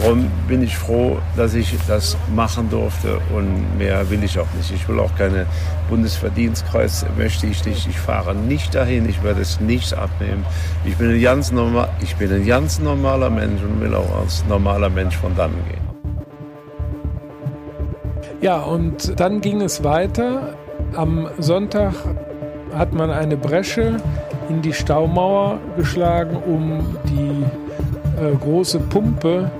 Darum 0.00 0.30
bin 0.48 0.62
ich 0.62 0.76
froh, 0.76 1.18
dass 1.36 1.54
ich 1.54 1.74
das 1.86 2.16
machen 2.34 2.68
durfte 2.70 3.18
und 3.34 3.78
mehr 3.78 4.08
will 4.10 4.24
ich 4.24 4.38
auch 4.38 4.46
nicht. 4.56 4.72
Ich 4.72 4.88
will 4.88 4.98
auch 4.98 5.14
keine 5.16 5.46
Bundesverdienstkreuz, 5.88 7.04
möchte 7.16 7.46
ich 7.46 7.64
nicht. 7.64 7.86
Ich 7.86 7.98
fahre 7.98 8.34
nicht 8.34 8.74
dahin, 8.74 9.08
ich 9.08 9.22
werde 9.22 9.42
es 9.42 9.60
nicht 9.60 9.94
abnehmen. 9.94 10.44
Ich 10.84 10.96
bin 10.96 11.10
ein 11.10 11.20
ganz, 11.20 11.52
normal, 11.52 11.88
ich 12.00 12.16
bin 12.16 12.32
ein 12.32 12.46
ganz 12.46 12.78
normaler 12.78 13.30
Mensch 13.30 13.62
und 13.62 13.80
will 13.80 13.94
auch 13.94 14.20
als 14.20 14.44
normaler 14.48 14.88
Mensch 14.88 15.16
von 15.16 15.36
dann 15.36 15.52
gehen. 15.68 15.92
Ja, 18.40 18.58
und 18.60 19.20
dann 19.20 19.40
ging 19.40 19.60
es 19.60 19.84
weiter. 19.84 20.54
Am 20.94 21.28
Sonntag 21.38 21.94
hat 22.74 22.92
man 22.92 23.10
eine 23.10 23.36
Bresche 23.36 23.98
in 24.48 24.62
die 24.62 24.72
Staumauer 24.72 25.58
geschlagen, 25.76 26.36
um 26.36 26.96
die 27.08 27.44
äh, 28.20 28.34
große 28.34 28.80
Pumpe 28.80 29.50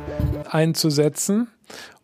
einzusetzen. 0.54 1.48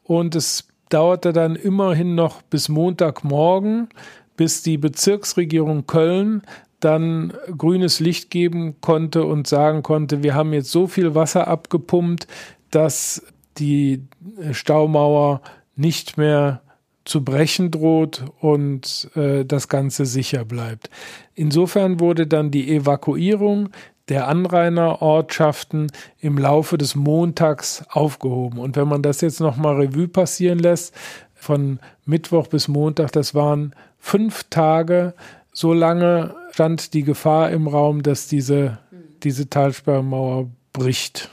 Und 0.03 0.35
es 0.35 0.69
dauerte 0.89 1.33
dann 1.33 1.57
immerhin 1.57 2.15
noch 2.15 2.43
bis 2.43 2.69
Montagmorgen, 2.69 3.89
bis 4.37 4.63
die 4.63 4.79
Bezirksregierung 4.79 5.87
Köln 5.87 6.43
dann 6.81 7.33
grünes 7.57 7.99
Licht 8.01 8.31
geben 8.31 8.81
konnte 8.81 9.25
und 9.25 9.47
sagen 9.47 9.83
konnte, 9.83 10.23
wir 10.23 10.35
haben 10.35 10.53
jetzt 10.53 10.71
so 10.71 10.87
viel 10.87 11.15
Wasser 11.15 11.49
abgepumpt, 11.49 12.29
dass 12.71 13.23
die 13.59 14.05
Staumauer 14.53 15.43
nicht 15.75 16.17
mehr 16.17 16.63
zu 17.05 17.25
brechen 17.25 17.71
droht 17.71 18.25
und 18.41 19.11
äh, 19.17 19.45
das 19.45 19.69
Ganze 19.69 20.05
sicher 20.05 20.45
bleibt. 20.45 20.91
Insofern 21.35 22.01
wurde 22.01 22.27
dann 22.27 22.51
die 22.51 22.71
Evakuierung 22.71 23.71
der 24.09 24.29
Anrainerortschaften 24.29 25.93
im 26.21 26.39
Laufe 26.39 26.79
des 26.79 26.95
Montags 26.95 27.85
aufgehoben. 27.91 28.59
Und 28.59 28.77
wenn 28.77 28.89
man 28.89 29.03
das 29.03 29.21
jetzt 29.21 29.41
nochmal 29.41 29.77
Revue 29.77 30.09
passieren 30.09 30.59
lässt, 30.59 30.95
von 31.35 31.79
Mittwoch 32.05 32.49
bis 32.49 32.69
Montag, 32.69 33.13
das 33.13 33.35
waren 33.35 33.75
fünf 33.99 34.45
Tage, 34.51 35.15
so 35.53 35.73
lange 35.73 36.35
stand 36.53 36.95
die 36.95 37.03
Gefahr 37.03 37.51
im 37.51 37.69
Raum, 37.69 38.03
dass 38.03 38.27
diese, 38.27 38.79
diese 39.23 39.49
Talsperrmauer 39.49 40.49
bricht. 40.73 41.31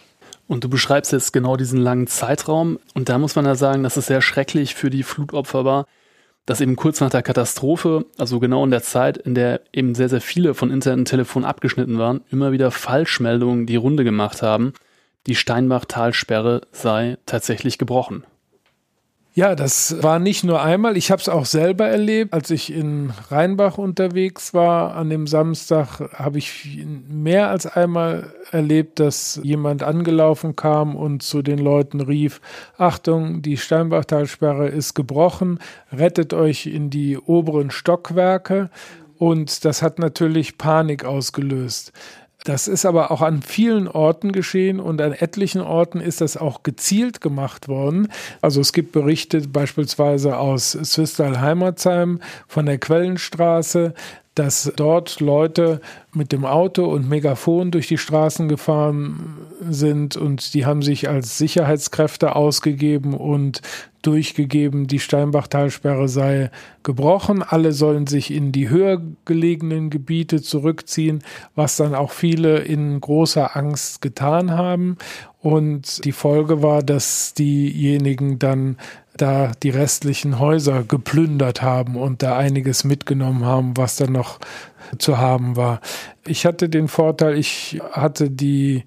Und 0.47 0.63
du 0.63 0.69
beschreibst 0.69 1.11
jetzt 1.11 1.33
genau 1.33 1.57
diesen 1.57 1.79
langen 1.79 2.07
Zeitraum. 2.07 2.77
Und 2.93 3.09
da 3.09 3.17
muss 3.17 3.35
man 3.35 3.45
ja 3.45 3.55
sagen, 3.55 3.83
dass 3.83 3.97
es 3.97 4.07
sehr 4.07 4.21
schrecklich 4.21 4.75
für 4.75 4.89
die 4.89 5.03
Flutopfer 5.03 5.65
war, 5.65 5.85
dass 6.45 6.61
eben 6.61 6.75
kurz 6.75 6.99
nach 7.01 7.09
der 7.09 7.23
Katastrophe, 7.23 8.05
also 8.17 8.39
genau 8.39 8.63
in 8.63 8.71
der 8.71 8.83
Zeit, 8.83 9.17
in 9.17 9.35
der 9.35 9.61
eben 9.73 9.95
sehr, 9.95 10.09
sehr 10.09 10.21
viele 10.21 10.53
von 10.53 10.71
Internet 10.71 10.99
und 10.99 11.05
Telefon 11.05 11.43
abgeschnitten 11.43 11.97
waren, 11.97 12.21
immer 12.31 12.51
wieder 12.51 12.71
Falschmeldungen 12.71 13.65
die 13.65 13.75
Runde 13.75 14.03
gemacht 14.03 14.41
haben, 14.41 14.73
die 15.27 15.35
Steinbach-Talsperre 15.35 16.61
sei 16.71 17.17
tatsächlich 17.25 17.77
gebrochen. 17.77 18.25
Ja, 19.37 19.53
das 19.53 20.01
war 20.01 20.17
nicht 20.17 20.45
nur 20.45 20.61
einmal. 20.61 20.95
Ich 20.95 21.11
habe 21.11 21.21
es 21.21 21.27
auch 21.27 21.43
selber 21.43 21.85
erlebt. 21.89 22.33
Als 22.33 22.51
ich 22.51 22.71
in 22.71 23.11
Rheinbach 23.29 23.77
unterwegs 23.77 24.53
war 24.53 24.95
an 24.95 25.09
dem 25.09 25.27
Samstag, 25.27 25.99
habe 26.13 26.37
ich 26.37 26.85
mehr 27.09 27.49
als 27.49 27.65
einmal 27.65 28.31
erlebt, 28.51 29.01
dass 29.01 29.41
jemand 29.43 29.83
angelaufen 29.83 30.55
kam 30.55 30.95
und 30.95 31.21
zu 31.21 31.41
den 31.41 31.59
Leuten 31.59 31.99
rief, 31.99 32.39
Achtung, 32.77 33.41
die 33.41 33.57
Steinbachtalsperre 33.57 34.69
ist 34.69 34.93
gebrochen, 34.93 35.59
rettet 35.91 36.33
euch 36.33 36.65
in 36.67 36.89
die 36.89 37.17
oberen 37.17 37.71
Stockwerke. 37.71 38.69
Und 39.17 39.65
das 39.65 39.81
hat 39.81 39.99
natürlich 39.99 40.57
Panik 40.57 41.03
ausgelöst. 41.03 41.91
Das 42.45 42.67
ist 42.67 42.85
aber 42.85 43.09
auch 43.09 43.23
an 43.23 43.41
vielen 43.41 43.87
Orten 43.87 44.31
geschehen 44.31 44.79
und 44.79 45.01
an 45.01 45.13
etlichen 45.13 45.61
Orten 45.61 45.99
ist 45.99 46.21
das 46.21 46.37
auch 46.37 46.61
gezielt 46.61 47.19
gemacht 47.19 47.67
worden. 47.67 48.07
Also 48.39 48.61
es 48.61 48.71
gibt 48.71 48.91
Berichte 48.91 49.41
beispielsweise 49.47 50.37
aus 50.37 50.71
Zwistal 50.71 51.41
Heimatsheim 51.41 52.21
von 52.47 52.67
der 52.67 52.77
Quellenstraße. 52.77 53.95
Dass 54.35 54.71
dort 54.75 55.21
Leute 55.21 55.81
mit 56.13 56.31
dem 56.31 56.45
Auto 56.45 56.85
und 56.85 57.09
Megafon 57.09 57.71
durch 57.71 57.87
die 57.87 57.97
Straßen 57.97 58.47
gefahren 58.47 59.37
sind 59.69 60.17
und 60.17 60.53
die 60.53 60.65
haben 60.65 60.81
sich 60.81 61.09
als 61.09 61.37
Sicherheitskräfte 61.37 62.35
ausgegeben 62.35 63.13
und 63.13 63.61
durchgegeben, 64.01 64.87
die 64.87 64.99
Steinbachtalsperre 64.99 66.07
sei 66.07 66.51
gebrochen, 66.83 67.41
alle 67.41 67.71
sollen 67.71 68.07
sich 68.07 68.31
in 68.31 68.51
die 68.51 68.69
höher 68.69 69.01
gelegenen 69.25 69.89
Gebiete 69.89 70.41
zurückziehen, 70.41 71.23
was 71.55 71.77
dann 71.77 71.95
auch 71.95 72.11
viele 72.11 72.59
in 72.59 72.99
großer 73.01 73.55
Angst 73.55 74.01
getan 74.01 74.51
haben. 74.51 74.97
Und 75.41 76.05
die 76.05 76.11
Folge 76.11 76.61
war, 76.61 76.83
dass 76.83 77.33
diejenigen 77.33 78.39
dann 78.39 78.77
da 79.17 79.51
die 79.63 79.69
restlichen 79.69 80.39
Häuser 80.39 80.83
geplündert 80.83 81.61
haben 81.61 81.95
und 81.95 82.21
da 82.21 82.37
einiges 82.37 82.83
mitgenommen 82.83 83.45
haben, 83.45 83.77
was 83.77 83.95
dann 83.95 84.11
noch 84.11 84.39
zu 84.97 85.17
haben 85.17 85.55
war. 85.55 85.81
Ich 86.27 86.45
hatte 86.45 86.69
den 86.69 86.87
Vorteil, 86.87 87.37
ich 87.37 87.81
hatte 87.91 88.29
die 88.29 88.83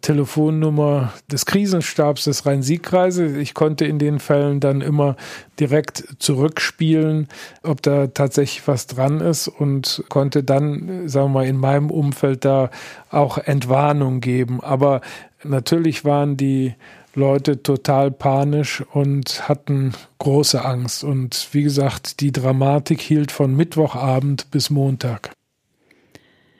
Telefonnummer 0.00 1.12
des 1.30 1.44
Krisenstabs 1.44 2.24
des 2.24 2.46
Rhein-Sieg-Kreises. 2.46 3.36
Ich 3.36 3.52
konnte 3.52 3.84
in 3.84 3.98
den 3.98 4.20
Fällen 4.20 4.60
dann 4.60 4.80
immer 4.80 5.16
direkt 5.58 6.04
zurückspielen, 6.18 7.28
ob 7.62 7.82
da 7.82 8.06
tatsächlich 8.06 8.66
was 8.68 8.86
dran 8.86 9.20
ist 9.20 9.48
und 9.48 10.04
konnte 10.08 10.44
dann, 10.44 11.08
sagen 11.08 11.26
wir 11.26 11.40
mal, 11.40 11.46
in 11.46 11.56
meinem 11.56 11.90
Umfeld 11.90 12.44
da 12.44 12.70
auch 13.10 13.38
Entwarnung 13.38 14.20
geben. 14.20 14.60
Aber 14.62 15.00
natürlich 15.42 16.04
waren 16.04 16.36
die 16.36 16.74
Leute 17.14 17.62
total 17.62 18.10
panisch 18.10 18.82
und 18.92 19.48
hatten 19.48 19.92
große 20.18 20.64
Angst. 20.64 21.04
Und 21.04 21.48
wie 21.52 21.62
gesagt, 21.62 22.20
die 22.20 22.32
Dramatik 22.32 23.00
hielt 23.00 23.30
von 23.32 23.54
Mittwochabend 23.54 24.50
bis 24.50 24.70
Montag. 24.70 25.32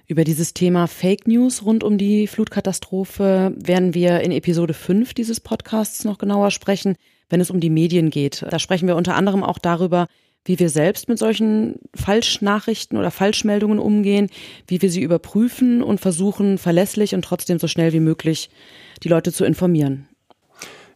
Über 0.07 0.25
dieses 0.25 0.53
Thema 0.53 0.89
Fake 0.89 1.27
News 1.27 1.65
rund 1.65 1.83
um 1.83 1.97
die 1.97 2.27
Flutkatastrophe 2.27 3.55
werden 3.57 3.95
wir 3.95 4.21
in 4.21 4.31
Episode 4.31 4.75
5 4.75 5.15
dieses 5.15 5.41
Podcasts 5.41 6.05
noch 6.05 6.19
genauer 6.19 6.51
sprechen, 6.51 6.97
wenn 7.31 7.41
es 7.41 7.51
um 7.51 7.61
die 7.61 7.71
Medien 7.71 8.11
geht. 8.11 8.45
Da 8.51 8.59
sprechen 8.59 8.87
wir 8.87 8.97
unter 8.97 9.15
anderem 9.15 9.43
auch 9.43 9.59
darüber, 9.59 10.07
wie 10.45 10.59
wir 10.59 10.69
selbst 10.69 11.09
mit 11.09 11.19
solchen 11.19 11.77
Falschnachrichten 11.95 12.99
oder 12.99 13.11
Falschmeldungen 13.11 13.79
umgehen, 13.79 14.29
wie 14.67 14.83
wir 14.83 14.91
sie 14.91 15.01
überprüfen 15.01 15.83
und 15.83 15.99
versuchen, 15.99 16.59
verlässlich 16.59 17.15
und 17.15 17.25
trotzdem 17.25 17.59
so 17.59 17.69
schnell 17.69 17.95
wie 17.95 18.01
möglich 18.01 18.51
die 19.03 19.09
Leute 19.09 19.33
zu 19.33 19.47
informieren. 19.47 20.09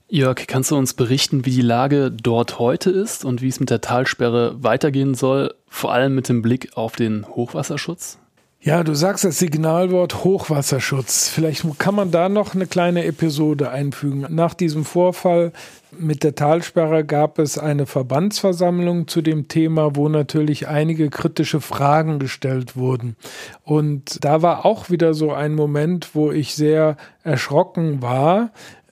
Jörg, 0.08 0.46
kannst 0.46 0.70
du 0.70 0.76
uns 0.76 0.94
berichten, 0.94 1.44
wie 1.44 1.50
die 1.50 1.62
Lage 1.62 2.12
dort 2.12 2.60
heute 2.60 2.90
ist 2.90 3.24
und 3.24 3.42
wie 3.42 3.48
es 3.48 3.58
mit 3.58 3.70
der 3.70 3.80
Talsperre 3.80 4.62
weitergehen 4.62 5.14
soll, 5.14 5.54
vor 5.68 5.92
allem 5.92 6.14
mit 6.14 6.28
dem 6.28 6.42
Blick 6.42 6.76
auf 6.76 6.94
den 6.94 7.26
Hochwasserschutz? 7.26 8.18
Ja, 8.60 8.82
du 8.82 8.94
sagst 8.94 9.24
das 9.24 9.38
Signalwort 9.38 10.24
Hochwasserschutz. 10.24 11.28
Vielleicht 11.28 11.64
kann 11.78 11.94
man 11.94 12.10
da 12.10 12.28
noch 12.28 12.54
eine 12.54 12.66
kleine 12.66 13.04
Episode 13.04 13.70
einfügen. 13.70 14.26
Nach 14.30 14.54
diesem 14.54 14.84
Vorfall 14.84 15.52
mit 15.96 16.24
der 16.24 16.34
Talsperre 16.34 17.04
gab 17.04 17.38
es 17.38 17.58
eine 17.58 17.86
Verbandsversammlung 17.86 19.08
zu 19.08 19.22
dem 19.22 19.46
Thema, 19.48 19.94
wo 19.94 20.08
natürlich 20.08 20.68
einige 20.68 21.10
kritische 21.10 21.60
Fragen 21.60 22.18
gestellt 22.18 22.76
wurden. 22.76 23.16
Und 23.62 24.24
da 24.24 24.42
war 24.42 24.64
auch 24.64 24.90
wieder 24.90 25.14
so 25.14 25.32
ein 25.32 25.54
Moment, 25.54 26.14
wo 26.14 26.32
ich 26.32 26.54
sehr 26.54 26.96
erschrocken 27.22 28.02
war, 28.02 28.50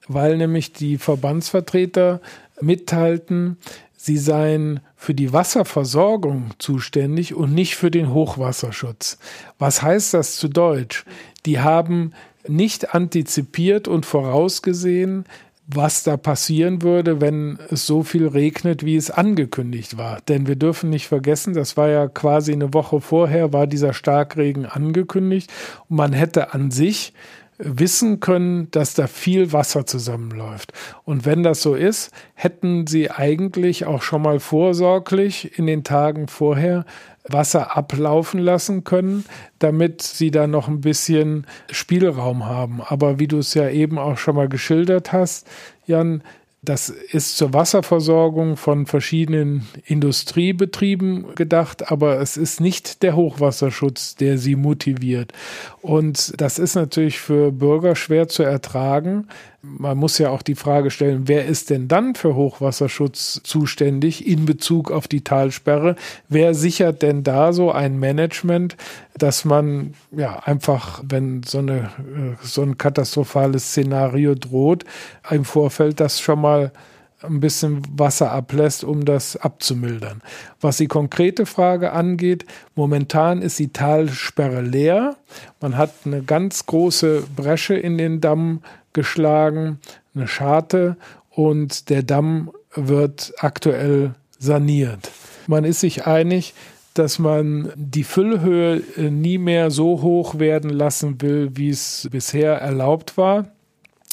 weil 0.09 0.37
nämlich 0.37 0.73
die 0.73 0.99
Verbandsvertreter 0.99 2.21
mitteilten, 2.61 3.57
sie 3.97 4.19
seien 4.19 4.81
für 4.97 5.15
die 5.15 5.33
Wasserversorgung 5.33 6.51
zuständig 6.59 7.35
und 7.35 7.55
nicht 7.55 7.77
für 7.77 7.91
den 7.91 8.13
Hochwasserschutz. 8.13 9.19
Was 9.59 9.83
heißt 9.83 10.15
das 10.15 10.37
zu 10.37 10.49
Deutsch? 10.49 11.05
Die 11.47 11.61
haben 11.61 12.13
nicht 12.47 12.95
antizipiert 12.95 13.89
und 13.89 14.07
vorausgesehen, 14.07 15.25
was 15.67 16.03
da 16.03 16.19
passieren 16.19 16.83
würde, 16.83 17.21
wenn 17.21 17.59
es 17.71 17.87
so 17.87 18.03
viel 18.03 18.27
regnet, 18.27 18.85
wie 18.85 18.97
es 18.97 19.11
angekündigt 19.11 19.97
war. 19.97 20.21
Denn 20.29 20.47
wir 20.47 20.57
dürfen 20.57 20.91
nicht 20.91 21.07
vergessen, 21.07 21.55
das 21.55 21.77
war 21.77 21.89
ja 21.89 22.07
quasi 22.07 22.53
eine 22.53 22.75
Woche 22.75 23.01
vorher, 23.01 23.53
war 23.55 23.67
dieser 23.67 23.95
Starkregen 23.95 24.67
angekündigt 24.67 25.51
und 25.89 25.97
man 25.97 26.13
hätte 26.13 26.53
an 26.53 26.71
sich 26.71 27.15
wissen 27.59 28.21
können, 28.21 28.71
dass 28.71 28.95
da 28.95 29.07
viel 29.07 29.53
Wasser 29.53 29.87
zusammenläuft. 29.87 30.73
Und 31.05 31.25
wenn 31.25 31.43
das 31.43 31.63
so 31.63 31.75
ist, 31.75 32.11
hätten 32.35 32.87
sie 32.87 33.11
eigentlich 33.11 33.87
auch 33.87 34.03
schon 34.03 34.23
mal 34.23 34.41
vorsorglich 34.41 35.59
in 35.59 35.67
den 35.67 35.85
Tagen 35.85 36.29
vorher 36.29 36.85
Wasser 37.27 37.77
ablaufen 37.77 38.39
lassen 38.41 38.85
können, 38.85 39.25
damit 39.59 40.03
sie 40.03 40.31
da 40.31 40.47
noch 40.47 40.69
ein 40.69 40.81
bisschen 40.81 41.47
Spielraum 41.71 42.45
haben. 42.45 42.83
Aber 42.83 43.19
wie 43.19 43.29
du 43.29 43.39
es 43.39 43.55
ja 43.55 43.69
eben 43.69 43.99
auch 43.99 44.19
schon 44.19 44.37
mal 44.37 44.49
geschildert 44.49 45.13
hast, 45.13 45.47
Jan, 45.87 46.23
das 46.65 46.89
ist 46.89 47.37
zur 47.37 47.53
Wasserversorgung 47.53 48.57
von 48.57 48.87
verschiedenen 48.87 49.67
Industriebetrieben 49.85 51.35
gedacht, 51.35 51.91
aber 51.91 52.21
es 52.21 52.37
ist 52.37 52.61
nicht 52.61 53.03
der 53.03 53.17
Hochwasserschutz, 53.17 54.17
der 54.17 54.39
sie 54.39 54.57
motiviert. 54.57 55.33
Und 55.83 56.41
das 56.41 56.59
ist 56.59 56.75
natürlich 56.75 57.19
für 57.19 57.53
Bürger 57.53 57.97
schwer 57.97 58.29
zu 58.29 58.43
ertragen, 58.43 59.27
man 59.67 59.97
muss 59.97 60.19
ja 60.19 60.29
auch 60.29 60.43
die 60.43 60.55
Frage 60.55 60.91
stellen, 60.91 61.23
wer 61.27 61.47
ist 61.47 61.71
denn 61.71 61.89
dann 61.89 62.15
für 62.15 62.35
Hochwasserschutz 62.35 63.41
zuständig 63.45 64.27
in 64.27 64.45
Bezug 64.45 64.91
auf 64.91 65.09
die 65.09 65.23
Talsperre? 65.23 65.97
Wer 66.29 66.55
sichert 66.55 67.03
denn 67.03 67.23
da 67.23 67.53
so 67.53 67.73
ein 67.73 67.99
Management, 67.99 68.77
dass 69.17 69.45
man 69.45 69.95
ja 70.13 70.41
einfach, 70.41 71.03
wenn 71.07 71.43
so, 71.45 71.59
eine, 71.59 71.79
äh, 71.79 72.37
so 72.43 72.63
ein 72.63 72.77
katastrophales 72.77 73.69
Szenario 73.71 74.35
droht, 74.35 74.85
im 75.31 75.45
Vorfeld 75.45 76.01
das 76.01 76.21
schon 76.21 76.41
mal 76.41 76.54
ein 77.25 77.41
bisschen 77.41 77.83
Wasser 77.99 78.31
ablässt, 78.33 78.85
um 78.85 79.05
das 79.05 79.37
abzumildern. 79.37 80.23
Was 80.61 80.77
die 80.77 80.87
konkrete 80.87 81.47
Frage 81.47 81.93
angeht, 81.93 82.45
momentan 82.75 83.43
ist 83.43 83.59
die 83.59 83.73
Talsperre 83.73 84.61
leer. 84.61 85.17
Man 85.61 85.77
hat 85.77 85.93
eine 86.05 86.23
ganz 86.23 86.67
große 86.67 87.25
Bresche 87.35 87.75
in 87.75 87.99
den 87.99 88.21
Damm 88.21 88.61
geschlagen, 88.93 89.81
eine 90.15 90.29
Scharte 90.29 90.97
und 91.31 91.89
der 91.91 92.03
Damm 92.03 92.51
wird 92.75 93.33
aktuell 93.39 94.15
saniert. 94.39 95.11
Man 95.47 95.65
ist 95.65 95.81
sich 95.81 96.07
einig, 96.07 96.55
dass 96.95 97.19
man 97.19 97.73
die 97.75 98.05
Füllhöhe 98.05 98.83
nie 98.97 99.39
mehr 99.39 99.71
so 99.71 100.01
hoch 100.01 100.39
werden 100.39 100.71
lassen 100.71 101.21
will, 101.21 101.51
wie 101.55 101.71
es 101.71 102.09
bisher 102.11 102.55
erlaubt 102.61 103.17
war. 103.17 103.49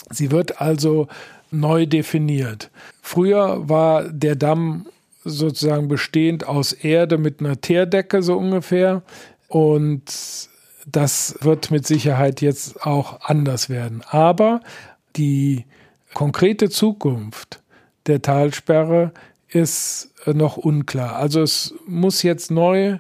Sie 0.10 0.32
wird 0.32 0.60
also 0.60 1.08
neu 1.52 1.86
definiert. 1.86 2.72
Früher 3.02 3.70
war 3.70 4.10
der 4.10 4.36
Damm 4.36 4.88
sozusagen 5.24 5.88
bestehend 5.88 6.48
aus 6.48 6.74
Erde 6.74 7.18
mit 7.18 7.40
einer 7.40 7.62
Teerdecke 7.62 8.24
so 8.24 8.38
ungefähr 8.38 9.04
und 9.48 10.04
das 10.88 11.38
wird 11.42 11.70
mit 11.70 11.86
Sicherheit 11.86 12.42
jetzt 12.42 12.86
auch 12.86 13.22
anders 13.22 13.70
werden. 13.70 14.02
Aber 14.10 14.62
die 15.16 15.66
konkrete 16.14 16.70
Zukunft 16.70 17.62
der 18.08 18.22
Talsperre 18.22 19.12
ist 19.48 20.12
noch 20.26 20.58
unklar. 20.58 21.18
Also 21.18 21.42
es 21.42 21.76
muss 21.86 22.24
jetzt 22.24 22.52
neu 22.52 22.98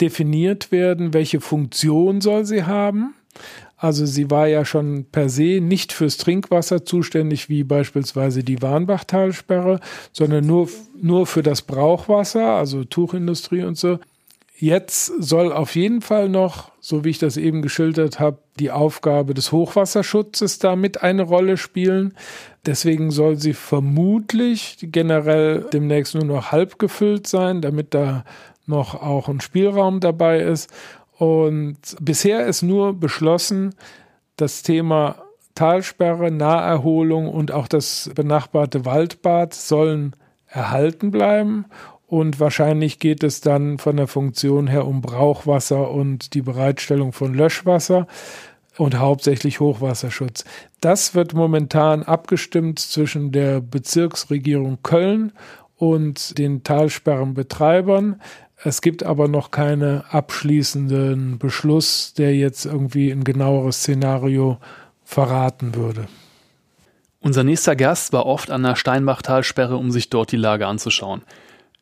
definiert 0.00 0.70
werden, 0.70 1.12
welche 1.14 1.40
Funktion 1.40 2.20
soll 2.20 2.44
sie 2.44 2.64
haben. 2.64 3.14
Also 3.78 4.06
sie 4.06 4.28
war 4.30 4.48
ja 4.48 4.64
schon 4.64 5.06
per 5.10 5.28
se 5.28 5.60
nicht 5.60 5.92
fürs 5.92 6.16
Trinkwasser 6.16 6.84
zuständig, 6.84 7.48
wie 7.48 7.62
beispielsweise 7.62 8.42
die 8.42 8.60
Warnbachtalsperre, 8.60 9.78
sondern 10.12 10.46
nur, 10.46 10.68
nur 11.00 11.26
für 11.26 11.44
das 11.44 11.62
Brauchwasser, 11.62 12.56
also 12.56 12.82
Tuchindustrie 12.82 13.62
und 13.62 13.78
so. 13.78 14.00
Jetzt 14.60 15.12
soll 15.20 15.52
auf 15.52 15.76
jeden 15.76 16.00
Fall 16.00 16.28
noch, 16.28 16.72
so 16.80 17.04
wie 17.04 17.10
ich 17.10 17.18
das 17.18 17.36
eben 17.36 17.62
geschildert 17.62 18.18
habe, 18.18 18.38
die 18.58 18.72
Aufgabe 18.72 19.32
des 19.32 19.52
Hochwasserschutzes 19.52 20.58
damit 20.58 21.00
eine 21.04 21.22
Rolle 21.22 21.56
spielen. 21.56 22.14
Deswegen 22.66 23.12
soll 23.12 23.36
sie 23.36 23.52
vermutlich 23.52 24.78
generell 24.80 25.64
demnächst 25.72 26.16
nur 26.16 26.24
noch 26.24 26.50
halb 26.50 26.80
gefüllt 26.80 27.28
sein, 27.28 27.60
damit 27.60 27.94
da 27.94 28.24
noch 28.66 29.00
auch 29.00 29.28
ein 29.28 29.40
Spielraum 29.40 30.00
dabei 30.00 30.40
ist. 30.40 30.70
Und 31.18 31.78
bisher 32.00 32.46
ist 32.46 32.62
nur 32.62 32.94
beschlossen, 32.94 33.74
das 34.36 34.62
Thema 34.62 35.16
Talsperre, 35.54 36.30
Naherholung 36.30 37.28
und 37.28 37.50
auch 37.50 37.66
das 37.66 38.10
benachbarte 38.14 38.84
Waldbad 38.84 39.52
sollen 39.54 40.14
erhalten 40.46 41.10
bleiben 41.10 41.66
und 42.08 42.40
wahrscheinlich 42.40 43.00
geht 43.00 43.22
es 43.22 43.42
dann 43.42 43.76
von 43.76 43.98
der 43.98 44.06
Funktion 44.06 44.66
her 44.66 44.86
um 44.86 45.02
Brauchwasser 45.02 45.90
und 45.90 46.32
die 46.32 46.40
Bereitstellung 46.40 47.12
von 47.12 47.34
Löschwasser 47.34 48.06
und 48.78 48.98
hauptsächlich 48.98 49.60
Hochwasserschutz. 49.60 50.46
Das 50.80 51.14
wird 51.14 51.34
momentan 51.34 52.02
abgestimmt 52.02 52.78
zwischen 52.78 53.30
der 53.30 53.60
Bezirksregierung 53.60 54.78
Köln 54.82 55.32
und 55.76 56.38
den 56.38 56.62
Talsperrenbetreibern. 56.62 58.22
Es 58.64 58.82
gibt 58.82 59.04
aber 59.04 59.28
noch 59.28 59.52
keinen 59.52 60.02
abschließenden 60.02 61.38
Beschluss, 61.38 62.12
der 62.14 62.34
jetzt 62.34 62.66
irgendwie 62.66 63.10
ein 63.10 63.22
genaueres 63.22 63.78
Szenario 63.78 64.58
verraten 65.04 65.76
würde. 65.76 66.06
Unser 67.20 67.44
nächster 67.44 67.76
Gast 67.76 68.12
war 68.12 68.26
oft 68.26 68.50
an 68.50 68.64
der 68.64 68.74
Steinbachtalsperre, 68.74 69.76
um 69.76 69.90
sich 69.90 70.10
dort 70.10 70.32
die 70.32 70.36
Lage 70.36 70.66
anzuschauen. 70.66 71.22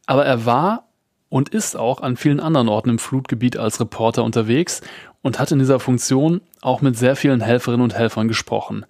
Aber 0.07 0.27
er 0.27 0.45
war 0.45 0.89
und 1.31 1.49
ist 1.49 1.77
auch 1.77 2.03
an 2.03 2.17
vielen 2.17 2.41
anderen 2.41 2.69
Orten 2.69 2.91
im 2.91 2.99
Flutgebiet 2.99 3.57
als 3.57 3.81
Reporter 3.81 4.23
unterwegs 4.23 4.83
und 5.23 5.39
hat 5.39 5.53
in 5.53 5.59
dieser 5.59 5.81
Funktion 5.81 6.41
auch 6.61 6.83
mit 6.83 6.97
sehr 6.97 7.17
vielen 7.17 7.41
Helferinnen 7.41 7.83
und 7.83 7.95
Helfern 7.95 8.29
gesprochen. 8.29 8.85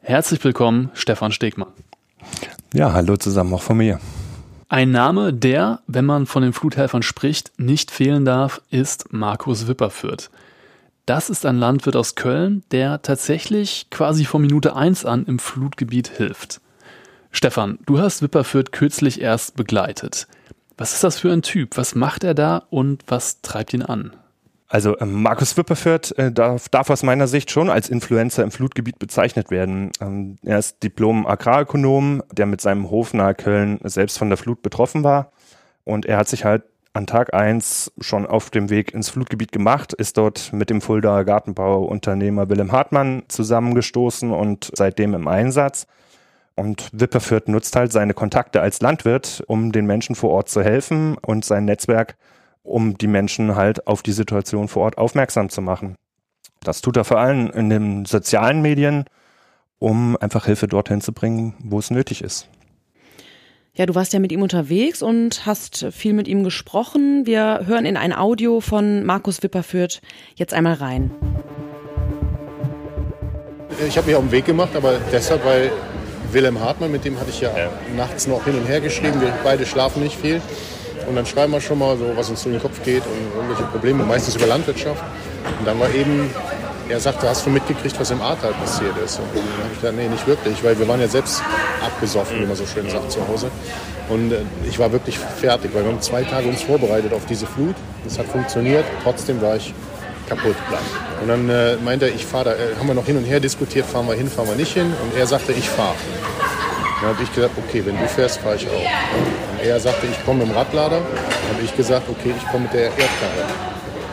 Herzlich 0.00 0.42
willkommen, 0.42 0.90
Stefan 0.94 1.32
Stegmann. 1.32 1.68
Ja, 2.72 2.92
hallo 2.92 3.16
zusammen 3.16 3.52
auch 3.54 3.62
von 3.62 3.76
mir. 3.76 4.00
Ein 4.68 4.90
Name, 4.90 5.32
der, 5.32 5.80
wenn 5.86 6.04
man 6.04 6.26
von 6.26 6.42
den 6.42 6.52
Fluthelfern 6.52 7.04
spricht, 7.04 7.52
nicht 7.56 7.92
fehlen 7.92 8.24
darf, 8.24 8.60
ist 8.68 9.12
Markus 9.12 9.68
Wipperfürth. 9.68 10.28
Das 11.06 11.30
ist 11.30 11.46
ein 11.46 11.56
Landwirt 11.56 11.94
aus 11.94 12.16
Köln, 12.16 12.64
der 12.72 13.00
tatsächlich 13.00 13.86
quasi 13.90 14.24
von 14.24 14.42
Minute 14.42 14.74
1 14.74 15.04
an 15.04 15.24
im 15.26 15.38
Flutgebiet 15.38 16.08
hilft. 16.08 16.60
Stefan, 17.30 17.78
du 17.86 18.00
hast 18.00 18.22
Wipperfürth 18.22 18.72
kürzlich 18.72 19.20
erst 19.20 19.54
begleitet. 19.54 20.26
Was 20.76 20.94
ist 20.94 21.04
das 21.04 21.20
für 21.20 21.32
ein 21.32 21.42
Typ? 21.42 21.76
Was 21.76 21.94
macht 21.94 22.24
er 22.24 22.34
da 22.34 22.64
und 22.68 23.04
was 23.06 23.42
treibt 23.42 23.72
ihn 23.72 23.82
an? 23.82 24.16
Also 24.68 24.98
ähm, 24.98 25.22
Markus 25.22 25.56
Wipperfürth 25.56 26.12
äh, 26.18 26.32
darf, 26.32 26.68
darf 26.68 26.90
aus 26.90 27.02
meiner 27.02 27.28
Sicht 27.28 27.50
schon 27.50 27.70
als 27.70 27.88
Influencer 27.88 28.42
im 28.42 28.50
Flutgebiet 28.50 28.98
bezeichnet 28.98 29.50
werden. 29.50 29.92
Ähm, 30.00 30.36
er 30.44 30.58
ist 30.58 30.82
Diplom-Agrarökonom, 30.82 32.22
der 32.32 32.46
mit 32.46 32.60
seinem 32.60 32.90
Hof 32.90 33.14
nahe 33.14 33.34
Köln 33.34 33.78
selbst 33.84 34.18
von 34.18 34.28
der 34.28 34.36
Flut 34.36 34.62
betroffen 34.62 35.04
war. 35.04 35.30
Und 35.84 36.04
er 36.06 36.16
hat 36.16 36.28
sich 36.28 36.44
halt 36.44 36.64
an 36.94 37.06
Tag 37.06 37.34
eins 37.34 37.92
schon 38.00 38.26
auf 38.26 38.50
dem 38.50 38.70
Weg 38.70 38.94
ins 38.94 39.10
Flutgebiet 39.10 39.52
gemacht, 39.52 39.92
ist 39.92 40.16
dort 40.16 40.52
mit 40.52 40.70
dem 40.70 40.80
Fuldaer 40.80 41.24
Gartenbauunternehmer 41.24 42.48
Willem 42.48 42.72
Hartmann 42.72 43.22
zusammengestoßen 43.28 44.32
und 44.32 44.70
seitdem 44.74 45.14
im 45.14 45.28
Einsatz. 45.28 45.86
Und 46.54 46.88
Wipperfürth 46.92 47.48
nutzt 47.48 47.76
halt 47.76 47.92
seine 47.92 48.14
Kontakte 48.14 48.62
als 48.62 48.80
Landwirt, 48.80 49.44
um 49.46 49.72
den 49.72 49.84
Menschen 49.84 50.16
vor 50.16 50.30
Ort 50.30 50.48
zu 50.48 50.62
helfen 50.62 51.18
und 51.18 51.44
sein 51.44 51.66
Netzwerk, 51.66 52.16
um 52.66 52.98
die 52.98 53.06
Menschen 53.06 53.56
halt 53.56 53.86
auf 53.86 54.02
die 54.02 54.12
Situation 54.12 54.68
vor 54.68 54.84
Ort 54.84 54.98
aufmerksam 54.98 55.48
zu 55.48 55.62
machen. 55.62 55.96
Das 56.62 56.80
tut 56.80 56.96
er 56.96 57.04
vor 57.04 57.18
allem 57.18 57.50
in 57.50 57.70
den 57.70 58.04
sozialen 58.04 58.60
Medien, 58.60 59.04
um 59.78 60.16
einfach 60.16 60.46
Hilfe 60.46 60.66
dorthin 60.66 61.00
zu 61.00 61.12
bringen, 61.12 61.54
wo 61.60 61.78
es 61.78 61.90
nötig 61.90 62.22
ist. 62.22 62.48
Ja, 63.74 63.84
du 63.84 63.94
warst 63.94 64.14
ja 64.14 64.20
mit 64.20 64.32
ihm 64.32 64.40
unterwegs 64.40 65.02
und 65.02 65.44
hast 65.44 65.86
viel 65.92 66.14
mit 66.14 66.28
ihm 66.28 66.44
gesprochen. 66.44 67.26
Wir 67.26 67.66
hören 67.66 67.84
in 67.84 67.98
ein 67.98 68.14
Audio 68.14 68.60
von 68.60 69.04
Markus 69.04 69.42
Wipperfürth 69.42 70.00
jetzt 70.34 70.54
einmal 70.54 70.74
rein. 70.74 71.10
Ich 73.86 73.98
habe 73.98 74.06
mich 74.06 74.16
auf 74.16 74.22
den 74.22 74.32
Weg 74.32 74.46
gemacht, 74.46 74.74
aber 74.74 74.98
deshalb, 75.12 75.44
weil 75.44 75.70
Wilhelm 76.32 76.58
Hartmann, 76.58 76.90
mit 76.90 77.04
dem 77.04 77.20
hatte 77.20 77.28
ich 77.28 77.42
ja, 77.42 77.50
ja, 77.56 77.68
nachts 77.94 78.26
noch 78.26 78.44
hin 78.46 78.56
und 78.56 78.66
her 78.66 78.80
geschrieben. 78.80 79.20
Wir 79.20 79.32
beide 79.44 79.66
schlafen 79.66 80.02
nicht 80.02 80.16
viel. 80.16 80.40
Und 81.06 81.16
dann 81.16 81.26
schreiben 81.26 81.52
wir 81.52 81.60
schon 81.60 81.78
mal 81.78 81.96
so, 81.96 82.04
was 82.16 82.30
uns 82.30 82.42
durch 82.42 82.54
den 82.56 82.62
Kopf 82.62 82.82
geht 82.84 83.02
und 83.04 83.36
irgendwelche 83.36 83.64
Probleme, 83.70 84.04
meistens 84.04 84.36
über 84.36 84.46
Landwirtschaft. 84.46 85.02
Und 85.58 85.66
dann 85.66 85.78
war 85.78 85.88
eben 85.94 86.30
er 86.88 87.00
sagte, 87.00 87.28
hast 87.28 87.44
du 87.44 87.50
mitgekriegt, 87.50 87.98
was 87.98 88.10
im 88.10 88.20
Ahrtal 88.22 88.52
passiert 88.52 88.96
ist? 89.04 89.18
Und 89.18 89.26
dann 89.34 89.42
habe 89.42 89.72
ich 89.72 89.80
gesagt, 89.80 89.96
nee, 89.96 90.08
nicht 90.08 90.26
wirklich, 90.26 90.62
weil 90.62 90.78
wir 90.78 90.86
waren 90.86 91.00
ja 91.00 91.08
selbst 91.08 91.42
abgesoffen, 91.84 92.40
wie 92.40 92.46
man 92.46 92.56
so 92.56 92.66
schön 92.66 92.88
sagt, 92.88 93.10
zu 93.10 93.26
Hause. 93.26 93.50
Und 94.08 94.32
äh, 94.32 94.42
ich 94.68 94.78
war 94.78 94.92
wirklich 94.92 95.18
fertig, 95.18 95.72
weil 95.74 95.84
wir 95.84 95.90
haben 95.90 96.00
zwei 96.00 96.22
Tage 96.22 96.48
uns 96.48 96.62
vorbereitet 96.62 97.12
auf 97.12 97.26
diese 97.26 97.46
Flut. 97.46 97.74
Das 98.04 98.18
hat 98.18 98.26
funktioniert, 98.26 98.84
trotzdem 99.02 99.40
war 99.42 99.56
ich 99.56 99.74
kaputt. 100.28 100.56
Und 101.22 101.28
dann 101.28 101.48
äh, 101.48 101.76
meinte 101.84 102.06
er, 102.06 102.14
ich 102.14 102.24
fahre 102.24 102.44
da, 102.44 102.52
äh, 102.52 102.76
haben 102.78 102.86
wir 102.86 102.94
noch 102.94 103.06
hin 103.06 103.16
und 103.16 103.24
her 103.24 103.40
diskutiert, 103.40 103.86
fahren 103.86 104.06
wir 104.06 104.14
hin, 104.14 104.28
fahren 104.28 104.48
wir 104.48 104.56
nicht 104.56 104.72
hin. 104.72 104.86
Und 105.02 105.18
er 105.18 105.26
sagte, 105.26 105.52
ich 105.52 105.68
fahre. 105.68 105.96
Dann 107.00 107.10
habe 107.10 107.22
ich 107.22 107.32
gesagt, 107.34 107.54
okay, 107.58 107.82
wenn 107.84 107.98
du 107.98 108.08
fährst, 108.08 108.38
fahre 108.38 108.56
ich 108.56 108.66
auch. 108.68 108.72
Und 108.72 109.60
er 109.62 109.78
sagte, 109.78 110.06
ich 110.06 110.24
komme 110.24 110.40
mit 110.40 110.48
dem 110.48 110.56
Radlader. 110.56 111.00
Dann 111.00 111.54
habe 111.54 111.62
ich 111.62 111.76
gesagt, 111.76 112.08
okay, 112.08 112.32
ich 112.36 112.46
komme 112.50 112.64
mit 112.64 112.72
der 112.72 112.84
Erdkarre. 112.84 113.44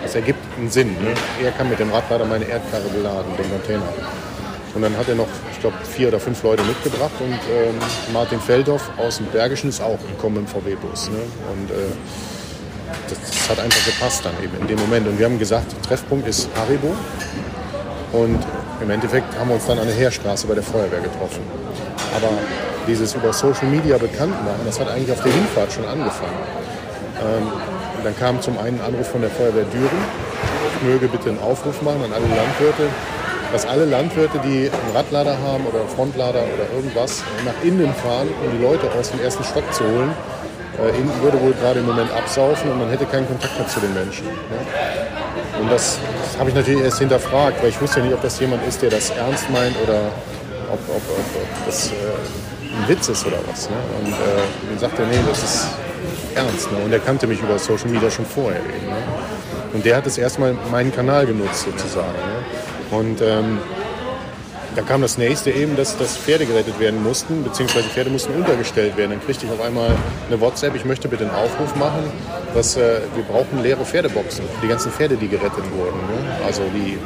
Das 0.02 0.16
ergibt 0.16 0.40
einen 0.58 0.70
Sinn. 0.70 0.94
Ne? 1.02 1.14
Er 1.42 1.52
kann 1.52 1.70
mit 1.70 1.80
dem 1.80 1.92
Radlader 1.92 2.26
meine 2.26 2.46
Erdkarre 2.46 2.90
beladen, 2.90 3.32
den 3.38 3.50
Container. 3.50 3.88
Und 4.76 4.82
dann 4.82 4.98
hat 4.98 5.08
er 5.08 5.16
noch, 5.16 5.28
ich 5.52 5.60
glaube, 5.60 5.78
vier 5.84 6.10
oder 6.10 6.20
fünf 6.20 6.42
Leute 6.44 6.64
mitgebracht 6.64 7.14
und 7.20 7.34
ähm, 7.34 7.76
Martin 8.12 8.40
Feldhoff 8.40 8.90
aus 8.98 9.18
dem 9.18 9.28
Bergischen 9.28 9.70
ist 9.70 9.82
auch 9.82 10.00
gekommen 10.00 10.38
im 10.38 10.48
VW-Bus. 10.48 11.10
Ne? 11.10 11.18
Und 11.52 11.72
äh, 11.72 11.76
das, 13.08 13.20
das, 13.20 13.50
hat 13.50 13.60
einfach 13.60 13.86
gepasst 13.86 14.26
dann 14.26 14.34
eben 14.44 14.58
in 14.60 14.68
dem 14.68 14.80
Moment. 14.80 15.08
Und 15.08 15.20
wir 15.20 15.26
haben 15.26 15.40
gesagt, 15.40 15.74
Treffpunkt 15.88 16.28
ist 16.28 16.50
Haribo. 16.56 16.94
Und 18.14 18.44
im 18.82 18.90
Endeffekt 18.90 19.38
haben 19.40 19.50
wir 19.50 19.56
uns 19.56 19.66
dann 19.66 19.80
an 19.80 19.88
der 19.88 19.96
Heerstraße 19.96 20.48
bei 20.48 20.56
der 20.56 20.64
Feuerwehr 20.64 21.02
getroffen. 21.02 21.42
Aber 22.16 22.30
dieses 22.88 23.14
über 23.14 23.34
Social 23.34 23.68
Media 23.68 23.98
bekannt 23.98 24.34
machen, 24.44 24.62
das 24.66 24.80
hat 24.80 24.90
eigentlich 24.90 25.12
auf 25.12 25.22
der 25.22 25.32
Hinfahrt 25.32 25.72
schon 25.72 25.86
angefangen. 25.86 26.38
Ähm, 27.22 27.48
dann 28.04 28.18
kam 28.18 28.42
zum 28.42 28.58
einen 28.58 28.80
ein 28.82 28.94
Anruf 28.94 29.08
von 29.08 29.22
der 29.22 29.30
Feuerwehr 29.30 29.66
Düren, 29.66 30.02
ich 30.76 30.88
möge 30.88 31.08
bitte 31.08 31.30
einen 31.30 31.40
Aufruf 31.40 31.82
machen 31.82 32.04
an 32.04 32.12
alle 32.14 32.28
Landwirte, 32.36 32.90
dass 33.52 33.66
alle 33.66 33.86
Landwirte, 33.86 34.40
die 34.40 34.70
einen 34.70 34.96
Radlader 34.96 35.38
haben 35.40 35.66
oder 35.66 35.82
einen 35.82 35.90
Frontlader 35.90 36.42
oder 36.42 36.76
irgendwas, 36.76 37.24
nach 37.46 37.54
innen 37.64 37.94
fahren, 37.94 38.28
um 38.44 38.58
die 38.58 38.64
Leute 38.64 38.90
aus 39.00 39.12
dem 39.12 39.22
ersten 39.22 39.44
Stock 39.44 39.72
zu 39.74 39.84
holen. 39.84 40.12
Äh, 40.82 40.90
innen 40.98 41.12
würde 41.22 41.40
wohl 41.40 41.54
gerade 41.54 41.80
im 41.80 41.86
Moment 41.86 42.12
absaufen 42.12 42.72
und 42.72 42.80
man 42.80 42.90
hätte 42.90 43.06
keinen 43.06 43.28
Kontakt 43.28 43.58
mehr 43.58 43.68
zu 43.68 43.80
den 43.80 43.94
Menschen. 43.94 44.26
Ne? 44.26 45.62
Und 45.62 45.72
das, 45.72 46.00
das 46.24 46.40
habe 46.40 46.50
ich 46.50 46.56
natürlich 46.56 46.82
erst 46.82 46.98
hinterfragt, 46.98 47.62
weil 47.62 47.70
ich 47.70 47.80
wusste 47.80 48.00
ja 48.00 48.06
nicht, 48.06 48.16
ob 48.16 48.22
das 48.24 48.40
jemand 48.40 48.68
ist, 48.68 48.82
der 48.82 48.90
das 48.90 49.12
ernst 49.12 49.50
meint 49.52 49.76
oder 49.84 50.10
ob, 50.72 50.80
ob, 50.90 50.96
ob, 50.96 51.42
ob 51.42 51.66
das 51.68 51.90
äh, 51.90 51.92
ein 52.76 52.90
Witz 52.90 53.10
ist 53.10 53.26
oder 53.26 53.38
was. 53.50 53.70
Ne? 53.70 53.76
Und 54.04 54.12
äh, 54.12 54.70
dann 54.70 54.80
sagte 54.80 55.04
er, 55.04 55.08
nee, 55.08 55.20
das 55.28 55.44
ist 55.44 55.68
ernst. 56.36 56.72
Ne? 56.72 56.78
Und 56.84 56.92
er 56.92 57.00
kannte 57.00 57.28
mich 57.28 57.42
über 57.42 57.58
Social 57.60 57.90
Media 57.90 58.10
schon 58.10 58.26
vorher 58.26 58.60
eben. 58.60 58.88
Ne? 58.88 58.98
Und 59.74 59.86
der 59.86 59.98
hat 59.98 60.06
das 60.06 60.18
erstmal 60.18 60.56
meinen 60.72 60.94
Kanal 60.94 61.26
genutzt 61.26 61.66
sozusagen. 61.66 62.12
Ne? 62.12 62.98
Und 62.98 63.22
ähm, 63.22 63.60
da 64.76 64.82
kam 64.82 65.02
das 65.02 65.18
nächste 65.18 65.52
eben, 65.52 65.76
dass, 65.76 65.98
dass 65.98 66.18
Pferde 66.18 66.46
gerettet 66.46 66.80
werden 66.80 67.04
mussten, 67.04 67.44
beziehungsweise 67.44 67.88
Pferde 67.90 68.10
mussten 68.10 68.34
untergestellt 68.34 68.98
werden. 68.98 69.12
Dann 69.12 69.24
kriegte 69.24 69.46
ich 69.46 69.52
auf 69.52 69.62
einmal 69.62 69.90
eine 70.28 70.42
WhatsApp, 70.42 70.76
ich 70.76 70.84
möchte 70.84 71.08
bitte 71.08 71.26
einen 71.26 71.36
Aufruf 71.36 71.76
machen, 71.76 72.12
dass 72.56 72.76
äh, 72.76 73.02
wir 73.16 73.24
brauchen 73.24 73.62
leere 73.62 73.86
Pferdeboxen. 73.86 74.46
Die 74.64 74.68
ganzen 74.68 74.92
Pferde, 74.92 75.16
die 75.16 75.28
gerettet 75.28 75.64
wurden. 75.76 75.98
Ne? 75.98 76.46
Also 76.46 76.64
die 76.74 76.98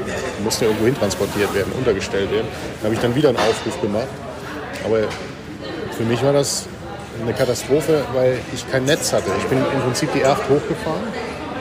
mussten 0.43 0.65
irgendwo 0.65 0.85
hin 0.85 0.95
transportiert 0.95 1.53
werden, 1.53 1.73
untergestellt 1.77 2.31
werden. 2.31 2.47
Da 2.81 2.85
habe 2.85 2.95
ich 2.95 3.01
dann 3.01 3.15
wieder 3.15 3.29
einen 3.29 3.37
Aufruf 3.37 3.81
gemacht. 3.81 4.07
Aber 4.85 4.99
für 5.97 6.03
mich 6.03 6.23
war 6.23 6.33
das 6.33 6.67
eine 7.19 7.33
Katastrophe, 7.33 8.05
weil 8.13 8.37
ich 8.53 8.69
kein 8.69 8.85
Netz 8.85 9.11
hatte. 9.11 9.31
Ich 9.39 9.45
bin 9.45 9.57
im 9.57 9.81
Prinzip 9.81 10.13
die 10.13 10.21
Erft 10.21 10.43
hochgefahren, 10.47 11.01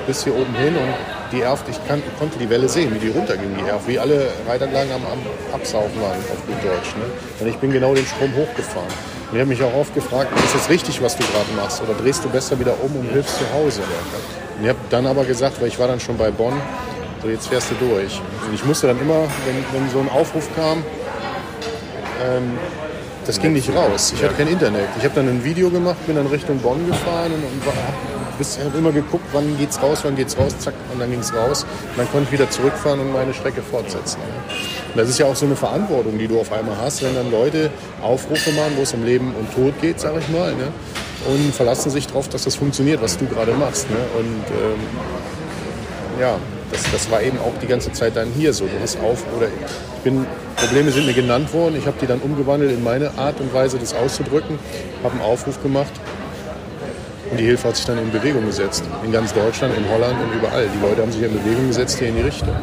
bis 0.06 0.24
hier 0.24 0.34
oben 0.34 0.54
hin 0.54 0.76
und 0.76 0.94
die 1.32 1.40
Erft, 1.40 1.66
ich 1.68 1.88
kann, 1.88 2.02
konnte 2.18 2.38
die 2.38 2.48
Welle 2.50 2.68
sehen, 2.68 2.94
wie 2.94 2.98
die 2.98 3.08
runterging, 3.08 3.56
die 3.58 3.66
Erft, 3.66 3.88
wie 3.88 3.98
alle 3.98 4.28
Reitanlagen 4.46 4.92
am, 4.92 5.02
am 5.06 5.18
Absaufen 5.54 6.00
waren, 6.00 6.18
auf 6.18 6.46
gut 6.46 6.62
Deutsch. 6.62 6.94
Ne? 6.96 7.04
Und 7.40 7.46
ich 7.48 7.56
bin 7.56 7.72
genau 7.72 7.94
den 7.94 8.04
Strom 8.04 8.30
hochgefahren. 8.36 8.92
Und 9.30 9.34
ich 9.34 9.40
habe 9.40 9.48
mich 9.48 9.62
auch 9.62 9.74
oft 9.74 9.94
gefragt, 9.94 10.30
ist 10.38 10.54
das 10.54 10.68
richtig, 10.68 11.02
was 11.02 11.16
du 11.16 11.24
gerade 11.24 11.50
machst? 11.56 11.82
Oder 11.82 11.94
drehst 11.94 12.22
du 12.22 12.28
besser 12.28 12.60
wieder 12.60 12.74
um 12.82 12.94
und 12.94 13.10
hilfst 13.10 13.38
zu 13.38 13.44
Hause? 13.54 13.80
Und 14.58 14.64
ich 14.64 14.68
habe 14.68 14.78
dann 14.90 15.06
aber 15.06 15.24
gesagt, 15.24 15.60
weil 15.60 15.68
ich 15.68 15.78
war 15.78 15.88
dann 15.88 15.98
schon 15.98 16.16
bei 16.18 16.30
Bonn, 16.30 16.60
so 17.22 17.28
jetzt 17.28 17.48
fährst 17.48 17.70
du 17.70 17.74
durch. 17.86 18.20
Und 18.46 18.54
ich 18.54 18.64
musste 18.64 18.86
dann 18.86 19.00
immer, 19.00 19.22
wenn, 19.46 19.80
wenn 19.80 19.90
so 19.90 19.98
ein 19.98 20.10
Aufruf 20.10 20.48
kam, 20.54 20.84
ähm, 22.22 22.58
das 23.26 23.40
ging 23.40 23.52
nicht 23.52 23.74
raus. 23.74 24.12
Ich 24.14 24.22
hatte 24.22 24.34
kein 24.34 24.48
Internet. 24.48 24.88
Ich 24.98 25.04
habe 25.04 25.14
dann 25.14 25.28
ein 25.28 25.44
Video 25.44 25.70
gemacht, 25.70 25.96
bin 26.06 26.16
dann 26.16 26.26
Richtung 26.26 26.58
Bonn 26.58 26.86
gefahren 26.86 27.32
und, 27.32 27.42
und 27.44 27.66
habe 27.66 28.68
hab 28.70 28.74
immer 28.78 28.92
geguckt, 28.92 29.24
wann 29.32 29.56
geht's 29.58 29.82
raus, 29.82 30.00
wann 30.02 30.16
geht's 30.16 30.36
raus, 30.38 30.56
zack, 30.58 30.74
und 30.92 31.00
dann 31.00 31.10
ging 31.10 31.20
es 31.20 31.34
raus. 31.34 31.64
Und 31.90 31.98
dann 31.98 32.10
konnte 32.10 32.26
ich 32.26 32.32
wieder 32.32 32.50
zurückfahren 32.50 33.00
und 33.00 33.12
meine 33.12 33.34
Strecke 33.34 33.62
fortsetzen. 33.62 34.18
Und 34.92 34.96
das 34.96 35.08
ist 35.08 35.18
ja 35.18 35.26
auch 35.26 35.36
so 35.36 35.46
eine 35.46 35.56
Verantwortung, 35.56 36.18
die 36.18 36.28
du 36.28 36.40
auf 36.40 36.52
einmal 36.52 36.76
hast, 36.78 37.02
wenn 37.02 37.14
dann 37.14 37.30
Leute 37.30 37.70
Aufrufe 38.02 38.52
machen, 38.52 38.72
wo 38.76 38.82
es 38.82 38.92
um 38.92 39.04
Leben 39.04 39.34
und 39.34 39.52
Tod 39.54 39.80
geht, 39.80 40.00
sag 40.00 40.12
ich 40.18 40.28
mal, 40.28 40.54
ne? 40.54 40.68
und 41.26 41.54
verlassen 41.54 41.90
sich 41.90 42.06
darauf, 42.06 42.28
dass 42.28 42.44
das 42.44 42.54
funktioniert, 42.54 43.02
was 43.02 43.18
du 43.18 43.26
gerade 43.26 43.52
machst. 43.52 43.90
Ne? 43.90 43.96
Und 44.18 44.44
ähm, 44.56 44.80
ja, 46.20 46.38
das, 46.70 46.90
das 46.92 47.10
war 47.10 47.22
eben 47.22 47.38
auch 47.38 47.52
die 47.60 47.66
ganze 47.66 47.92
Zeit 47.92 48.16
dann 48.16 48.30
hier 48.36 48.52
so. 48.52 48.64
Du 48.64 48.80
hast 48.80 48.98
auf 49.00 49.24
oder 49.36 49.48
bin, 50.06 50.24
Probleme 50.54 50.90
sind 50.92 51.06
mir 51.06 51.14
genannt 51.14 51.52
worden. 51.52 51.74
Ich 51.76 51.86
habe 51.86 51.96
die 52.00 52.06
dann 52.06 52.20
umgewandelt 52.20 52.70
in 52.70 52.82
meine 52.82 53.18
Art 53.18 53.40
und 53.40 53.52
Weise, 53.52 53.76
das 53.78 53.92
auszudrücken. 53.92 54.58
Habe 55.02 55.14
einen 55.14 55.22
Aufruf 55.22 55.60
gemacht 55.62 55.92
und 57.30 57.40
die 57.40 57.44
Hilfe 57.44 57.68
hat 57.68 57.76
sich 57.76 57.86
dann 57.86 57.98
in 57.98 58.10
Bewegung 58.12 58.46
gesetzt. 58.46 58.84
In 59.04 59.10
ganz 59.10 59.34
Deutschland, 59.34 59.76
in 59.76 59.88
Holland 59.90 60.16
und 60.22 60.38
überall. 60.38 60.68
Die 60.72 60.80
Leute 60.80 61.02
haben 61.02 61.10
sich 61.10 61.22
in 61.22 61.32
Bewegung 61.32 61.66
gesetzt 61.66 61.98
hier 61.98 62.08
in 62.08 62.16
die 62.16 62.22
Richtung. 62.22 62.54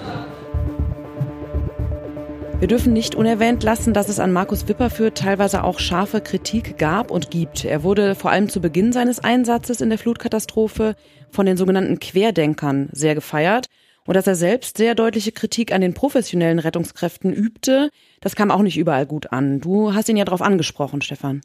Wir 2.60 2.68
dürfen 2.70 2.94
nicht 2.94 3.14
unerwähnt 3.16 3.62
lassen, 3.62 3.94
dass 3.94 4.08
es 4.08 4.20
an 4.20 4.32
Markus 4.32 4.70
Wipperfürth 4.70 5.16
teilweise 5.16 5.66
auch 5.66 5.80
scharfe 5.80 6.22
Kritik 6.22 6.78
gab 6.78 7.12
und 7.12 7.30
gibt. 7.30 7.66
Er 7.66 7.84
wurde 7.84 8.16
vor 8.16 8.32
allem 8.32 8.48
zu 8.48 8.62
Beginn 8.62 8.94
seines 8.94 9.20
Einsatzes 9.20 9.82
in 9.82 9.90
der 9.90 10.00
Flutkatastrophe 10.00 10.96
von 11.30 11.46
den 11.46 11.58
sogenannten 11.58 12.00
Querdenkern 12.00 12.88
sehr 12.94 13.16
gefeiert 13.16 13.68
und 14.06 14.16
dass 14.16 14.28
er 14.28 14.36
selbst 14.36 14.78
sehr 14.78 14.96
deutliche 14.96 15.32
Kritik 15.32 15.74
an 15.74 15.82
den 15.82 15.94
professionellen 15.94 16.60
Rettungskräften 16.60 17.34
übte, 17.34 17.90
das 18.22 18.36
kam 18.36 18.52
auch 18.52 18.62
nicht 18.62 18.78
überall 18.78 19.06
gut 19.06 19.32
an. 19.32 19.60
Du 19.60 19.94
hast 19.94 20.10
ihn 20.10 20.18
ja 20.18 20.26
darauf 20.26 20.42
angesprochen, 20.42 21.02
Stefan. 21.02 21.42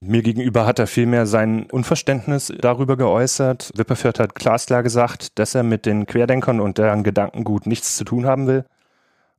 Mir 0.00 0.22
gegenüber 0.22 0.64
hat 0.64 0.78
er 0.78 0.86
vielmehr 0.86 1.26
sein 1.26 1.64
Unverständnis 1.64 2.52
darüber 2.60 2.96
geäußert. 2.96 3.72
Wipperfürth 3.74 4.20
hat 4.20 4.34
glasklar 4.36 4.84
gesagt, 4.84 5.38
dass 5.38 5.56
er 5.56 5.64
mit 5.64 5.86
den 5.86 6.06
Querdenkern 6.06 6.60
und 6.60 6.78
deren 6.78 7.02
Gedankengut 7.02 7.66
nichts 7.66 7.96
zu 7.96 8.04
tun 8.04 8.24
haben 8.24 8.46
will 8.46 8.64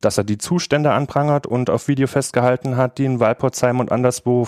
dass 0.00 0.18
er 0.18 0.24
die 0.24 0.38
Zustände 0.38 0.92
anprangert 0.92 1.46
und 1.46 1.70
auf 1.70 1.88
Video 1.88 2.06
festgehalten 2.06 2.76
hat, 2.76 2.98
die 2.98 3.04
in 3.04 3.20
Walporzheim 3.20 3.80
und 3.80 3.92
anderswo 3.92 4.46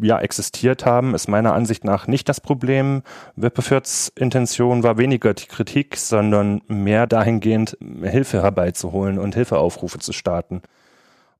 ja 0.00 0.18
existiert 0.20 0.86
haben, 0.86 1.14
ist 1.14 1.28
meiner 1.28 1.54
Ansicht 1.54 1.84
nach 1.84 2.06
nicht 2.06 2.28
das 2.28 2.40
Problem. 2.40 3.02
Wipperfürths 3.36 4.12
Intention 4.14 4.82
war 4.82 4.98
weniger 4.98 5.34
die 5.34 5.46
Kritik, 5.46 5.96
sondern 5.96 6.62
mehr 6.68 7.06
dahingehend 7.06 7.76
Hilfe 8.02 8.42
herbeizuholen 8.42 9.18
und 9.18 9.34
Hilfeaufrufe 9.34 9.98
zu 9.98 10.12
starten 10.12 10.62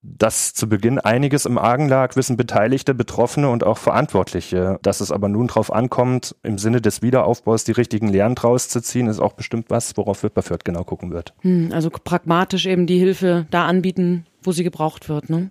dass 0.02 0.52
zu 0.52 0.68
Beginn 0.68 0.98
einiges 0.98 1.46
im 1.46 1.58
Argen 1.58 1.88
lag, 1.88 2.16
wissen 2.16 2.36
Beteiligte, 2.36 2.92
Betroffene 2.92 3.48
und 3.48 3.62
auch 3.62 3.78
Verantwortliche. 3.78 4.78
Dass 4.82 5.00
es 5.00 5.12
aber 5.12 5.28
nun 5.28 5.46
darauf 5.46 5.72
ankommt, 5.72 6.34
im 6.42 6.58
Sinne 6.58 6.80
des 6.80 7.02
Wiederaufbaus 7.02 7.62
die 7.64 7.72
richtigen 7.72 8.08
Lehren 8.08 8.34
draus 8.34 8.68
zu 8.68 8.80
ziehen, 8.80 9.06
ist 9.06 9.20
auch 9.20 9.34
bestimmt 9.34 9.66
was, 9.68 9.96
worauf 9.96 10.24
Wipperfürth 10.24 10.64
genau 10.64 10.82
gucken 10.82 11.12
wird. 11.12 11.34
Hm, 11.42 11.70
also 11.72 11.88
pragmatisch 11.90 12.66
eben 12.66 12.86
die 12.86 12.98
Hilfe 12.98 13.46
da 13.50 13.66
anbieten, 13.66 14.26
wo 14.42 14.50
sie 14.50 14.64
gebraucht 14.64 15.08
wird. 15.08 15.30
Ne? 15.30 15.50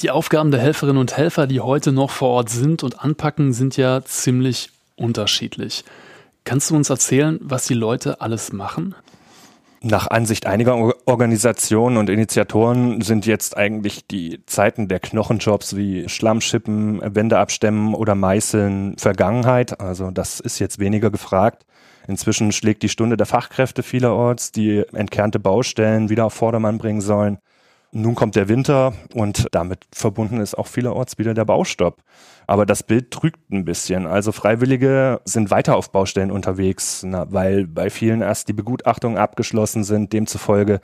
Die 0.00 0.10
Aufgaben 0.10 0.50
der 0.50 0.60
Helferinnen 0.60 0.98
und 0.98 1.16
Helfer, 1.16 1.46
die 1.46 1.60
heute 1.60 1.92
noch 1.92 2.10
vor 2.10 2.30
Ort 2.30 2.50
sind 2.50 2.82
und 2.82 3.02
anpacken, 3.02 3.52
sind 3.52 3.76
ja 3.76 4.04
ziemlich 4.04 4.70
unterschiedlich. 4.96 5.84
Kannst 6.44 6.70
du 6.70 6.76
uns 6.76 6.90
erzählen, 6.90 7.38
was 7.42 7.66
die 7.66 7.74
Leute 7.74 8.20
alles 8.20 8.52
machen? 8.52 8.94
Nach 9.88 10.08
Ansicht 10.08 10.46
einiger 10.46 10.94
Organisationen 11.06 11.96
und 11.96 12.10
Initiatoren 12.10 13.02
sind 13.02 13.24
jetzt 13.24 13.56
eigentlich 13.56 14.04
die 14.08 14.44
Zeiten 14.44 14.88
der 14.88 14.98
Knochenjobs 14.98 15.76
wie 15.76 16.08
Schlammschippen, 16.08 17.00
Wände 17.14 17.38
abstemmen 17.38 17.94
oder 17.94 18.16
Meißeln 18.16 18.98
Vergangenheit. 18.98 19.80
Also 19.80 20.10
das 20.10 20.40
ist 20.40 20.58
jetzt 20.58 20.80
weniger 20.80 21.12
gefragt. 21.12 21.66
Inzwischen 22.08 22.50
schlägt 22.50 22.82
die 22.82 22.88
Stunde 22.88 23.16
der 23.16 23.26
Fachkräfte 23.26 23.84
vielerorts, 23.84 24.50
die 24.50 24.82
entkernte 24.92 25.38
Baustellen 25.38 26.08
wieder 26.08 26.24
auf 26.24 26.34
Vordermann 26.34 26.78
bringen 26.78 27.00
sollen. 27.00 27.38
Nun 27.98 28.14
kommt 28.14 28.36
der 28.36 28.48
Winter 28.48 28.92
und 29.14 29.46
damit 29.52 29.86
verbunden 29.90 30.38
ist 30.38 30.54
auch 30.58 30.66
vielerorts 30.66 31.16
wieder 31.16 31.32
der 31.32 31.46
Baustopp. 31.46 32.02
Aber 32.46 32.66
das 32.66 32.82
Bild 32.82 33.10
trügt 33.10 33.50
ein 33.50 33.64
bisschen. 33.64 34.06
Also 34.06 34.32
Freiwillige 34.32 35.22
sind 35.24 35.50
weiter 35.50 35.76
auf 35.76 35.92
Baustellen 35.92 36.30
unterwegs, 36.30 37.02
na, 37.06 37.32
weil 37.32 37.66
bei 37.66 37.88
vielen 37.88 38.20
erst 38.20 38.48
die 38.48 38.52
Begutachtungen 38.52 39.16
abgeschlossen 39.16 39.82
sind, 39.82 40.12
demzufolge 40.12 40.80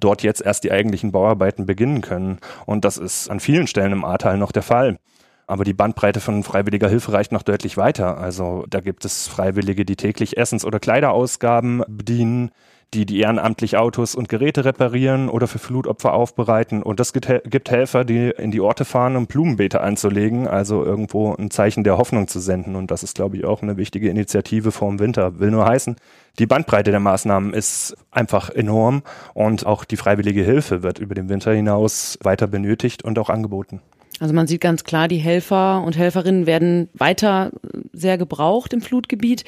dort 0.00 0.22
jetzt 0.22 0.42
erst 0.42 0.64
die 0.64 0.70
eigentlichen 0.70 1.12
Bauarbeiten 1.12 1.64
beginnen 1.64 2.02
können. 2.02 2.40
Und 2.66 2.84
das 2.84 2.98
ist 2.98 3.30
an 3.30 3.40
vielen 3.40 3.66
Stellen 3.66 3.92
im 3.92 4.04
Ahrtal 4.04 4.36
noch 4.36 4.52
der 4.52 4.62
Fall. 4.62 4.98
Aber 5.46 5.64
die 5.64 5.72
Bandbreite 5.72 6.20
von 6.20 6.42
freiwilliger 6.42 6.90
Hilfe 6.90 7.14
reicht 7.14 7.32
noch 7.32 7.42
deutlich 7.42 7.78
weiter. 7.78 8.18
Also 8.18 8.66
da 8.68 8.80
gibt 8.80 9.06
es 9.06 9.28
Freiwillige, 9.28 9.86
die 9.86 9.96
täglich 9.96 10.36
Essens- 10.36 10.66
oder 10.66 10.78
Kleiderausgaben 10.78 11.84
bedienen, 11.88 12.50
die 12.92 13.06
die 13.06 13.20
ehrenamtlich 13.20 13.76
Autos 13.76 14.14
und 14.14 14.28
Geräte 14.28 14.64
reparieren 14.64 15.28
oder 15.28 15.46
für 15.46 15.58
Flutopfer 15.58 16.12
aufbereiten. 16.12 16.82
Und 16.82 16.98
es 16.98 17.12
gibt 17.12 17.70
Helfer, 17.70 18.04
die 18.04 18.30
in 18.30 18.50
die 18.50 18.60
Orte 18.60 18.84
fahren, 18.84 19.16
um 19.16 19.26
Blumenbeete 19.26 19.80
anzulegen, 19.80 20.48
also 20.48 20.84
irgendwo 20.84 21.34
ein 21.34 21.50
Zeichen 21.50 21.84
der 21.84 21.98
Hoffnung 21.98 22.26
zu 22.26 22.40
senden. 22.40 22.74
Und 22.74 22.90
das 22.90 23.02
ist, 23.02 23.14
glaube 23.14 23.36
ich, 23.36 23.44
auch 23.44 23.62
eine 23.62 23.76
wichtige 23.76 24.10
Initiative 24.10 24.72
vor 24.72 24.88
dem 24.88 24.98
Winter. 24.98 25.38
Will 25.38 25.52
nur 25.52 25.66
heißen, 25.66 25.96
die 26.38 26.46
Bandbreite 26.46 26.90
der 26.90 27.00
Maßnahmen 27.00 27.54
ist 27.54 27.96
einfach 28.10 28.50
enorm 28.50 29.02
und 29.34 29.66
auch 29.66 29.84
die 29.84 29.96
freiwillige 29.96 30.42
Hilfe 30.42 30.82
wird 30.82 30.98
über 30.98 31.14
den 31.14 31.28
Winter 31.28 31.52
hinaus 31.52 32.18
weiter 32.22 32.48
benötigt 32.48 33.04
und 33.04 33.18
auch 33.18 33.30
angeboten. 33.30 33.80
Also 34.20 34.34
man 34.34 34.46
sieht 34.46 34.60
ganz 34.60 34.84
klar, 34.84 35.08
die 35.08 35.16
Helfer 35.16 35.82
und 35.82 35.96
Helferinnen 35.96 36.46
werden 36.46 36.90
weiter 36.92 37.50
sehr 37.92 38.18
gebraucht 38.18 38.74
im 38.74 38.82
Flutgebiet. 38.82 39.44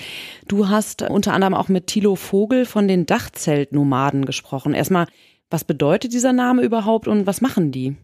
Du 0.48 0.70
hast 0.70 1.02
unter 1.02 1.34
anderem 1.34 1.52
auch 1.52 1.68
mit 1.68 1.88
Thilo 1.88 2.16
Vogel 2.16 2.64
von 2.64 2.88
den 2.88 3.04
Dachzeltnomaden 3.04 4.24
gesprochen. 4.24 4.72
Erstmal, 4.72 5.06
was 5.50 5.64
bedeutet 5.64 6.14
dieser 6.14 6.32
Name 6.32 6.62
überhaupt 6.62 7.06
und 7.06 7.26
was 7.26 7.42
machen 7.42 7.70
die? 7.70 7.96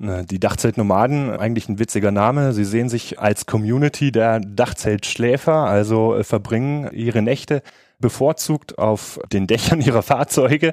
Die 0.00 0.40
Dachzeltnomaden, 0.40 1.30
eigentlich 1.30 1.68
ein 1.68 1.78
witziger 1.78 2.10
Name. 2.10 2.54
Sie 2.54 2.64
sehen 2.64 2.88
sich 2.88 3.20
als 3.20 3.46
Community 3.46 4.10
der 4.10 4.40
Dachzeltschläfer, 4.40 5.52
also 5.52 6.16
verbringen 6.22 6.90
ihre 6.92 7.22
Nächte 7.22 7.62
bevorzugt 8.00 8.78
auf 8.78 9.20
den 9.30 9.46
Dächern 9.46 9.80
ihrer 9.80 10.02
Fahrzeuge 10.02 10.72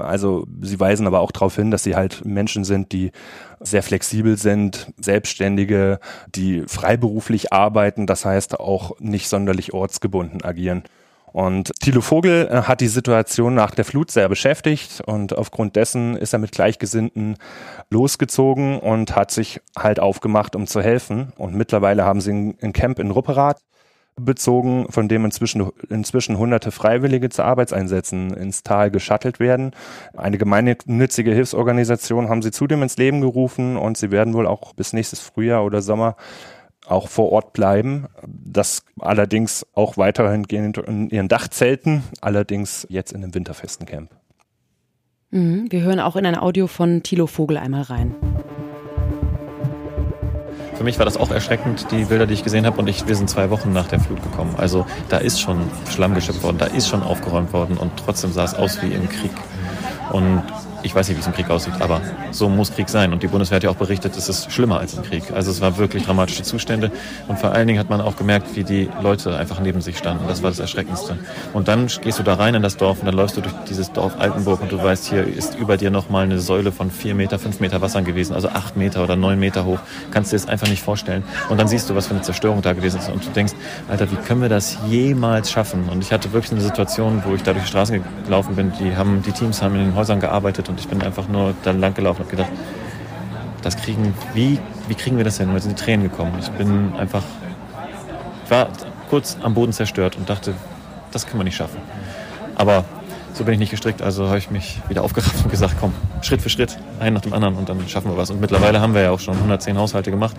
also 0.00 0.46
sie 0.62 0.78
weisen 0.80 1.06
aber 1.06 1.20
auch 1.20 1.32
darauf 1.32 1.56
hin, 1.56 1.70
dass 1.70 1.82
sie 1.82 1.96
halt 1.96 2.24
Menschen 2.24 2.64
sind, 2.64 2.92
die 2.92 3.12
sehr 3.60 3.82
flexibel 3.82 4.36
sind, 4.36 4.92
Selbstständige, 4.98 6.00
die 6.34 6.64
freiberuflich 6.66 7.52
arbeiten, 7.52 8.06
das 8.06 8.24
heißt 8.24 8.58
auch 8.58 8.98
nicht 9.00 9.28
sonderlich 9.28 9.74
ortsgebunden 9.74 10.42
agieren. 10.42 10.84
Und 11.32 11.72
Thilo 11.80 12.00
Vogel 12.00 12.48
äh, 12.50 12.62
hat 12.62 12.80
die 12.80 12.88
Situation 12.88 13.54
nach 13.54 13.72
der 13.72 13.84
Flut 13.84 14.10
sehr 14.10 14.28
beschäftigt 14.28 15.00
und 15.06 15.36
aufgrund 15.36 15.76
dessen 15.76 16.16
ist 16.16 16.32
er 16.32 16.40
mit 16.40 16.52
Gleichgesinnten 16.52 17.36
losgezogen 17.88 18.80
und 18.80 19.14
hat 19.14 19.30
sich 19.30 19.60
halt 19.78 20.00
aufgemacht, 20.00 20.56
um 20.56 20.66
zu 20.66 20.82
helfen. 20.82 21.32
Und 21.36 21.54
mittlerweile 21.54 22.04
haben 22.04 22.20
sie 22.20 22.56
ein 22.60 22.72
Camp 22.72 22.98
in 22.98 23.10
Rupperath 23.10 23.60
bezogen, 24.16 24.86
von 24.90 25.08
dem 25.08 25.24
inzwischen, 25.24 25.70
inzwischen 25.88 26.38
hunderte 26.38 26.70
Freiwillige 26.70 27.28
zu 27.28 27.42
Arbeitseinsätzen 27.42 28.34
ins 28.34 28.62
Tal 28.62 28.90
geschattelt 28.90 29.40
werden. 29.40 29.72
Eine 30.16 30.38
gemeinnützige 30.38 31.32
Hilfsorganisation 31.32 32.28
haben 32.28 32.42
sie 32.42 32.50
zudem 32.50 32.82
ins 32.82 32.96
Leben 32.96 33.20
gerufen 33.20 33.76
und 33.76 33.96
sie 33.96 34.10
werden 34.10 34.34
wohl 34.34 34.46
auch 34.46 34.74
bis 34.74 34.92
nächstes 34.92 35.20
Frühjahr 35.20 35.64
oder 35.64 35.82
Sommer 35.82 36.16
auch 36.86 37.08
vor 37.08 37.30
Ort 37.32 37.52
bleiben. 37.52 38.06
Das 38.26 38.82
allerdings 38.98 39.66
auch 39.74 39.96
weiterhin 39.96 40.44
in 40.44 41.10
ihren 41.10 41.28
Dachzelten, 41.28 42.02
allerdings 42.20 42.86
jetzt 42.90 43.12
in 43.12 43.22
einem 43.22 43.34
winterfesten 43.34 43.86
Camp. 43.86 44.10
Mhm, 45.30 45.66
wir 45.70 45.82
hören 45.82 46.00
auch 46.00 46.16
in 46.16 46.26
ein 46.26 46.36
Audio 46.36 46.66
von 46.66 47.02
Thilo 47.02 47.26
Vogel 47.26 47.56
einmal 47.56 47.82
rein. 47.82 48.14
Für 50.80 50.84
mich 50.84 50.98
war 50.98 51.04
das 51.04 51.18
auch 51.18 51.30
erschreckend, 51.30 51.88
die 51.90 52.04
Bilder, 52.04 52.26
die 52.26 52.32
ich 52.32 52.42
gesehen 52.42 52.64
habe. 52.64 52.80
Und 52.80 52.88
ich, 52.88 53.06
wir 53.06 53.14
sind 53.14 53.28
zwei 53.28 53.50
Wochen 53.50 53.70
nach 53.70 53.86
der 53.88 54.00
Flut 54.00 54.22
gekommen. 54.22 54.54
Also 54.56 54.86
da 55.10 55.18
ist 55.18 55.38
schon 55.38 55.58
Schlamm 55.90 56.14
geschippt 56.14 56.42
worden, 56.42 56.56
da 56.56 56.64
ist 56.64 56.88
schon 56.88 57.02
aufgeräumt 57.02 57.52
worden. 57.52 57.76
Und 57.76 57.92
trotzdem 58.02 58.32
sah 58.32 58.44
es 58.44 58.54
aus 58.54 58.80
wie 58.80 58.90
im 58.90 59.06
Krieg. 59.10 59.30
Und 60.10 60.42
ich 60.82 60.94
weiß 60.94 61.08
nicht, 61.08 61.16
wie 61.16 61.20
es 61.20 61.26
im 61.26 61.32
Krieg 61.32 61.50
aussieht, 61.50 61.74
aber 61.80 62.00
so 62.30 62.48
muss 62.48 62.72
Krieg 62.72 62.88
sein. 62.88 63.12
Und 63.12 63.22
die 63.22 63.26
Bundeswehr 63.26 63.56
hat 63.56 63.64
ja 63.64 63.70
auch 63.70 63.76
berichtet, 63.76 64.16
es 64.16 64.28
ist 64.28 64.52
schlimmer 64.52 64.78
als 64.78 64.94
im 64.94 65.02
Krieg. 65.02 65.32
Also 65.32 65.50
es 65.50 65.60
war 65.60 65.78
wirklich 65.78 66.04
dramatische 66.04 66.42
Zustände. 66.42 66.90
Und 67.28 67.38
vor 67.38 67.52
allen 67.52 67.66
Dingen 67.66 67.78
hat 67.78 67.90
man 67.90 68.00
auch 68.00 68.16
gemerkt, 68.16 68.56
wie 68.56 68.64
die 68.64 68.88
Leute 69.02 69.36
einfach 69.36 69.60
neben 69.60 69.80
sich 69.80 69.98
standen. 69.98 70.26
Das 70.28 70.42
war 70.42 70.50
das 70.50 70.58
Erschreckendste. 70.58 71.18
Und 71.52 71.68
dann 71.68 71.86
gehst 71.86 72.18
du 72.18 72.22
da 72.22 72.34
rein 72.34 72.54
in 72.54 72.62
das 72.62 72.76
Dorf 72.76 73.00
und 73.00 73.06
dann 73.06 73.14
läufst 73.14 73.36
du 73.36 73.40
durch 73.40 73.54
dieses 73.68 73.92
Dorf 73.92 74.18
Altenburg 74.18 74.62
und 74.62 74.72
du 74.72 74.82
weißt, 74.82 75.06
hier 75.06 75.26
ist 75.26 75.58
über 75.58 75.76
dir 75.76 75.90
nochmal 75.90 76.24
eine 76.24 76.40
Säule 76.40 76.72
von 76.72 76.90
vier 76.90 77.14
Meter, 77.14 77.38
fünf 77.38 77.60
Meter 77.60 77.80
Wasser 77.80 78.02
gewesen, 78.02 78.34
also 78.34 78.48
acht 78.48 78.76
Meter 78.76 79.04
oder 79.04 79.16
neun 79.16 79.38
Meter 79.38 79.64
hoch. 79.64 79.80
Kannst 80.10 80.32
du 80.32 80.36
dir 80.36 80.42
das 80.42 80.48
einfach 80.48 80.68
nicht 80.68 80.82
vorstellen. 80.82 81.22
Und 81.48 81.58
dann 81.58 81.68
siehst 81.68 81.90
du, 81.90 81.94
was 81.94 82.06
für 82.06 82.14
eine 82.14 82.22
Zerstörung 82.22 82.62
da 82.62 82.72
gewesen 82.72 83.00
ist. 83.00 83.08
Und 83.10 83.24
du 83.24 83.30
denkst, 83.30 83.52
Alter, 83.88 84.10
wie 84.10 84.16
können 84.16 84.42
wir 84.42 84.48
das 84.48 84.78
jemals 84.88 85.50
schaffen? 85.50 85.88
Und 85.88 86.02
ich 86.02 86.12
hatte 86.12 86.32
wirklich 86.32 86.52
eine 86.52 86.60
Situation, 86.60 87.22
wo 87.24 87.34
ich 87.34 87.42
da 87.42 87.52
durch 87.52 87.64
die 87.64 87.70
Straßen 87.70 88.02
gelaufen 88.24 88.56
bin. 88.56 88.72
Die 88.80 88.96
haben, 88.96 89.22
die 89.22 89.32
Teams 89.32 89.62
haben 89.62 89.74
in 89.74 89.82
den 89.82 89.94
Häusern 89.94 90.20
gearbeitet 90.20 90.69
und 90.70 90.80
ich 90.80 90.88
bin 90.88 91.02
einfach 91.02 91.28
nur 91.28 91.54
dann 91.62 91.80
lang 91.80 91.94
gelaufen 91.94 92.22
und 92.22 92.30
gedacht, 92.30 92.50
das 93.62 93.76
kriegen, 93.76 94.14
wie, 94.32 94.58
wie 94.88 94.94
kriegen 94.94 95.16
wir 95.16 95.24
das 95.24 95.38
hin? 95.38 95.52
Mir 95.52 95.60
sind 95.60 95.78
die 95.78 95.84
Tränen 95.84 96.08
gekommen. 96.08 96.32
Ich 96.40 96.48
bin 96.50 96.94
einfach, 96.96 97.22
ich 98.44 98.50
war 98.50 98.68
kurz 99.10 99.36
am 99.42 99.52
Boden 99.52 99.72
zerstört 99.72 100.16
und 100.16 100.30
dachte, 100.30 100.54
das 101.12 101.26
können 101.26 101.40
wir 101.40 101.44
nicht 101.44 101.56
schaffen. 101.56 101.78
Aber 102.54 102.84
so 103.34 103.44
bin 103.44 103.54
ich 103.54 103.60
nicht 103.60 103.70
gestrickt, 103.70 104.02
also 104.02 104.28
habe 104.28 104.38
ich 104.38 104.50
mich 104.50 104.80
wieder 104.88 105.02
aufgerafft 105.02 105.44
und 105.44 105.50
gesagt, 105.50 105.76
komm, 105.78 105.92
Schritt 106.22 106.42
für 106.42 106.50
Schritt, 106.50 106.78
ein 106.98 107.14
nach 107.14 107.20
dem 107.20 107.32
anderen 107.32 107.56
und 107.56 107.68
dann 107.68 107.86
schaffen 107.88 108.10
wir 108.10 108.16
was. 108.16 108.30
Und 108.30 108.40
mittlerweile 108.40 108.80
haben 108.80 108.94
wir 108.94 109.02
ja 109.02 109.10
auch 109.10 109.20
schon 109.20 109.34
110 109.34 109.78
Haushalte 109.78 110.10
gemacht 110.10 110.36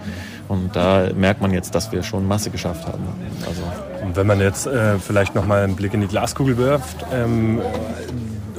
und 0.47 0.75
da 0.75 1.07
merkt 1.15 1.41
man 1.41 1.51
jetzt, 1.51 1.75
dass 1.75 1.91
wir 1.91 2.03
schon 2.03 2.27
Masse 2.27 2.49
geschafft 2.49 2.87
haben. 2.87 3.03
Also 3.47 3.61
und 4.03 4.15
wenn 4.15 4.27
man 4.27 4.39
jetzt 4.39 4.67
äh, 4.67 4.97
vielleicht 4.99 5.35
nochmal 5.35 5.63
einen 5.63 5.75
Blick 5.75 5.93
in 5.93 6.01
die 6.01 6.07
Glaskugel 6.07 6.57
wirft, 6.57 7.05
ähm, 7.13 7.61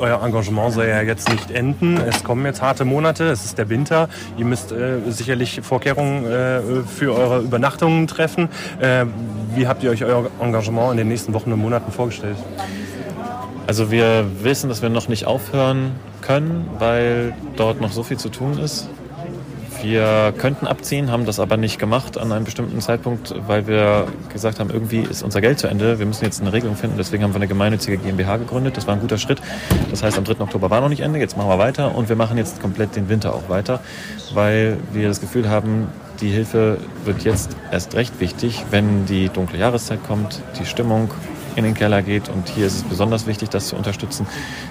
euer 0.02 0.22
Engagement 0.22 0.72
soll 0.72 0.86
ja 0.86 1.00
jetzt 1.00 1.30
nicht 1.30 1.50
enden. 1.50 1.96
Es 1.96 2.24
kommen 2.24 2.44
jetzt 2.44 2.60
harte 2.60 2.84
Monate, 2.84 3.24
es 3.28 3.44
ist 3.44 3.56
der 3.56 3.68
Winter. 3.68 4.08
Ihr 4.36 4.44
müsst 4.44 4.72
äh, 4.72 4.98
sicherlich 5.08 5.60
Vorkehrungen 5.62 6.26
äh, 6.26 6.60
für 6.82 7.14
eure 7.14 7.40
Übernachtungen 7.40 8.08
treffen. 8.08 8.48
Äh, 8.80 9.06
wie 9.54 9.68
habt 9.68 9.82
ihr 9.84 9.90
euch 9.90 10.04
euer 10.04 10.28
Engagement 10.40 10.90
in 10.92 10.96
den 10.98 11.08
nächsten 11.08 11.32
Wochen 11.34 11.52
und 11.52 11.60
Monaten 11.60 11.92
vorgestellt? 11.92 12.36
Also 13.68 13.92
wir 13.92 14.26
wissen, 14.42 14.68
dass 14.68 14.82
wir 14.82 14.88
noch 14.88 15.08
nicht 15.08 15.26
aufhören 15.26 15.92
können, 16.20 16.68
weil 16.78 17.32
dort 17.56 17.80
noch 17.80 17.92
so 17.92 18.02
viel 18.02 18.16
zu 18.16 18.28
tun 18.28 18.58
ist. 18.58 18.88
Wir 19.82 20.32
könnten 20.38 20.68
abziehen, 20.68 21.10
haben 21.10 21.26
das 21.26 21.40
aber 21.40 21.56
nicht 21.56 21.80
gemacht 21.80 22.16
an 22.16 22.30
einem 22.30 22.44
bestimmten 22.44 22.80
Zeitpunkt, 22.80 23.34
weil 23.48 23.66
wir 23.66 24.06
gesagt 24.32 24.60
haben, 24.60 24.70
irgendwie 24.70 25.00
ist 25.00 25.24
unser 25.24 25.40
Geld 25.40 25.58
zu 25.58 25.66
Ende. 25.66 25.98
Wir 25.98 26.06
müssen 26.06 26.24
jetzt 26.24 26.40
eine 26.40 26.52
Regelung 26.52 26.76
finden. 26.76 26.96
Deswegen 26.98 27.24
haben 27.24 27.32
wir 27.32 27.36
eine 27.36 27.48
gemeinnützige 27.48 27.96
GmbH 27.96 28.36
gegründet. 28.36 28.76
Das 28.76 28.86
war 28.86 28.94
ein 28.94 29.00
guter 29.00 29.18
Schritt. 29.18 29.42
Das 29.90 30.04
heißt, 30.04 30.16
am 30.16 30.24
3. 30.24 30.40
Oktober 30.40 30.70
war 30.70 30.80
noch 30.80 30.88
nicht 30.88 31.00
Ende. 31.00 31.18
Jetzt 31.18 31.36
machen 31.36 31.48
wir 31.48 31.58
weiter 31.58 31.96
und 31.96 32.08
wir 32.08 32.14
machen 32.14 32.38
jetzt 32.38 32.62
komplett 32.62 32.94
den 32.94 33.08
Winter 33.08 33.34
auch 33.34 33.48
weiter, 33.48 33.80
weil 34.34 34.76
wir 34.92 35.08
das 35.08 35.20
Gefühl 35.20 35.48
haben, 35.48 35.88
die 36.20 36.28
Hilfe 36.28 36.78
wird 37.04 37.24
jetzt 37.24 37.56
erst 37.72 37.96
recht 37.96 38.20
wichtig, 38.20 38.64
wenn 38.70 39.06
die 39.06 39.30
dunkle 39.30 39.58
Jahreszeit 39.58 39.98
kommt, 40.06 40.40
die 40.60 40.64
Stimmung 40.64 41.10
in 41.56 41.64
den 41.64 41.74
Keller 41.74 42.02
geht. 42.02 42.28
Und 42.28 42.48
hier 42.48 42.66
ist 42.66 42.74
es 42.74 42.82
besonders 42.82 43.26
wichtig, 43.26 43.50
das 43.50 43.68
zu 43.68 43.76
unterstützen. 43.76 44.26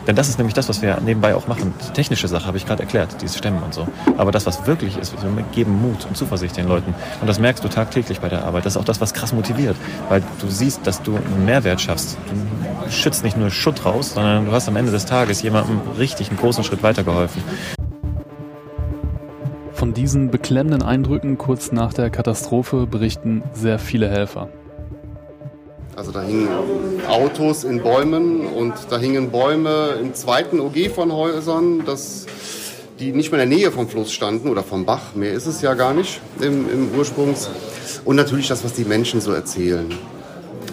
Denn 0.08 0.16
das 0.16 0.30
ist 0.30 0.38
nämlich 0.38 0.54
das, 0.54 0.70
was 0.70 0.82
wir 0.82 1.00
nebenbei 1.02 1.36
auch 1.36 1.48
machen. 1.48 1.74
Die 1.88 1.94
technische 1.94 2.28
Sache 2.28 2.46
habe 2.46 2.58
ich 2.58 2.66
gerade 2.66 2.84
erklärt, 2.84 3.22
dieses 3.22 3.38
Stemmen 3.38 3.62
und 3.64 3.74
so. 3.74 3.88
Aber 4.18 4.32
das, 4.32 4.46
was 4.46 4.66
wirklich 4.68 4.98
ist, 4.98 5.14
wir 5.22 5.44
geben 5.54 5.82
Mut 5.82 6.06
und 6.06 6.18
Zuversicht 6.18 6.58
den 6.58 6.68
Leuten. 6.68 6.94
Und 7.20 7.28
das 7.28 7.40
merkst 7.40 7.64
du 7.64 7.68
tagtäglich 7.68 8.20
bei 8.20 8.30
der 8.30 8.44
Arbeit. 8.44 8.66
Das 8.66 8.76
ist 8.76 8.78
auch 8.78 8.86
das, 8.86 9.02
was 9.02 9.14
krass 9.14 9.34
motiviert. 9.34 9.76
Weil 10.10 10.24
du 10.40 10.48
siehst, 10.48 10.86
dass 10.88 11.02
du 11.02 11.16
einen 11.16 11.46
Mehrwert 11.46 11.82
schaffst. 11.82 12.18
Du 12.86 12.92
schützt 12.92 13.24
nicht 13.24 13.38
nur 13.38 13.50
Schutt 13.50 13.86
raus, 13.86 14.14
sondern 14.14 14.46
du 14.46 14.52
hast 14.52 14.68
am 14.68 14.76
Ende 14.76 14.92
des 14.92 15.06
Tages 15.06 15.42
jemandem 15.42 15.80
richtig 15.98 16.30
einen 16.30 16.38
großen 16.38 16.64
Schritt 16.64 16.84
weitergeholfen. 16.84 17.42
Von 19.82 19.94
diesen 19.94 20.30
beklemmenden 20.30 20.84
Eindrücken 20.84 21.40
kurz 21.40 21.72
nach 21.72 21.92
der 21.92 22.12
Katastrophe 22.12 22.86
berichten 22.86 23.42
sehr 23.54 23.80
viele 23.80 24.10
Helfer. 24.10 24.50
Also 25.96 26.12
da 26.12 26.22
hingen 26.22 26.48
Autos 27.10 27.66
in 27.66 27.82
Bäumen 27.84 28.48
und 28.48 28.74
da 28.90 28.98
hingen 28.98 29.30
Bäume 29.30 29.98
im 30.00 30.14
zweiten 30.14 30.62
OG 30.62 30.90
von 30.96 31.12
Häusern, 31.12 31.84
das, 31.86 32.26
die 33.00 33.12
nicht 33.12 33.32
mehr 33.32 33.44
in 33.44 33.50
der 33.50 33.58
Nähe 33.58 33.72
vom 33.72 33.90
Fluss 33.90 34.14
standen 34.14 34.50
oder 34.50 34.64
vom 34.64 34.86
Bach. 34.86 35.16
Mehr 35.16 35.34
ist 35.34 35.48
es 35.48 35.62
ja 35.62 35.74
gar 35.74 35.94
nicht 35.94 36.22
im, 36.40 36.70
im 36.72 36.92
Ursprungs. 36.98 37.50
Und 38.06 38.16
natürlich 38.16 38.48
das, 38.48 38.64
was 38.64 38.74
die 38.74 38.86
Menschen 38.86 39.20
so 39.20 39.34
erzählen. 39.34 39.94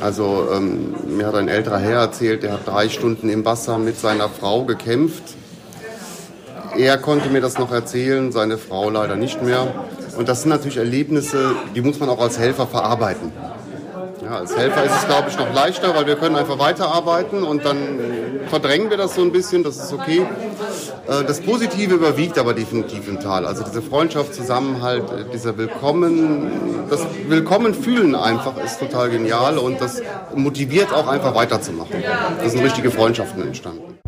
Also 0.01 0.49
ähm, 0.55 0.95
mir 1.09 1.27
hat 1.27 1.35
ein 1.35 1.49
älterer 1.49 1.79
Herr 1.79 1.99
erzählt, 1.99 2.45
der 2.45 2.53
hat 2.53 2.67
drei 2.67 2.89
Stunden 2.89 3.29
im 3.29 3.45
Wasser 3.45 3.79
mit 3.79 3.99
seiner 3.99 4.29
Frau 4.29 4.65
gekämpft. 4.65 5.25
Er 6.77 6.97
konnte 6.97 7.29
mir 7.29 7.41
das 7.41 7.59
noch 7.59 7.73
erzählen, 7.73 8.31
seine 8.31 8.57
Frau 8.57 8.89
leider 8.89 9.17
nicht 9.17 9.43
mehr. 9.43 9.75
Und 10.17 10.29
das 10.29 10.43
sind 10.43 10.51
natürlich 10.51 10.77
Erlebnisse, 10.77 11.57
die 11.75 11.81
muss 11.81 11.99
man 11.99 12.09
auch 12.09 12.21
als 12.21 12.39
Helfer 12.39 12.69
verarbeiten. 12.69 13.33
Ja, 14.29 14.41
als 14.41 14.55
Helfer 14.55 14.85
ist 14.85 14.95
es, 14.95 15.07
glaube 15.07 15.31
ich, 15.31 15.39
noch 15.39 15.55
leichter, 15.55 15.95
weil 15.95 16.07
wir 16.07 16.17
können 16.17 16.37
einfach 16.37 16.59
weiterarbeiten 16.59 17.45
und 17.45 17.65
dann 17.65 17.99
verdrängen 18.49 18.91
wir 18.91 18.99
das 18.99 19.15
so 19.15 19.23
ein 19.23 19.33
bisschen, 19.33 19.63
das 19.63 19.77
ist 19.79 19.91
okay. 19.91 20.27
Äh, 21.09 21.25
das 21.25 21.41
Positive 21.41 21.95
überwiegt 21.95 22.39
aber 22.39 22.53
definitiv 22.53 23.09
im 23.09 23.21
Tal. 23.21 23.47
Also 23.47 23.65
diese 23.65 23.81
Freundschaft, 23.81 24.35
Zusammenhalt, 24.35 25.05
dieser 25.33 25.57
Willkommen, 25.57 26.85
das 26.91 27.07
Willkommen 27.27 27.73
fühlen 27.73 28.15
einfach 28.15 28.59
ist 28.63 28.81
total 28.81 29.09
genial 29.09 29.57
und 29.57 29.81
das 29.81 30.03
motiviert 30.35 30.93
auch 30.93 31.09
einfach 31.09 31.35
weiterzumachen. 31.35 32.03
Da 32.43 32.49
sind 32.49 32.63
richtige 32.63 32.91
Freundschaften 32.91 33.43
entstanden. 33.43 33.99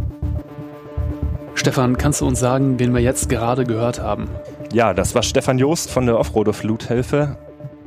Stefan, 1.54 1.96
kannst 1.96 2.20
du 2.20 2.26
uns 2.26 2.40
sagen, 2.40 2.78
wen 2.78 2.92
wir 2.92 3.00
jetzt 3.00 3.30
gerade 3.30 3.64
gehört 3.64 4.00
haben? 4.00 4.28
Ja, 4.70 4.92
das 4.92 5.14
war 5.14 5.22
Stefan 5.22 5.58
Joost 5.58 5.90
von 5.90 6.04
der 6.04 6.18
Offroader 6.18 6.52
Fluthilfe 6.52 7.38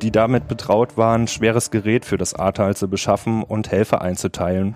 die 0.02 0.12
damit 0.12 0.48
betraut 0.48 0.98
waren, 0.98 1.28
schweres 1.28 1.72
Gerät 1.72 2.06
für 2.06 2.18
das 2.18 2.34
Ahrtal 2.34 2.76
zu 2.76 2.90
beschaffen 2.90 3.44
und 3.44 3.72
Helfer 3.72 4.02
einzuteilen. 4.02 4.76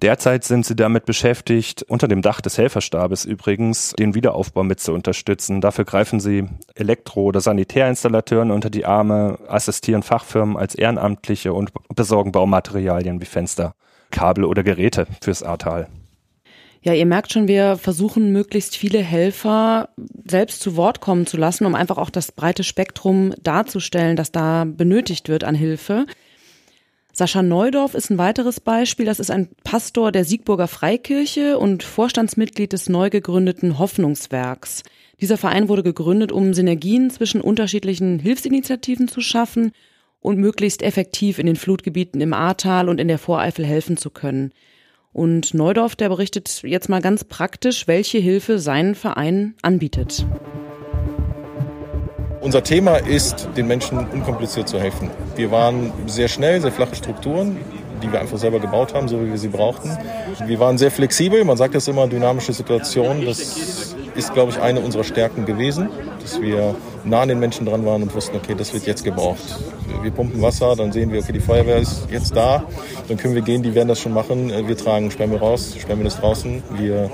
Derzeit 0.00 0.44
sind 0.44 0.64
sie 0.64 0.76
damit 0.76 1.06
beschäftigt, 1.06 1.82
unter 1.82 2.06
dem 2.06 2.22
Dach 2.22 2.40
des 2.40 2.56
Helferstabes 2.56 3.24
übrigens, 3.24 3.94
den 3.98 4.14
Wiederaufbau 4.14 4.62
mit 4.62 4.78
zu 4.78 4.92
unterstützen. 4.92 5.60
Dafür 5.60 5.84
greifen 5.84 6.20
sie 6.20 6.44
Elektro- 6.76 7.24
oder 7.24 7.40
Sanitärinstallateuren 7.40 8.52
unter 8.52 8.70
die 8.70 8.86
Arme, 8.86 9.40
assistieren 9.48 10.04
Fachfirmen 10.04 10.56
als 10.56 10.76
Ehrenamtliche 10.76 11.52
und 11.52 11.72
besorgen 11.96 12.30
Baumaterialien 12.30 13.20
wie 13.20 13.24
Fenster, 13.24 13.74
Kabel 14.10 14.44
oder 14.44 14.62
Geräte 14.62 15.08
fürs 15.20 15.42
Ahrtal. 15.42 15.88
Ja, 16.80 16.94
ihr 16.94 17.06
merkt 17.06 17.32
schon, 17.32 17.48
wir 17.48 17.76
versuchen 17.76 18.32
möglichst 18.32 18.76
viele 18.76 19.00
Helfer 19.00 19.88
selbst 20.28 20.60
zu 20.60 20.76
Wort 20.76 21.00
kommen 21.00 21.26
zu 21.26 21.36
lassen, 21.36 21.66
um 21.66 21.74
einfach 21.74 21.98
auch 21.98 22.10
das 22.10 22.30
breite 22.30 22.62
Spektrum 22.62 23.34
darzustellen, 23.42 24.16
das 24.16 24.30
da 24.30 24.64
benötigt 24.64 25.28
wird 25.28 25.42
an 25.42 25.56
Hilfe. 25.56 26.06
Sascha 27.12 27.42
Neudorf 27.42 27.94
ist 27.94 28.10
ein 28.10 28.18
weiteres 28.18 28.60
Beispiel. 28.60 29.04
Das 29.04 29.18
ist 29.18 29.32
ein 29.32 29.48
Pastor 29.64 30.12
der 30.12 30.24
Siegburger 30.24 30.68
Freikirche 30.68 31.58
und 31.58 31.82
Vorstandsmitglied 31.82 32.72
des 32.72 32.88
neu 32.88 33.10
gegründeten 33.10 33.80
Hoffnungswerks. 33.80 34.84
Dieser 35.20 35.36
Verein 35.36 35.68
wurde 35.68 35.82
gegründet, 35.82 36.30
um 36.30 36.54
Synergien 36.54 37.10
zwischen 37.10 37.40
unterschiedlichen 37.40 38.20
Hilfsinitiativen 38.20 39.08
zu 39.08 39.20
schaffen 39.20 39.72
und 40.20 40.38
möglichst 40.38 40.80
effektiv 40.80 41.40
in 41.40 41.46
den 41.46 41.56
Flutgebieten 41.56 42.20
im 42.20 42.32
Ahrtal 42.32 42.88
und 42.88 43.00
in 43.00 43.08
der 43.08 43.18
Voreifel 43.18 43.66
helfen 43.66 43.96
zu 43.96 44.10
können. 44.10 44.52
Und 45.18 45.52
Neudorf, 45.52 45.96
der 45.96 46.10
berichtet 46.10 46.62
jetzt 46.62 46.88
mal 46.88 47.00
ganz 47.00 47.24
praktisch, 47.24 47.88
welche 47.88 48.18
Hilfe 48.18 48.60
sein 48.60 48.94
Verein 48.94 49.54
anbietet. 49.62 50.24
Unser 52.40 52.62
Thema 52.62 52.98
ist, 52.98 53.48
den 53.56 53.66
Menschen 53.66 53.98
unkompliziert 53.98 54.68
zu 54.68 54.78
helfen. 54.78 55.10
Wir 55.34 55.50
waren 55.50 55.92
sehr 56.06 56.28
schnell, 56.28 56.60
sehr 56.60 56.70
flache 56.70 56.94
Strukturen, 56.94 57.56
die 58.00 58.12
wir 58.12 58.20
einfach 58.20 58.38
selber 58.38 58.60
gebaut 58.60 58.94
haben, 58.94 59.08
so 59.08 59.20
wie 59.20 59.30
wir 59.30 59.38
sie 59.38 59.48
brauchten. 59.48 59.90
Wir 60.46 60.60
waren 60.60 60.78
sehr 60.78 60.92
flexibel, 60.92 61.44
man 61.44 61.56
sagt 61.56 61.74
das 61.74 61.88
immer, 61.88 62.06
dynamische 62.06 62.52
Situation. 62.52 63.26
Das 63.26 63.96
ist, 64.18 64.34
glaube 64.34 64.50
ich, 64.50 64.60
eine 64.60 64.80
unserer 64.80 65.04
Stärken 65.04 65.46
gewesen, 65.46 65.88
dass 66.20 66.40
wir 66.40 66.74
nah 67.04 67.22
an 67.22 67.28
den 67.28 67.38
Menschen 67.38 67.64
dran 67.64 67.86
waren 67.86 68.02
und 68.02 68.14
wussten, 68.14 68.36
okay, 68.36 68.56
das 68.58 68.74
wird 68.74 68.84
jetzt 68.84 69.04
gebraucht. 69.04 69.38
Wir 70.02 70.10
pumpen 70.10 70.42
Wasser, 70.42 70.74
dann 70.74 70.90
sehen 70.90 71.12
wir, 71.12 71.20
okay, 71.20 71.32
die 71.32 71.40
Feuerwehr 71.40 71.76
ist 71.76 72.08
jetzt 72.10 72.34
da, 72.34 72.64
dann 73.06 73.16
können 73.16 73.36
wir 73.36 73.42
gehen, 73.42 73.62
die 73.62 73.74
werden 73.76 73.88
das 73.88 74.00
schon 74.00 74.12
machen. 74.12 74.50
Wir 74.66 74.76
tragen 74.76 75.12
Sperrmüll 75.12 75.38
raus, 75.38 75.76
Sperrmüll 75.78 76.06
ist 76.06 76.20
draußen, 76.20 76.62
wir 76.76 77.10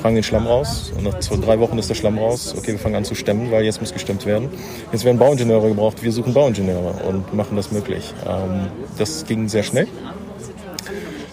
tragen 0.00 0.14
den 0.14 0.24
Schlamm 0.24 0.46
raus 0.46 0.92
und 0.96 1.04
nach 1.04 1.18
zwei, 1.20 1.36
drei 1.36 1.58
Wochen 1.58 1.78
ist 1.78 1.88
der 1.88 1.94
Schlamm 1.94 2.18
raus. 2.18 2.54
Okay, 2.56 2.72
wir 2.72 2.78
fangen 2.78 2.96
an 2.96 3.04
zu 3.04 3.14
stemmen, 3.14 3.50
weil 3.50 3.64
jetzt 3.64 3.80
muss 3.80 3.94
gestemmt 3.94 4.26
werden. 4.26 4.50
Jetzt 4.92 5.06
werden 5.06 5.18
Bauingenieure 5.18 5.68
gebraucht, 5.68 6.02
wir 6.02 6.12
suchen 6.12 6.34
Bauingenieure 6.34 7.02
und 7.08 7.32
machen 7.32 7.56
das 7.56 7.72
möglich. 7.72 8.12
Ähm, 8.28 8.66
das 8.98 9.24
ging 9.24 9.48
sehr 9.48 9.62
schnell. 9.62 9.88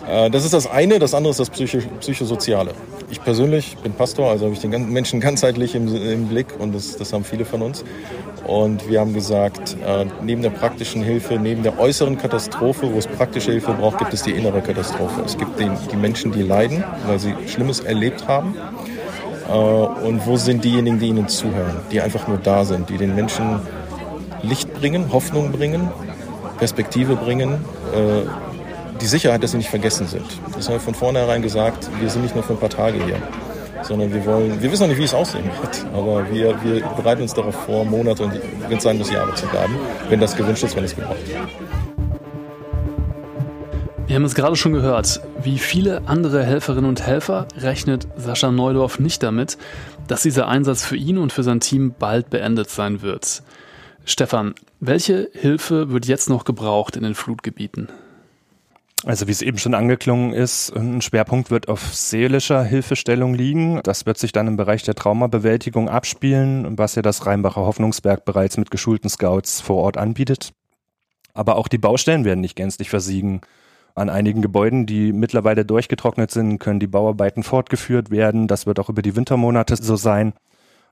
Äh, 0.07 0.29
das 0.29 0.45
ist 0.45 0.53
das 0.53 0.67
eine, 0.67 0.99
das 0.99 1.13
andere 1.13 1.31
ist 1.31 1.39
das 1.39 1.49
Psycho 1.49 1.79
Psychosoziale. 1.99 2.71
Ich 3.09 3.21
persönlich 3.21 3.77
bin 3.77 3.93
Pastor, 3.93 4.31
also 4.31 4.45
habe 4.45 4.53
ich 4.53 4.61
den 4.61 4.91
Menschen 4.91 5.19
ganzheitlich 5.19 5.75
im, 5.75 5.93
im 5.95 6.27
Blick 6.27 6.47
und 6.59 6.73
das, 6.73 6.97
das, 6.97 7.13
haben 7.13 7.23
viele 7.23 7.45
von 7.45 7.61
uns. 7.61 7.83
Und 8.45 8.89
wir 8.89 8.99
haben 8.99 9.13
gesagt, 9.13 9.77
äh, 9.85 10.05
neben 10.21 10.41
der 10.41 10.49
praktischen 10.49 11.03
Hilfe, 11.03 11.35
neben 11.35 11.63
der 11.63 11.79
äußeren 11.79 12.17
Katastrophe, 12.17 12.91
wo 12.91 12.97
es 12.97 13.07
praktische 13.07 13.51
Hilfe 13.51 13.73
braucht, 13.73 13.99
gibt 13.99 14.13
es 14.13 14.23
die 14.23 14.31
innere 14.31 14.61
Katastrophe. 14.61 15.21
Es 15.25 15.37
gibt 15.37 15.59
den, 15.59 15.71
die 15.91 15.95
Menschen, 15.95 16.31
die 16.31 16.41
leiden, 16.41 16.83
weil 17.07 17.19
sie 17.19 17.33
Schlimmes 17.47 17.79
erlebt 17.79 18.27
haben. 18.27 18.55
Äh, 19.47 19.53
und 19.53 20.25
wo 20.25 20.35
sind 20.35 20.63
diejenigen, 20.63 20.99
die 20.99 21.07
ihnen 21.07 21.27
zuhören, 21.29 21.77
die 21.91 22.01
einfach 22.01 22.27
nur 22.27 22.37
da 22.37 22.65
sind, 22.65 22.89
die 22.89 22.97
den 22.97 23.15
Menschen 23.15 23.61
Licht 24.41 24.73
bringen, 24.73 25.13
Hoffnung 25.13 25.53
bringen, 25.53 25.87
Perspektive 26.57 27.15
bringen, 27.15 27.63
die 29.03 29.07
Sicherheit, 29.07 29.43
dass 29.43 29.51
sie 29.51 29.57
nicht 29.57 29.69
vergessen 29.69 30.07
sind. 30.07 30.25
Das 30.55 30.67
haben 30.67 30.75
wir 30.75 30.79
von 30.79 30.95
vornherein 30.95 31.41
gesagt, 31.41 31.89
wir 31.99 32.09
sind 32.09 32.21
nicht 32.21 32.35
nur 32.35 32.43
für 32.43 32.53
ein 32.53 32.59
paar 32.59 32.69
Tage 32.69 33.03
hier, 33.03 33.17
sondern 33.81 34.13
wir 34.13 34.25
wollen, 34.25 34.61
wir 34.61 34.71
wissen 34.71 34.83
noch 34.83 34.87
nicht, 34.87 34.97
wie 34.97 35.03
es 35.03 35.13
aussehen 35.13 35.43
wird, 35.43 35.85
aber 35.93 36.31
wir, 36.31 36.55
wir 36.63 36.79
bereiten 36.95 37.21
uns 37.21 37.33
darauf 37.33 37.53
vor, 37.65 37.83
Monate 37.83 38.23
und 38.23 38.39
wenn 38.69 38.77
es 38.77 38.83
sein 38.83 38.97
muss, 38.97 39.11
Jahre 39.11 39.35
zu 39.35 39.45
bleiben, 39.47 39.75
wenn 40.07 40.21
das 40.21 40.37
gewünscht 40.37 40.63
ist, 40.63 40.77
wenn 40.77 40.85
es 40.85 40.95
gebraucht 40.95 41.27
wird. 41.27 41.37
Wir 44.07 44.15
haben 44.15 44.23
es 44.23 44.35
gerade 44.35 44.55
schon 44.55 44.71
gehört, 44.71 45.19
wie 45.41 45.59
viele 45.59 46.03
andere 46.07 46.45
Helferinnen 46.45 46.87
und 46.87 47.05
Helfer 47.05 47.47
rechnet 47.57 48.07
Sascha 48.15 48.51
Neudorf 48.51 48.99
nicht 48.99 49.21
damit, 49.21 49.57
dass 50.07 50.21
dieser 50.21 50.47
Einsatz 50.47 50.85
für 50.85 50.95
ihn 50.95 51.17
und 51.17 51.33
für 51.33 51.43
sein 51.43 51.59
Team 51.59 51.93
bald 51.99 52.29
beendet 52.29 52.69
sein 52.69 53.01
wird. 53.01 53.43
Stefan, 54.05 54.55
welche 54.79 55.29
Hilfe 55.33 55.89
wird 55.89 56.05
jetzt 56.05 56.29
noch 56.29 56.45
gebraucht 56.45 56.95
in 56.95 57.03
den 57.03 57.15
Flutgebieten? 57.15 57.89
Also 59.05 59.27
wie 59.27 59.31
es 59.31 59.41
eben 59.41 59.57
schon 59.57 59.73
angeklungen 59.73 60.31
ist, 60.31 60.69
ein 60.69 61.01
Schwerpunkt 61.01 61.51
wird 61.51 61.67
auf 61.67 61.93
seelischer 61.93 62.63
Hilfestellung 62.63 63.33
liegen. 63.33 63.81
Das 63.83 64.05
wird 64.05 64.17
sich 64.17 64.31
dann 64.31 64.47
im 64.47 64.55
Bereich 64.55 64.83
der 64.83 64.95
Traumabewältigung 64.95 65.89
abspielen, 65.89 66.77
was 66.77 66.95
ja 66.95 67.01
das 67.01 67.25
Rheinbacher 67.25 67.61
Hoffnungsberg 67.61 68.23
bereits 68.23 68.55
mit 68.55 68.71
geschulten 68.71 69.09
Scouts 69.09 69.59
vor 69.59 69.77
Ort 69.77 69.97
anbietet. 69.97 70.53
Aber 71.33 71.57
auch 71.57 71.67
die 71.67 71.77
Baustellen 71.77 72.23
werden 72.23 72.39
nicht 72.39 72.55
gänzlich 72.55 72.89
versiegen. 72.89 73.41
An 73.93 74.09
einigen 74.09 74.41
Gebäuden, 74.41 74.85
die 74.85 75.11
mittlerweile 75.11 75.65
durchgetrocknet 75.65 76.31
sind, 76.31 76.59
können 76.59 76.79
die 76.79 76.87
Bauarbeiten 76.87 77.43
fortgeführt 77.43 78.09
werden. 78.09 78.47
Das 78.47 78.65
wird 78.65 78.79
auch 78.79 78.89
über 78.89 79.01
die 79.01 79.15
Wintermonate 79.17 79.75
so 79.75 79.97
sein. 79.97 80.33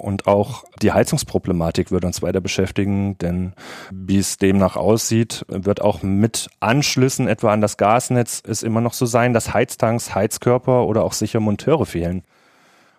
Und 0.01 0.25
auch 0.25 0.63
die 0.81 0.91
Heizungsproblematik 0.91 1.91
wird 1.91 2.05
uns 2.05 2.23
weiter 2.23 2.41
beschäftigen, 2.41 3.19
denn 3.19 3.53
wie 3.91 4.17
es 4.17 4.37
demnach 4.37 4.75
aussieht, 4.75 5.45
wird 5.47 5.79
auch 5.81 6.01
mit 6.01 6.49
Anschlüssen 6.59 7.27
etwa 7.27 7.53
an 7.53 7.61
das 7.61 7.77
Gasnetz 7.77 8.41
es 8.45 8.63
immer 8.63 8.81
noch 8.81 8.93
so 8.93 9.05
sein, 9.05 9.33
dass 9.33 9.53
Heiztanks, 9.53 10.15
Heizkörper 10.15 10.87
oder 10.87 11.03
auch 11.03 11.13
sicher 11.13 11.39
Monteure 11.39 11.85
fehlen. 11.85 12.23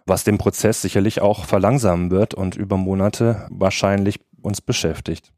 Was 0.07 0.23
den 0.23 0.39
Prozess 0.39 0.81
sicherlich 0.81 1.21
auch 1.21 1.45
verlangsamen 1.45 2.13
wird 2.13 2.35
und 2.35 2.55
über 2.55 2.77
Monate 2.77 3.47
wahrscheinlich 3.51 4.21
uns 4.41 4.61
beschäftigt. 4.61 5.33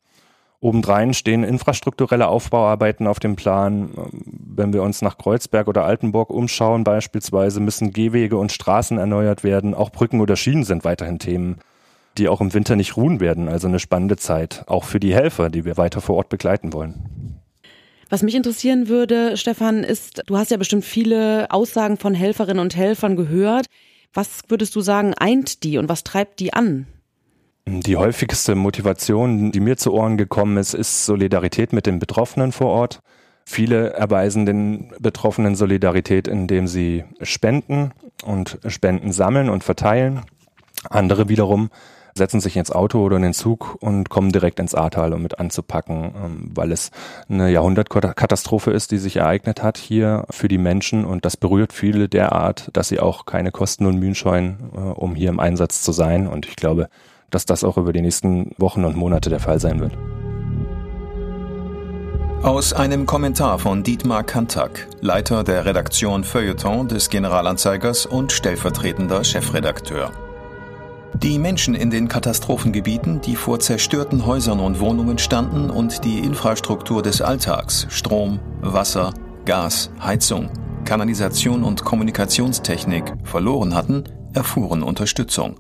Obendrein 0.65 1.13
stehen 1.13 1.45
infrastrukturelle 1.45 2.27
Aufbauarbeiten 2.27 3.07
auf 3.07 3.21
dem 3.21 3.37
Plan. 3.37 3.91
Wenn 4.15 4.73
wir 4.73 4.83
uns 4.83 5.03
nach 5.03 5.19
Kreuzberg 5.19 5.69
oder 5.69 5.85
Altenburg 5.85 6.31
umschauen 6.31 6.85
beispielsweise, 6.85 7.61
müssen 7.61 7.93
Gehwege 7.93 8.39
und 8.39 8.51
Straßen 8.51 8.97
erneuert 8.97 9.45
werden. 9.45 9.75
Auch 9.75 9.91
Brücken 9.91 10.23
oder 10.23 10.37
Schienen 10.37 10.65
sind 10.65 10.83
weiterhin 10.83 11.19
Themen, 11.19 11.59
die 12.17 12.29
auch 12.29 12.41
im 12.41 12.55
Winter 12.55 12.77
nicht 12.77 12.97
ruhen 12.97 13.21
werden. 13.21 13.47
Also 13.47 13.69
eine 13.69 13.79
spannende 13.79 14.17
Zeit, 14.17 14.65
auch 14.67 14.85
für 14.85 15.01
die 15.01 15.15
Helfer, 15.15 15.51
die 15.51 15.67
wir 15.67 15.77
weiter 15.77 16.01
vor 16.01 16.17
Ort 16.17 16.31
begleiten 16.31 16.73
wollen. 16.73 17.43
Was 18.09 18.23
mich 18.23 18.35
interessieren 18.35 18.89
würde, 18.89 19.37
Stefan, 19.37 19.85
ist, 19.85 20.23
du 20.25 20.39
hast 20.39 20.51
ja 20.51 20.57
bestimmt 20.57 20.87
viele 20.87 21.51
Aussagen 21.51 21.99
von 21.99 22.15
Helferinnen 22.15 22.61
und 22.61 22.75
Helfern 22.75 23.17
gehört. 23.17 23.67
Was 24.15 24.41
würdest 24.49 24.75
du 24.75 24.81
sagen, 24.81 25.13
eint 25.13 25.63
die 25.63 25.77
und 25.77 25.91
was 25.91 26.05
treibt 26.05 26.41
die 26.41 26.55
an? 26.55 26.87
Die 27.67 27.97
häufigste 27.97 28.55
Motivation, 28.55 29.51
die 29.51 29.61
mir 29.61 29.79
zu 29.79 29.93
Ohren 29.95 30.19
gekommen 30.19 30.59
ist, 30.59 30.75
ist 30.75 31.07
Solidarität 31.07 31.73
mit 31.73 31.87
den 31.87 31.99
Betroffenen 31.99 32.53
vor 32.53 32.69
Ort. 32.69 33.01
Viele 33.47 33.95
erweisen 33.95 34.45
den 34.45 34.93
Betroffenen 35.01 35.55
Solidarität, 35.55 36.29
indem 36.29 36.67
sie 36.67 37.05
spenden 37.23 37.93
und 38.25 38.59
Spenden 38.67 39.13
sammeln 39.13 39.49
und 39.49 39.65
verteilen. 39.65 40.23
Andere 40.91 41.31
wiederum 41.31 41.71
setzen 42.15 42.41
sich 42.41 42.57
ins 42.57 42.71
Auto 42.71 43.03
oder 43.03 43.17
in 43.17 43.23
den 43.23 43.33
Zug 43.33 43.77
und 43.81 44.09
kommen 44.09 44.31
direkt 44.31 44.61
ins 44.61 44.75
Ahrtal, 44.75 45.13
um 45.13 45.23
mit 45.23 45.39
anzupacken, 45.39 46.15
ähm, 46.17 46.51
weil 46.55 46.71
es 46.71 46.91
eine 47.29 47.51
Jahrhundertkatastrophe 47.51 48.71
ist, 48.71 48.93
die 48.93 48.99
sich 48.99 49.17
ereignet 49.17 49.63
hat 49.63 49.79
hier 49.79 50.25
für 50.31 50.49
die 50.49 50.59
Menschen 50.59 51.05
und 51.05 51.25
das 51.25 51.37
berührt 51.37 51.73
viele 51.73 52.09
derart, 52.09 52.71
dass 52.73 52.89
sie 52.89 53.01
auch 53.01 53.27
keine 53.27 53.51
Kosten 53.51 53.87
und 53.87 53.99
Mühen 53.99 54.15
scheuen, 54.15 54.71
äh, 54.75 54.79
um 54.79 55.15
hier 55.17 55.31
im 55.31 55.41
Einsatz 55.41 55.83
zu 55.83 55.93
sein. 55.93 56.29
Und 56.29 56.47
ich 56.47 56.57
glaube, 56.57 56.89
dass 57.31 57.47
das 57.47 57.65
auch 57.65 57.77
über 57.77 57.93
die 57.93 58.03
nächsten 58.03 58.53
Wochen 58.59 58.85
und 58.85 58.97
Monate 58.97 59.31
der 59.31 59.41
Fall 59.41 59.61
sein 59.61 59.81
wird. 59.81 59.97
Aus 62.43 62.75
einem 62.75 63.07
Kommentar 63.07 63.59
von 63.59 63.83
Dietmar 63.83 64.23
Kantak, 64.23 64.87
Leiter 65.01 65.45
der 65.45 65.65
Redaktion 65.65 66.25
Feuilleton 66.25 66.89
des 66.89 67.09
Generalanzeigers 67.09 68.05
und 68.05 68.33
stellvertretender 68.33 69.25
Chefredakteur. 69.25 70.13
Die 71.23 71.39
Menschen 71.39 71.75
in 71.75 71.91
den 71.91 72.09
Katastrophengebieten, 72.09 73.23
die 73.23 73.37
vor 73.37 73.61
zerstörten 73.61 74.27
Häusern 74.27 74.61
und 74.61 74.79
Wohnungen 74.81 75.17
standen 75.17 75.71
und 75.71 76.05
die 76.05 76.19
Infrastruktur 76.19 77.03
des 77.03 77.23
Alltags, 77.23 77.87
Strom, 77.89 78.41
Wasser, 78.61 79.15
Gas, 79.47 79.91
Heizung, 80.03 80.51
Kanalisation 80.85 81.65
und 81.65 81.85
Kommunikationstechnik 81.85 83.15
verloren 83.25 83.75
hatten, 83.75 84.05
erfuhren 84.35 84.83
Unterstützung. 84.83 85.57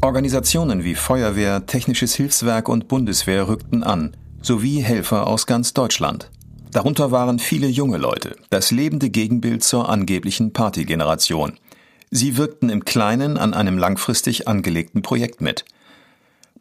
Organisationen 0.00 0.84
wie 0.84 0.94
Feuerwehr, 0.94 1.66
Technisches 1.66 2.14
Hilfswerk 2.14 2.68
und 2.68 2.86
Bundeswehr 2.86 3.48
rückten 3.48 3.82
an, 3.82 4.16
sowie 4.40 4.80
Helfer 4.80 5.26
aus 5.26 5.46
ganz 5.46 5.74
Deutschland. 5.74 6.30
Darunter 6.70 7.10
waren 7.10 7.40
viele 7.40 7.66
junge 7.66 7.96
Leute, 7.96 8.36
das 8.50 8.70
lebende 8.70 9.10
Gegenbild 9.10 9.64
zur 9.64 9.88
angeblichen 9.88 10.52
Partygeneration. 10.52 11.58
Sie 12.12 12.36
wirkten 12.36 12.70
im 12.70 12.84
Kleinen 12.84 13.36
an 13.36 13.54
einem 13.54 13.76
langfristig 13.76 14.46
angelegten 14.46 15.02
Projekt 15.02 15.40
mit. 15.40 15.64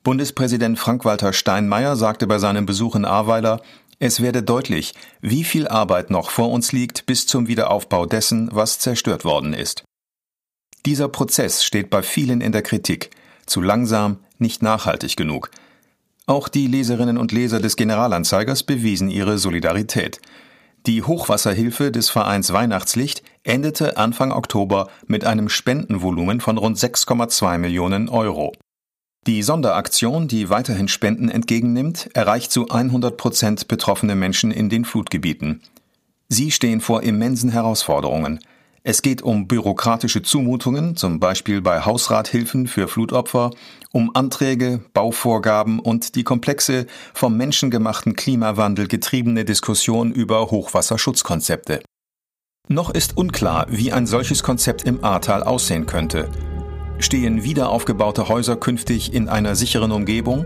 Bundespräsident 0.02 0.80
Frank-Walter 0.80 1.32
Steinmeier 1.32 1.96
sagte 1.96 2.26
bei 2.26 2.40
seinem 2.40 2.66
Besuch 2.66 2.96
in 2.96 3.06
Ahrweiler, 3.06 3.62
es 4.00 4.20
werde 4.20 4.42
deutlich, 4.42 4.96
wie 5.22 5.44
viel 5.44 5.68
Arbeit 5.68 6.10
noch 6.10 6.32
vor 6.32 6.50
uns 6.50 6.72
liegt 6.72 7.06
bis 7.06 7.28
zum 7.28 7.48
Wiederaufbau 7.48 8.08
dessen, 8.08 8.50
was 8.52 8.80
zerstört 8.80 9.26
worden 9.26 9.54
ist. 9.54 9.84
Dieser 10.88 11.08
Prozess 11.08 11.64
steht 11.64 11.92
bei 11.92 12.02
vielen 12.02 12.42
in 12.42 12.52
der 12.52 12.64
Kritik 12.64 13.12
zu 13.48 13.62
langsam, 13.62 14.20
nicht 14.38 14.62
nachhaltig 14.62 15.16
genug. 15.16 15.50
Auch 16.26 16.50
die 16.50 16.68
Leserinnen 16.68 17.18
und 17.18 17.32
Leser 17.32 17.60
des 17.60 17.76
Generalanzeigers 17.76 18.64
bewiesen 18.64 19.10
ihre 19.10 19.38
Solidarität. 19.38 20.20
Die 20.86 21.04
Hochwasserhilfe 21.04 21.92
des 21.92 22.10
Vereins 22.10 22.54
Weihnachtslicht 22.54 23.24
endete 23.44 23.98
Anfang 23.98 24.32
Oktober 24.32 24.90
mit 25.08 25.26
einem 25.26 25.50
Spendenvolumen 25.50 26.40
von 26.40 26.58
rund 26.58 26.78
6,2 26.78 27.58
Millionen 27.58 28.10
Euro. 28.10 28.54
Die 29.26 29.44
Sonderaktion, 29.44 30.30
die 30.30 30.50
weiterhin 30.50 30.88
Spenden 30.88 31.28
entgegennimmt, 31.28 32.10
erreicht 32.14 32.52
zu 32.52 32.70
100 32.70 33.18
Prozent 33.18 33.68
betroffene 33.68 34.16
Menschen 34.16 34.52
in 34.52 34.70
den 34.70 34.86
Flutgebieten. 34.86 35.62
Sie 36.30 36.52
stehen 36.52 36.80
vor 36.80 37.04
immensen 37.04 37.52
Herausforderungen. 37.52 38.40
Es 38.90 39.02
geht 39.02 39.22
um 39.22 39.50
bürokratische 39.50 40.22
Zumutungen, 40.22 40.96
zum 40.96 41.20
Beispiel 41.20 41.60
bei 41.60 41.82
Hausrathilfen 41.82 42.68
für 42.68 42.88
Flutopfer, 42.88 43.52
um 43.92 44.16
Anträge, 44.16 44.80
Bauvorgaben 44.94 45.80
und 45.80 46.16
die 46.16 46.24
komplexe, 46.24 46.86
vom 47.14 47.36
menschengemachten 47.36 48.16
Klimawandel 48.16 48.88
getriebene 48.88 49.44
Diskussion 49.44 50.14
über 50.14 50.52
Hochwasserschutzkonzepte. 50.52 51.82
Noch 52.70 52.90
ist 52.90 53.18
unklar, 53.18 53.66
wie 53.70 53.92
ein 53.92 54.08
solches 54.08 54.42
Konzept 54.42 54.84
im 54.84 55.04
Ahrtal 55.04 55.44
aussehen 55.44 55.86
könnte. 55.86 56.30
Stehen 56.98 57.44
wiederaufgebaute 57.44 58.30
Häuser 58.30 58.56
künftig 58.56 59.14
in 59.14 59.28
einer 59.28 59.58
sicheren 59.58 59.92
Umgebung? 59.92 60.46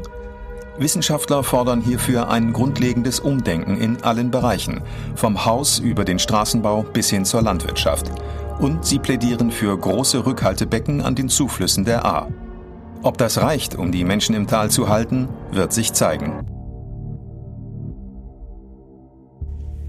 Wissenschaftler 0.82 1.44
fordern 1.44 1.80
hierfür 1.80 2.30
ein 2.30 2.54
grundlegendes 2.54 3.20
Umdenken 3.20 3.80
in 3.80 4.02
allen 4.04 4.32
Bereichen, 4.32 4.82
vom 5.16 5.46
Haus 5.46 5.80
über 5.80 6.04
den 6.04 6.20
Straßenbau 6.20 6.82
bis 6.82 7.10
hin 7.10 7.24
zur 7.24 7.44
Landwirtschaft. 7.44 8.12
Und 8.60 8.84
sie 8.84 9.00
plädieren 9.00 9.52
für 9.52 9.78
große 9.78 10.26
Rückhaltebecken 10.26 11.02
an 11.02 11.16
den 11.16 11.30
Zuflüssen 11.30 11.86
der 11.86 12.06
Ahr. 12.06 12.30
Ob 13.04 13.18
das 13.18 13.40
reicht, 13.40 13.76
um 13.76 13.92
die 13.92 14.04
Menschen 14.04 14.36
im 14.36 14.48
Tal 14.48 14.70
zu 14.70 14.90
halten, 14.90 15.30
wird 15.52 15.72
sich 15.72 15.94
zeigen. 15.94 16.46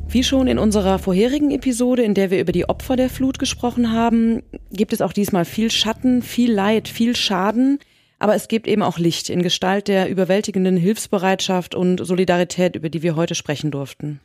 Wie 0.08 0.24
schon 0.24 0.46
in 0.46 0.58
unserer 0.58 0.98
vorherigen 0.98 1.50
Episode, 1.50 2.02
in 2.02 2.12
der 2.12 2.30
wir 2.30 2.38
über 2.38 2.52
die 2.52 2.68
Opfer 2.68 2.96
der 2.96 3.08
Flut 3.08 3.38
gesprochen 3.38 3.92
haben, 3.92 4.42
gibt 4.70 4.92
es 4.92 5.00
auch 5.00 5.14
diesmal 5.14 5.46
viel 5.46 5.70
Schatten, 5.70 6.20
viel 6.20 6.52
Leid, 6.52 6.88
viel 6.88 7.16
Schaden. 7.16 7.78
Aber 8.22 8.36
es 8.36 8.46
gibt 8.46 8.68
eben 8.68 8.84
auch 8.84 8.98
Licht 8.98 9.30
in 9.30 9.42
Gestalt 9.42 9.88
der 9.88 10.08
überwältigenden 10.08 10.76
Hilfsbereitschaft 10.76 11.74
und 11.74 12.06
Solidarität, 12.06 12.76
über 12.76 12.88
die 12.88 13.02
wir 13.02 13.16
heute 13.16 13.34
sprechen 13.34 13.72
durften. 13.72 14.20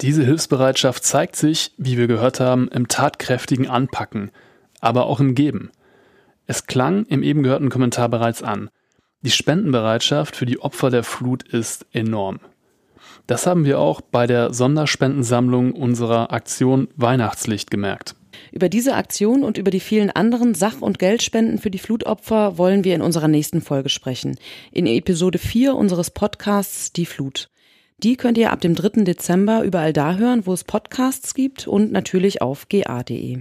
Diese 0.00 0.24
Hilfsbereitschaft 0.24 1.04
zeigt 1.04 1.36
sich, 1.36 1.70
wie 1.78 1.96
wir 1.96 2.08
gehört 2.08 2.40
haben, 2.40 2.66
im 2.66 2.88
tatkräftigen 2.88 3.68
Anpacken, 3.68 4.32
aber 4.80 5.06
auch 5.06 5.20
im 5.20 5.36
Geben. 5.36 5.70
Es 6.48 6.66
klang 6.66 7.06
im 7.06 7.22
eben 7.22 7.44
gehörten 7.44 7.68
Kommentar 7.68 8.08
bereits 8.08 8.42
an. 8.42 8.68
Die 9.22 9.30
Spendenbereitschaft 9.30 10.34
für 10.34 10.46
die 10.46 10.58
Opfer 10.58 10.90
der 10.90 11.04
Flut 11.04 11.44
ist 11.44 11.86
enorm. 11.92 12.40
Das 13.28 13.46
haben 13.46 13.64
wir 13.64 13.78
auch 13.78 14.00
bei 14.00 14.26
der 14.26 14.52
Sonderspendensammlung 14.52 15.70
unserer 15.70 16.32
Aktion 16.32 16.88
Weihnachtslicht 16.96 17.70
gemerkt. 17.70 18.16
Über 18.52 18.68
diese 18.68 18.94
Aktion 18.94 19.44
und 19.44 19.58
über 19.58 19.70
die 19.70 19.80
vielen 19.80 20.10
anderen 20.10 20.54
Sach- 20.54 20.80
und 20.80 20.98
Geldspenden 20.98 21.58
für 21.58 21.70
die 21.70 21.78
Flutopfer 21.78 22.58
wollen 22.58 22.84
wir 22.84 22.94
in 22.94 23.02
unserer 23.02 23.28
nächsten 23.28 23.60
Folge 23.60 23.88
sprechen. 23.88 24.38
In 24.72 24.86
Episode 24.86 25.38
4 25.38 25.74
unseres 25.74 26.10
Podcasts 26.10 26.92
Die 26.92 27.06
Flut. 27.06 27.48
Die 27.98 28.16
könnt 28.16 28.36
ihr 28.36 28.52
ab 28.52 28.60
dem 28.60 28.74
3. 28.74 29.04
Dezember 29.04 29.62
überall 29.62 29.92
da 29.92 30.16
hören, 30.16 30.46
wo 30.46 30.52
es 30.52 30.64
Podcasts 30.64 31.32
gibt 31.32 31.66
und 31.66 31.92
natürlich 31.92 32.42
auf 32.42 32.68
ga.de. 32.68 33.38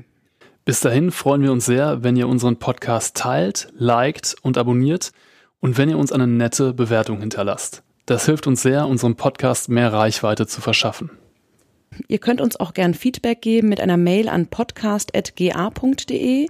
Bis 0.64 0.80
dahin 0.80 1.12
freuen 1.12 1.44
wir 1.44 1.52
uns 1.52 1.66
sehr, 1.66 2.04
wenn 2.04 2.16
ihr 2.16 2.28
unseren 2.28 2.58
Podcast 2.58 3.18
teilt, 3.18 3.68
liked 3.78 4.36
und 4.42 4.58
abonniert 4.58 5.12
und 5.60 5.78
wenn 5.78 5.90
ihr 5.90 5.98
uns 5.98 6.12
eine 6.12 6.26
nette 6.26 6.74
Bewertung 6.74 7.20
hinterlasst. 7.20 7.84
Das 8.06 8.26
hilft 8.26 8.48
uns 8.48 8.62
sehr, 8.62 8.88
unserem 8.88 9.16
Podcast 9.16 9.68
mehr 9.70 9.92
Reichweite 9.92 10.48
zu 10.48 10.62
verschaffen. 10.62 11.12
Ihr 12.08 12.20
könnt 12.20 12.42
uns 12.42 12.60
auch 12.60 12.74
gern 12.74 12.94
Feedback 12.94 13.42
geben 13.42 13.70
mit 13.70 13.82
einer 13.82 13.98
Mail 13.98 14.30
an 14.30 14.48
podcast.ga.de. 14.48 16.48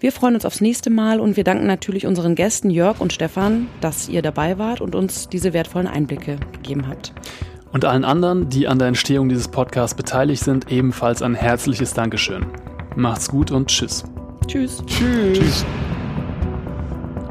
Wir 0.00 0.12
freuen 0.12 0.34
uns 0.34 0.44
aufs 0.44 0.60
nächste 0.60 0.90
Mal 0.90 1.20
und 1.20 1.36
wir 1.36 1.44
danken 1.44 1.66
natürlich 1.66 2.06
unseren 2.06 2.34
Gästen 2.34 2.70
Jörg 2.70 3.00
und 3.00 3.12
Stefan, 3.12 3.68
dass 3.80 4.08
ihr 4.08 4.22
dabei 4.22 4.58
wart 4.58 4.80
und 4.80 4.94
uns 4.94 5.28
diese 5.28 5.52
wertvollen 5.52 5.86
Einblicke 5.86 6.36
gegeben 6.52 6.88
habt. 6.88 7.12
Und 7.72 7.84
allen 7.84 8.04
anderen, 8.04 8.50
die 8.50 8.68
an 8.68 8.78
der 8.78 8.88
Entstehung 8.88 9.28
dieses 9.28 9.48
Podcasts 9.48 9.96
beteiligt 9.96 10.44
sind, 10.44 10.70
ebenfalls 10.70 11.22
ein 11.22 11.34
herzliches 11.34 11.94
Dankeschön. 11.94 12.46
Macht's 12.96 13.28
gut 13.28 13.50
und 13.50 13.68
tschüss. 13.68 14.04
Tschüss. 14.46 14.82
Tschüss. 14.86 15.38
tschüss. 15.38 15.64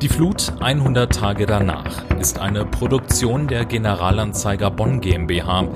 Die 0.01 0.09
Flut 0.09 0.51
100 0.59 1.13
Tage 1.13 1.45
danach 1.45 2.03
ist 2.19 2.39
eine 2.39 2.65
Produktion 2.65 3.47
der 3.47 3.63
Generalanzeiger 3.63 4.69
Bonn 4.69 4.99
GmbH. 4.99 5.69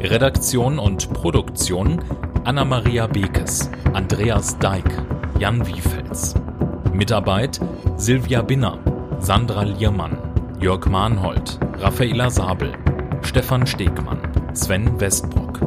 Redaktion 0.00 0.78
und 0.78 1.12
Produktion 1.12 2.00
Anna-Maria 2.44 3.08
Bekes, 3.08 3.68
Andreas 3.92 4.56
Deik, 4.58 4.84
Jan 5.40 5.66
Wiefels. 5.66 6.34
Mitarbeit 6.92 7.58
Silvia 7.96 8.42
Binner, 8.42 8.78
Sandra 9.18 9.62
Liermann, 9.62 10.16
Jörg 10.60 10.88
Mahnhold, 10.88 11.58
Raffaela 11.80 12.30
Sabel, 12.30 12.72
Stefan 13.22 13.66
Stegmann, 13.66 14.20
Sven 14.54 15.00
Westbrock. 15.00 15.60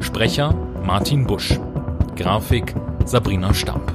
Sprecher 0.00 0.52
Martin 0.84 1.24
Busch. 1.24 1.58
Grafik 2.16 2.74
Sabrina 3.04 3.54
Stamp. 3.54 3.92